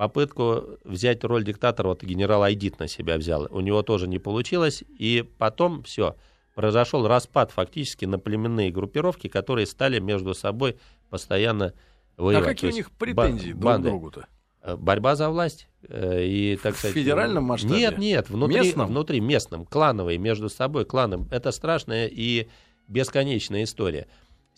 попытку 0.00 0.78
взять 0.82 1.22
роль 1.24 1.44
диктатора, 1.44 1.88
вот 1.88 2.02
генерал 2.02 2.42
Айдит 2.42 2.78
на 2.78 2.88
себя 2.88 3.18
взял, 3.18 3.46
у 3.50 3.60
него 3.60 3.82
тоже 3.82 4.08
не 4.08 4.18
получилось, 4.18 4.82
и 4.88 5.30
потом 5.36 5.82
все, 5.82 6.16
произошел 6.54 7.06
распад 7.06 7.50
фактически 7.50 8.06
на 8.06 8.18
племенные 8.18 8.70
группировки, 8.70 9.28
которые 9.28 9.66
стали 9.66 9.98
между 9.98 10.32
собой 10.32 10.78
постоянно 11.10 11.74
воевать. 12.16 12.46
А 12.46 12.48
какие 12.48 12.70
у 12.70 12.74
них 12.74 12.90
претензии 12.92 13.52
друг 13.52 13.74
к 13.74 13.82
другу-то? 13.82 14.26
Э, 14.62 14.74
борьба 14.74 15.16
за 15.16 15.28
власть. 15.28 15.68
Э, 15.86 16.24
и, 16.24 16.56
так 16.56 16.76
сказать, 16.76 16.96
в 16.96 16.98
федеральном 16.98 17.44
масштабе? 17.44 17.74
Нет, 17.74 17.98
нет, 17.98 18.30
внутри, 18.30 18.56
местном? 18.56 18.86
внутри 18.86 19.20
местном, 19.20 19.66
клановые, 19.66 20.16
между 20.16 20.48
собой 20.48 20.86
кланы. 20.86 21.26
Это 21.30 21.52
страшная 21.52 22.06
и 22.06 22.48
бесконечная 22.88 23.64
история. 23.64 24.08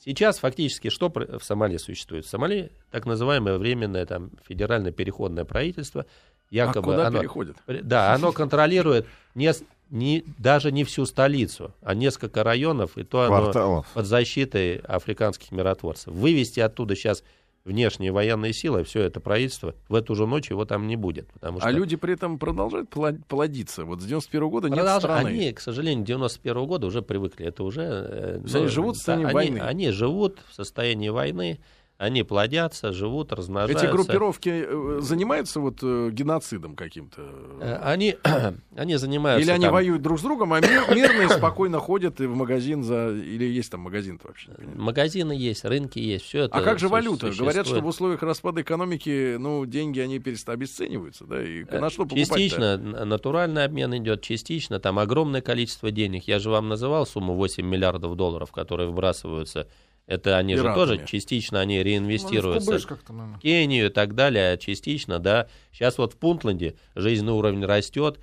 Сейчас 0.04 0.38
фактически 0.38 0.88
что 0.90 1.10
в 1.14 1.44
Сомали 1.44 1.76
существует? 1.76 2.26
В 2.26 2.28
Сомали 2.28 2.72
так 2.90 3.06
называемое 3.06 3.56
временное 3.56 4.04
там, 4.04 4.32
федеральное 4.44 4.90
переходное 4.90 5.44
правительство. 5.44 6.06
Якобы 6.50 6.92
а 6.92 6.96
куда 6.96 7.06
оно, 7.06 7.20
переходит? 7.20 7.56
Да, 7.66 8.12
оно 8.12 8.32
контролирует 8.32 9.06
не, 9.36 9.52
не, 9.90 10.24
даже 10.38 10.72
не 10.72 10.82
всю 10.82 11.06
столицу, 11.06 11.72
а 11.82 11.94
несколько 11.94 12.42
районов, 12.42 12.98
и 12.98 13.04
то 13.04 13.26
Кварталов. 13.28 13.86
оно 13.86 13.94
под 13.94 14.06
защитой 14.06 14.78
африканских 14.78 15.52
миротворцев. 15.52 16.12
Вывести 16.12 16.58
оттуда 16.58 16.96
сейчас 16.96 17.22
внешние 17.64 18.12
военные 18.12 18.52
силы, 18.52 18.84
все 18.84 19.02
это 19.02 19.20
правительство, 19.20 19.74
в 19.88 19.94
эту 19.94 20.14
же 20.14 20.26
ночь 20.26 20.50
его 20.50 20.64
там 20.64 20.86
не 20.86 20.96
будет. 20.96 21.28
Потому 21.32 21.58
а 21.58 21.60
что... 21.60 21.68
А 21.68 21.72
люди 21.72 21.96
при 21.96 22.14
этом 22.14 22.38
продолжают 22.38 22.90
плодиться. 22.90 23.84
Вот 23.84 24.00
с 24.00 24.04
91 24.04 24.48
года 24.48 24.68
нет 24.68 24.78
Продолж... 24.78 25.02
страны. 25.02 25.28
Они, 25.28 25.52
к 25.52 25.60
сожалению, 25.60 26.04
91 26.04 26.66
года 26.66 26.86
уже 26.86 27.02
привыкли. 27.02 27.46
Это 27.46 27.62
уже... 27.64 27.82
Э, 27.82 28.40
они 28.54 28.66
живут 28.66 28.96
в 28.96 28.98
состоянии 28.98 29.24
они, 29.26 29.34
войны. 29.34 29.58
Они 29.58 29.90
живут 29.90 30.40
в 30.48 30.54
состоянии 30.54 31.08
войны. 31.08 31.60
Они 31.98 32.24
плодятся, 32.24 32.90
живут, 32.90 33.32
размножаются. 33.32 33.86
Эти 33.86 33.92
группировки 33.92 34.50
э, 34.66 34.98
занимаются 35.00 35.60
вот 35.60 35.78
э, 35.82 36.10
геноцидом 36.10 36.74
каким-то? 36.74 37.22
Э, 37.60 37.78
они, 37.82 38.16
они 38.76 38.96
занимаются... 38.96 39.44
Или 39.44 39.52
они 39.52 39.66
там... 39.66 39.72
воюют 39.72 40.02
друг 40.02 40.18
с 40.18 40.22
другом, 40.22 40.52
а 40.52 40.60
мир, 40.60 40.82
мирно 40.92 41.22
и 41.22 41.28
спокойно 41.28 41.78
ходят 41.78 42.20
и 42.20 42.26
в 42.26 42.34
магазин 42.34 42.82
за... 42.82 43.10
Или 43.10 43.44
есть 43.44 43.70
там 43.70 43.82
магазин-то 43.82 44.26
вообще? 44.26 44.50
Магазины 44.74 45.32
есть, 45.32 45.64
рынки 45.64 46.00
есть, 46.00 46.24
все 46.24 46.44
это 46.44 46.58
А 46.58 46.62
как 46.62 46.80
же 46.80 46.88
валюта? 46.88 47.26
Существует. 47.26 47.52
Говорят, 47.52 47.66
что 47.68 47.80
в 47.80 47.86
условиях 47.86 48.22
распада 48.24 48.62
экономики, 48.62 49.36
ну, 49.38 49.64
деньги, 49.64 50.00
они 50.00 50.18
перест... 50.18 50.48
обесцениваются, 50.48 51.24
да? 51.24 51.40
И 51.40 51.64
на 51.64 51.88
что 51.88 52.04
Частично 52.08 52.76
натуральный 52.76 53.62
обмен 53.62 53.96
идет, 53.96 54.22
частично 54.22 54.80
там 54.80 54.98
огромное 54.98 55.40
количество 55.40 55.92
денег. 55.92 56.26
Я 56.26 56.40
же 56.40 56.50
вам 56.50 56.68
называл 56.68 57.06
сумму 57.06 57.34
8 57.34 57.64
миллиардов 57.64 58.16
долларов, 58.16 58.50
которые 58.50 58.88
вбрасываются 58.88 59.68
это 60.06 60.36
они 60.36 60.54
Пиратами. 60.54 60.72
же 60.72 60.96
тоже 60.96 61.06
частично 61.06 61.60
они 61.60 61.82
реинвестируются 61.82 62.78
в 62.78 63.38
Кению 63.40 63.86
и 63.86 63.88
так 63.88 64.14
далее, 64.14 64.52
а 64.52 64.56
частично, 64.56 65.18
да. 65.18 65.48
Сейчас 65.72 65.98
вот 65.98 66.14
в 66.14 66.16
Пунтленде 66.16 66.74
жизненный 66.94 67.32
уровень 67.32 67.64
растет, 67.64 68.18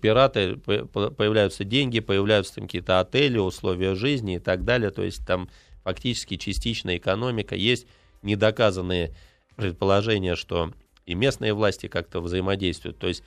пираты, 0.00 0.56
появляются 0.56 1.64
деньги, 1.64 2.00
появляются 2.00 2.54
там 2.54 2.64
какие-то 2.64 3.00
отели, 3.00 3.38
условия 3.38 3.94
жизни 3.94 4.36
и 4.36 4.38
так 4.38 4.64
далее. 4.64 4.90
То 4.90 5.02
есть 5.02 5.26
там 5.26 5.48
фактически 5.82 6.36
частичная 6.36 6.96
экономика, 6.96 7.54
есть 7.54 7.86
недоказанные 8.22 9.14
предположения, 9.56 10.36
что 10.36 10.72
и 11.04 11.14
местные 11.14 11.52
власти 11.52 11.86
как-то 11.86 12.20
взаимодействуют. 12.20 12.98
То 12.98 13.08
есть 13.08 13.22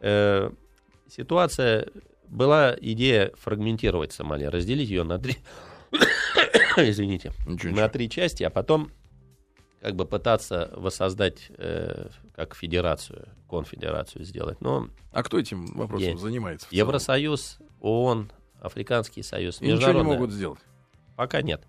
э, 0.00 0.50
ситуация 1.08 1.88
была 2.28 2.74
идея 2.80 3.32
фрагментировать 3.38 4.12
Сомали, 4.12 4.44
разделить 4.44 4.90
ее 4.90 5.04
на 5.04 5.18
три, 5.18 5.36
извините, 6.76 7.32
на 7.64 7.88
три 7.88 8.08
части, 8.08 8.42
а 8.42 8.50
потом 8.50 8.90
как 9.80 9.94
бы 9.94 10.04
пытаться 10.04 10.70
воссоздать 10.74 11.50
э, 11.58 12.08
как 12.34 12.54
федерацию, 12.54 13.28
конфедерацию 13.48 14.24
сделать. 14.24 14.60
Но 14.60 14.88
а 15.12 15.22
кто 15.22 15.38
этим 15.38 15.66
вопросом 15.66 16.10
есть. 16.10 16.22
занимается? 16.22 16.66
Евросоюз, 16.70 17.58
ООН, 17.80 18.30
Африканский 18.60 19.22
союз. 19.22 19.60
И 19.60 19.66
ничего 19.66 19.92
не 19.92 20.02
могут 20.02 20.32
сделать? 20.32 20.60
Пока 21.14 21.42
нет. 21.42 21.62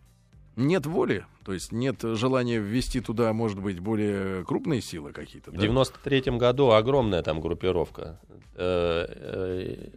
Нет 0.55 0.87
воли? 0.87 1.25
То 1.45 1.53
есть 1.53 1.71
нет 1.71 2.01
желания 2.01 2.57
ввести 2.57 2.99
туда, 2.99 3.31
может 3.31 3.59
быть, 3.59 3.79
более 3.79 4.43
крупные 4.43 4.81
силы 4.81 5.13
какие-то? 5.13 5.51
В 5.51 5.53
да? 5.53 5.67
93-м 5.67 6.39
году 6.39 6.71
огромная 6.71 7.21
там 7.21 7.39
группировка. 7.39 8.19
Э, 8.55 9.05
э, 9.07 9.89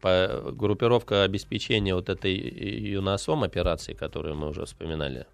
по, 0.00 0.50
группировка 0.52 1.22
обеспечения 1.22 1.94
вот 1.94 2.08
этой 2.08 2.34
ЮНАСОМ 2.34 3.44
операции, 3.44 3.94
которую 3.94 4.36
мы 4.36 4.48
уже 4.48 4.64
вспоминали, 4.64 5.26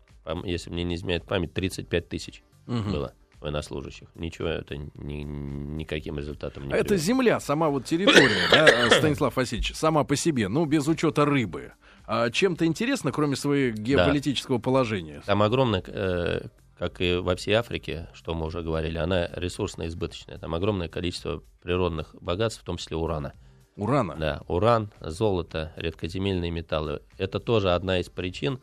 если 0.45 0.71
мне 0.71 0.85
не 0.85 0.95
изменяет 0.95 1.25
память, 1.25 1.53
35 1.55 2.09
тысяч 2.09 2.43
угу. 2.67 2.91
было 2.91 3.15
военнослужащих. 3.41 4.09
Ничего 4.15 4.49
это 4.49 4.77
ни, 4.77 5.23
никаким 5.23 6.19
результатом 6.19 6.67
не 6.67 6.73
А 6.73 6.77
это 6.77 6.97
земля, 6.97 7.39
сама 7.41 7.69
вот 7.69 7.85
территория, 7.85 8.49
да, 8.51 8.91
Станислав 8.99 9.37
Васильевич, 9.37 9.75
сама 9.75 10.05
по 10.05 10.17
себе, 10.17 10.49
ну, 10.49 10.65
без 10.65 10.89
учета 10.89 11.25
рыбы. 11.25 11.73
А 12.07 12.31
чем-то 12.31 12.65
интересно, 12.67 13.13
кроме 13.13 13.37
своего 13.37 13.77
геополитического 13.77 14.59
да. 14.59 14.63
положения? 14.63 15.23
Там 15.27 15.43
огромное, 15.43 15.83
э, 15.87 16.49
как 16.79 17.01
и 17.01 17.17
во 17.17 17.37
всей 17.37 17.55
Африке, 17.55 18.09
что 18.15 18.35
мы 18.35 18.47
уже 18.47 18.63
говорили, 18.63 18.99
она 18.99 19.29
ресурсно 19.35 19.87
избыточная. 19.87 20.39
Там 20.39 20.55
огромное 20.55 20.89
количество 20.89 21.43
природных 21.63 22.15
богатств, 22.21 22.63
в 22.63 22.65
том 22.65 22.77
числе 22.77 22.97
урана. 22.97 23.35
Урана? 23.77 24.17
Да, 24.17 24.43
уран, 24.49 24.91
золото, 25.01 25.73
редкоземельные 25.77 26.51
металлы. 26.51 27.03
Это 27.19 27.41
тоже 27.41 27.75
одна 27.75 28.01
из 28.01 28.09
причин, 28.09 28.59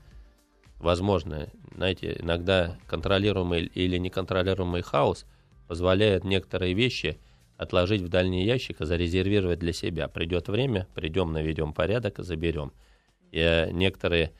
возможно, 0.79 1.49
знаете, 1.75 2.17
иногда 2.19 2.77
контролируемый 2.87 3.65
или 3.65 3.97
неконтролируемый 3.97 4.81
хаос 4.81 5.25
позволяет 5.67 6.23
некоторые 6.23 6.73
вещи 6.73 7.19
отложить 7.57 8.01
в 8.01 8.09
дальний 8.09 8.43
ящик 8.43 8.81
и 8.81 8.85
зарезервировать 8.85 9.59
для 9.59 9.71
себя. 9.71 10.07
Придет 10.07 10.47
время, 10.47 10.87
придем, 10.95 11.31
наведем 11.31 11.73
порядок, 11.73 12.15
заберем. 12.17 12.73
И 13.31 13.39
э, 13.39 13.71
некоторые, 13.71 14.31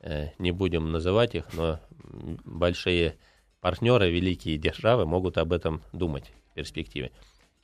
э, 0.00 0.28
не 0.38 0.52
будем 0.52 0.92
называть 0.92 1.34
их, 1.34 1.46
но 1.54 1.80
большие 2.44 3.16
партнеры, 3.60 4.10
великие 4.10 4.58
державы 4.58 5.06
могут 5.06 5.38
об 5.38 5.52
этом 5.52 5.82
думать 5.92 6.30
в 6.50 6.54
перспективе. 6.54 7.10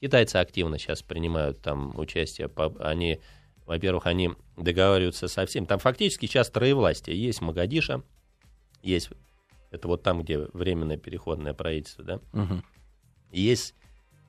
Китайцы 0.01 0.37
активно 0.37 0.79
сейчас 0.79 1.03
принимают 1.03 1.61
там 1.63 1.99
участие. 1.99 2.51
Они, 2.81 3.21
во-первых, 3.65 4.07
они 4.07 4.33
договариваются 4.57 5.29
со 5.29 5.47
всеми. 5.47 5.65
Там 5.65 5.79
фактически 5.79 6.27
сейчас 6.27 6.51
троевластие. 6.51 7.21
Есть 7.21 7.41
Магадиша, 7.41 8.03
есть, 8.83 9.11
это 9.71 9.89
вот 9.89 10.03
там, 10.03 10.23
где 10.23 10.47
временное 10.53 10.99
переходное 10.99 11.55
правительство, 11.55 12.05
да. 12.05 12.21
Угу. 12.33 12.63
Есть 13.33 13.75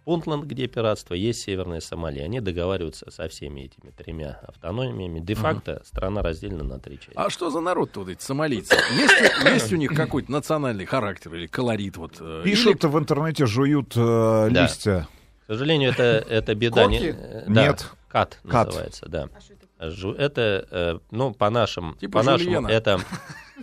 Пунтланд, 0.05 0.45
где 0.45 0.67
пиратство, 0.67 1.15
есть 1.15 1.41
Северная 1.41 1.79
Сомали. 1.79 2.19
Они 2.19 2.39
договариваются 2.39 3.09
со 3.09 3.27
всеми 3.27 3.61
этими 3.61 3.89
тремя 3.89 4.39
автономиями. 4.47 5.19
Де-факто 5.19 5.77
угу. 5.77 5.83
страна 5.83 6.21
разделена 6.21 6.63
на 6.63 6.79
три 6.79 6.97
части. 6.97 7.13
А 7.15 7.29
что 7.31 7.49
за 7.49 7.59
народ 7.59 7.97
вот 7.97 8.09
эти 8.09 8.21
сомалийцы? 8.21 8.75
Есть, 8.93 9.15
есть 9.45 9.73
у 9.73 9.75
них 9.77 9.93
какой-то 9.95 10.31
национальный 10.31 10.85
характер 10.85 11.33
или 11.33 11.47
колорит? 11.47 11.97
Вот, 11.97 12.17
э, 12.19 12.41
Пишут 12.43 12.83
или... 12.83 12.91
в 12.91 12.99
интернете, 12.99 13.47
жуют 13.47 13.93
э, 13.97 14.49
да. 14.51 14.63
листья. 14.63 15.07
К 15.45 15.47
сожалению, 15.47 15.91
это, 15.91 16.03
это 16.03 16.55
беда. 16.55 16.87
Не, 16.87 17.09
э, 17.09 17.43
да, 17.47 17.67
Нет. 17.67 17.85
Кат, 18.07 18.39
кат 18.49 18.67
называется, 18.67 19.05
да. 19.07 19.29
А 19.77 19.91
Жу, 19.91 20.13
это, 20.13 20.67
э, 20.71 20.99
ну, 21.11 21.33
по 21.35 21.51
нашим, 21.51 21.95
типа 21.99 22.19
по 22.19 22.23
нашему, 22.23 22.67
это 22.67 22.99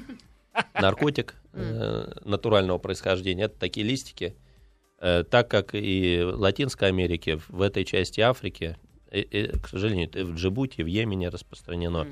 наркотик 0.75 1.35
э, 1.53 2.13
натурального 2.25 2.79
происхождения. 2.79 3.45
Это 3.45 3.59
такие 3.59 3.85
листики. 3.85 4.37
Так 5.01 5.49
как 5.49 5.75
и 5.75 6.23
в 6.23 6.39
Латинской 6.39 6.87
Америке, 6.87 7.41
в 7.49 7.61
этой 7.61 7.85
части 7.85 8.21
Африки, 8.21 8.77
к 9.11 9.67
сожалению, 9.69 10.09
в 10.13 10.37
Джибути, 10.37 10.83
в 10.83 10.87
Йемене 10.87 11.29
распространено. 11.29 12.07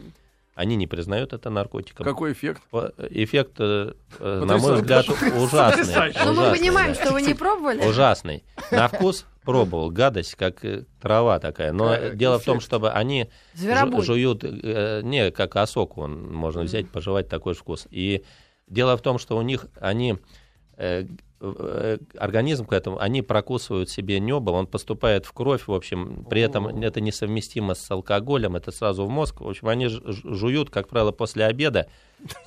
Они 0.56 0.76
не 0.76 0.88
признают 0.88 1.32
это 1.32 1.48
наркотиком. 1.48 2.04
Какой 2.04 2.32
эффект? 2.32 2.62
Эффект, 2.98 3.52
э, 3.60 3.92
на 4.18 4.58
мой 4.58 4.74
взгляд, 4.74 5.08
ужасный. 5.36 6.12
Ну, 6.24 6.34
мы 6.34 6.50
понимаем, 6.50 6.94
что 6.94 7.12
вы 7.12 7.22
не 7.22 7.34
пробовали. 7.34 7.80
Ужасный. 7.86 8.42
На 8.72 8.88
вкус 8.88 9.24
пробовал, 9.50 9.90
гадость, 9.90 10.34
как 10.34 10.62
трава 11.00 11.38
такая. 11.38 11.72
Но 11.72 11.90
а, 11.90 12.10
дело 12.10 12.34
эффект. 12.34 12.42
в 12.42 12.46
том, 12.46 12.60
чтобы 12.60 12.90
они 12.90 13.30
жуют, 13.54 14.42
не 14.42 15.30
как 15.30 15.56
осоку, 15.56 16.06
можно 16.06 16.62
взять, 16.62 16.90
пожевать 16.90 17.28
такой 17.28 17.54
вкус. 17.54 17.86
И 17.90 18.24
дело 18.66 18.96
в 18.96 19.02
том, 19.02 19.18
что 19.18 19.36
у 19.36 19.42
них 19.42 19.66
они 19.80 20.16
Э, 21.42 21.96
организм 22.18 22.66
к 22.66 22.72
этому, 22.74 22.98
они 22.98 23.22
прокусывают 23.22 23.88
себе 23.88 24.20
небо, 24.20 24.50
он 24.50 24.66
поступает 24.66 25.24
в 25.24 25.32
кровь, 25.32 25.68
в 25.68 25.72
общем, 25.72 26.26
при 26.28 26.42
этом 26.42 26.66
это 26.82 27.00
несовместимо 27.00 27.72
с 27.72 27.90
алкоголем, 27.90 28.56
это 28.56 28.70
сразу 28.72 29.06
в 29.06 29.08
мозг, 29.08 29.40
в 29.40 29.48
общем, 29.48 29.68
они 29.68 29.88
жуют, 29.88 30.68
как 30.68 30.88
правило, 30.88 31.12
после 31.12 31.46
обеда, 31.46 31.86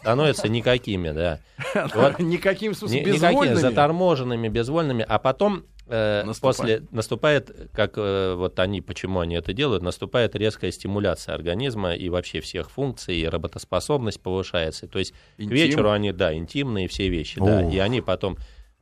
становятся 0.01 0.47
никакими, 0.47 1.09
да. 1.09 1.39
Вот, 1.95 2.19
Никаким, 2.19 2.73
в 2.73 2.77
смысле, 2.77 3.03
безвольными? 3.03 3.45
Никакими, 3.45 3.55
заторможенными, 3.55 4.47
безвольными, 4.47 5.03
а 5.09 5.17
потом 5.17 5.63
э, 5.87 6.31
после 6.41 6.83
наступает, 6.91 7.69
как 7.73 7.93
э, 7.97 8.35
вот 8.35 8.59
они, 8.59 8.81
почему 8.81 9.19
они 9.19 9.35
это 9.35 9.53
делают, 9.53 9.83
наступает 9.83 10.35
резкая 10.35 10.71
стимуляция 10.71 11.35
организма 11.35 11.93
и 11.93 12.09
вообще 12.09 12.41
всех 12.41 12.69
функций, 12.71 13.17
и 13.17 13.25
работоспособность 13.25 14.21
повышается. 14.21 14.87
То 14.87 14.99
есть 14.99 15.13
Интим? 15.37 15.49
к 15.49 15.53
вечеру 15.53 15.91
они, 15.91 16.11
да, 16.11 16.33
интимные 16.33 16.87
все 16.87 17.09
вещи, 17.09 17.39
О. 17.39 17.45
да, 17.45 17.69
и 17.69 17.77
они 17.77 18.01
потом 18.01 18.37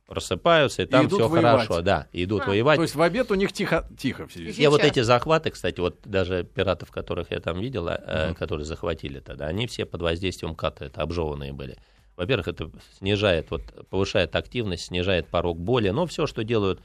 просыпаются, 0.06 0.82
и 0.82 0.86
там 0.86 1.06
и 1.06 1.08
все 1.08 1.28
воевать. 1.28 1.66
хорошо, 1.66 1.82
да, 1.82 2.06
идут 2.12 2.42
а, 2.42 2.48
воевать. 2.48 2.76
То 2.76 2.82
есть 2.82 2.94
в 2.94 3.00
обед 3.00 3.30
у 3.30 3.34
них 3.34 3.52
тихо, 3.52 3.88
тихо 3.98 4.26
все. 4.26 4.44
И 4.44 4.66
вот 4.66 4.84
эти 4.84 5.00
захваты, 5.00 5.50
кстати, 5.50 5.80
вот 5.80 6.00
даже 6.04 6.44
пиратов, 6.44 6.90
которых 6.90 7.30
я 7.30 7.40
там 7.40 7.58
видел, 7.60 7.88
uh-huh. 7.88 8.32
э, 8.32 8.34
которые 8.34 8.66
захватили 8.66 9.20
тогда, 9.20 9.46
они 9.46 9.66
все 9.66 9.86
под 9.86 10.02
воздействием 10.02 10.54
ката, 10.54 10.84
это 10.84 11.00
обжеванные 11.00 11.52
были. 11.52 11.78
Во-первых, 12.16 12.48
это 12.48 12.70
снижает, 12.98 13.50
вот, 13.50 13.62
повышает 13.88 14.36
активность, 14.36 14.86
снижает 14.86 15.28
порог 15.28 15.58
боли, 15.58 15.90
но 15.90 16.06
все, 16.06 16.26
что 16.26 16.44
делают 16.44 16.80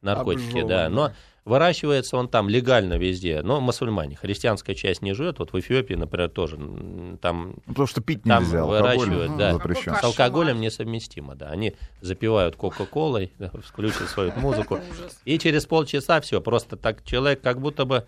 наркотики, 0.00 0.48
Обжеванные. 0.48 0.68
да. 0.68 0.88
Но 0.88 1.12
Выращивается 1.44 2.16
он 2.16 2.28
там 2.28 2.48
легально 2.48 2.94
везде, 2.94 3.42
но 3.42 3.60
мусульмане. 3.60 4.14
Христианская 4.14 4.76
часть 4.76 5.02
не 5.02 5.12
живет. 5.12 5.40
Вот 5.40 5.52
в 5.52 5.58
Эфиопии, 5.58 5.94
например, 5.94 6.28
тоже. 6.28 6.56
Там, 7.20 7.56
Потому 7.66 7.88
что 7.88 8.00
пить 8.00 8.22
там 8.22 8.44
нельзя, 8.44 8.64
выращивают, 8.64 9.36
да. 9.36 9.54
Запрещен. 9.54 9.96
С 9.96 10.04
алкоголем 10.04 10.60
несовместимо, 10.60 11.34
да. 11.34 11.48
Они 11.48 11.74
запивают 12.00 12.54
Кока-Колой, 12.54 13.32
включат 13.64 14.08
свою 14.08 14.32
музыку. 14.36 14.78
И 15.24 15.36
через 15.40 15.66
полчаса 15.66 16.20
все, 16.20 16.40
просто 16.40 16.76
так 16.76 17.04
человек 17.04 17.40
как 17.40 17.60
будто 17.60 17.86
бы 17.86 18.06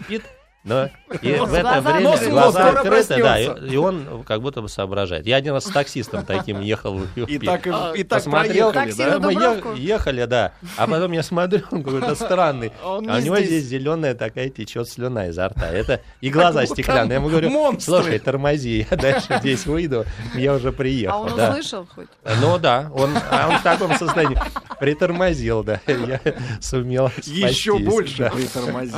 спит, 0.00 0.24
но 0.64 0.88
и 1.20 1.34
в 1.34 1.52
это 1.52 1.80
время 1.82 2.00
Нос 2.00 2.26
глаза 2.26 2.70
открыты, 2.70 3.22
да, 3.22 3.38
и, 3.38 3.68
и 3.68 3.76
он 3.76 4.24
как 4.24 4.40
будто 4.40 4.62
бы 4.62 4.68
соображает. 4.70 5.26
Я 5.26 5.36
один 5.36 5.52
раз 5.52 5.66
с 5.66 5.70
таксистом 5.70 6.24
таким 6.24 6.60
ехал 6.60 6.94
в 6.94 7.18
И 7.18 7.38
так, 7.38 7.66
и, 7.66 8.02
так 8.02 8.24
посмотрел, 8.24 8.72
да? 8.72 8.86
мы 9.20 9.34
ехали, 9.76 10.24
да, 10.24 10.52
а 10.78 10.86
потом 10.86 11.12
я 11.12 11.22
смотрю, 11.22 11.62
он 11.70 11.82
какой-то 11.82 12.14
странный, 12.14 12.72
а, 12.82 12.96
а 12.96 13.18
у 13.18 13.20
него 13.20 13.38
здесь 13.40 13.64
зеленая 13.64 14.14
такая 14.14 14.48
течет 14.48 14.88
слюна 14.88 15.28
изо 15.28 15.48
рта, 15.48 15.68
это 15.68 16.00
и 16.22 16.30
глаза 16.30 16.64
стеклянные. 16.64 17.14
Я 17.14 17.16
ему 17.16 17.28
говорю, 17.28 17.78
слушай, 17.78 18.18
тормози, 18.18 18.86
я 18.90 18.96
дальше 18.96 19.36
здесь 19.40 19.66
выйду, 19.66 20.06
я 20.34 20.54
уже 20.54 20.72
приехал. 20.72 21.16
А 21.16 21.20
он 21.20 21.32
услышал 21.32 21.86
хоть? 21.94 22.08
Ну 22.40 22.58
да, 22.58 22.90
он, 22.94 23.10
а 23.30 23.50
он 23.50 23.58
в 23.58 23.62
таком 23.62 23.94
состоянии 23.98 24.38
притормозил, 24.80 25.62
да, 25.62 25.80
я 25.86 26.20
сумел 26.60 27.10
Еще 27.24 27.78
больше 27.78 28.30
притормозил. 28.34 28.96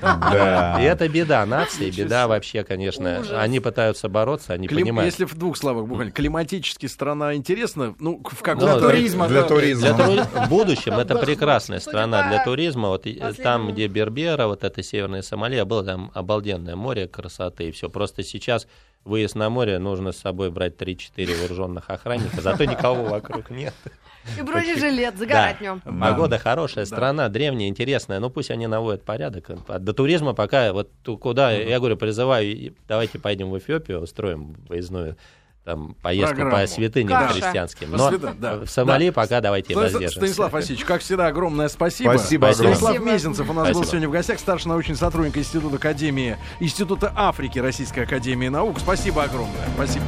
Да. 0.00 0.83
Это 0.84 1.08
беда 1.08 1.44
нации, 1.46 1.90
беда 1.90 2.28
вообще, 2.28 2.64
конечно. 2.64 3.20
Ужас. 3.20 3.32
Они 3.36 3.60
пытаются 3.60 4.08
бороться, 4.08 4.52
они 4.52 4.68
Клим... 4.68 4.82
понимают. 4.82 5.12
Если 5.12 5.24
в 5.24 5.36
двух 5.36 5.56
словах, 5.56 5.86
буквально, 5.86 6.12
климатически 6.12 6.86
страна 6.86 7.34
интересна, 7.34 7.94
ну, 7.98 8.22
в 8.24 8.42
как 8.42 8.58
для, 8.58 8.78
туризма, 8.78 9.28
для, 9.28 9.42
туризма. 9.42 9.94
Для 9.94 10.06
туризма. 10.06 10.46
В 10.46 10.48
будущем 10.48 10.94
это 10.94 11.16
прекрасная 11.16 11.80
страна 11.80 12.28
для 12.28 12.44
туризма. 12.44 12.88
Вот 12.88 13.06
там, 13.42 13.72
где 13.72 13.86
Бербера, 13.86 14.46
вот 14.46 14.64
это 14.64 14.82
Северная 14.82 15.22
Сомалия, 15.22 15.64
было 15.64 15.84
там 15.84 16.10
обалденное 16.14 16.76
море 16.76 17.08
красоты 17.08 17.68
и 17.68 17.72
все. 17.72 17.88
Просто 17.88 18.22
сейчас 18.22 18.66
выезд 19.04 19.34
на 19.34 19.50
море 19.50 19.78
нужно 19.78 20.12
с 20.12 20.18
собой 20.18 20.50
брать 20.50 20.76
3-4 20.76 21.40
вооруженных 21.40 21.90
охранника, 21.90 22.40
зато 22.40 22.64
никого 22.64 23.04
вокруг 23.04 23.50
нет. 23.50 23.74
И 24.38 24.42
бронежилет, 24.42 25.16
загорать 25.16 25.56
да. 25.60 25.78
днем. 25.78 26.00
Погода 26.00 26.38
хорошая, 26.38 26.84
страна 26.84 27.28
древняя, 27.28 27.68
интересная, 27.68 28.20
ну 28.20 28.30
пусть 28.30 28.50
они 28.50 28.66
наводят 28.66 29.02
порядок. 29.04 29.50
До 29.80 29.92
туризма 29.92 30.34
пока, 30.34 30.72
вот 30.72 30.90
куда, 31.20 31.52
я 31.52 31.78
говорю, 31.78 31.96
призываю, 31.96 32.74
давайте 32.88 33.18
поедем 33.18 33.50
в 33.50 33.58
Эфиопию, 33.58 34.00
устроим 34.00 34.56
выездную 34.68 35.16
там 35.64 35.96
поездку 36.02 36.36
Программу. 36.36 36.62
по 36.62 36.66
святыням 36.66 37.18
Каша. 37.18 37.34
христианским. 37.34 37.90
Но 37.90 38.10
да. 38.18 38.56
в 38.58 38.66
Сомали 38.66 39.06
да. 39.06 39.12
пока 39.12 39.40
давайте 39.40 39.74
воздержимся. 39.74 40.16
Станислав 40.16 40.52
Васильевич, 40.52 40.84
как 40.84 41.00
всегда, 41.00 41.26
огромное 41.26 41.68
спасибо. 41.68 42.10
Спасибо. 42.18 42.52
спасибо. 42.52 42.74
Станислав 42.74 43.00
Мезенцев 43.00 43.48
у 43.48 43.52
нас 43.54 43.64
спасибо. 43.64 43.80
был 43.80 43.88
сегодня 43.88 44.08
в 44.08 44.12
гостях, 44.12 44.38
старший 44.38 44.68
научный 44.68 44.96
сотрудник 44.96 45.36
Института 45.38 45.76
Академии, 45.76 46.36
Института 46.60 47.12
Африки 47.16 47.58
Российской 47.58 48.00
Академии 48.00 48.48
Наук. 48.48 48.78
Спасибо 48.78 49.24
огромное. 49.24 49.66
Спасибо. 49.74 50.04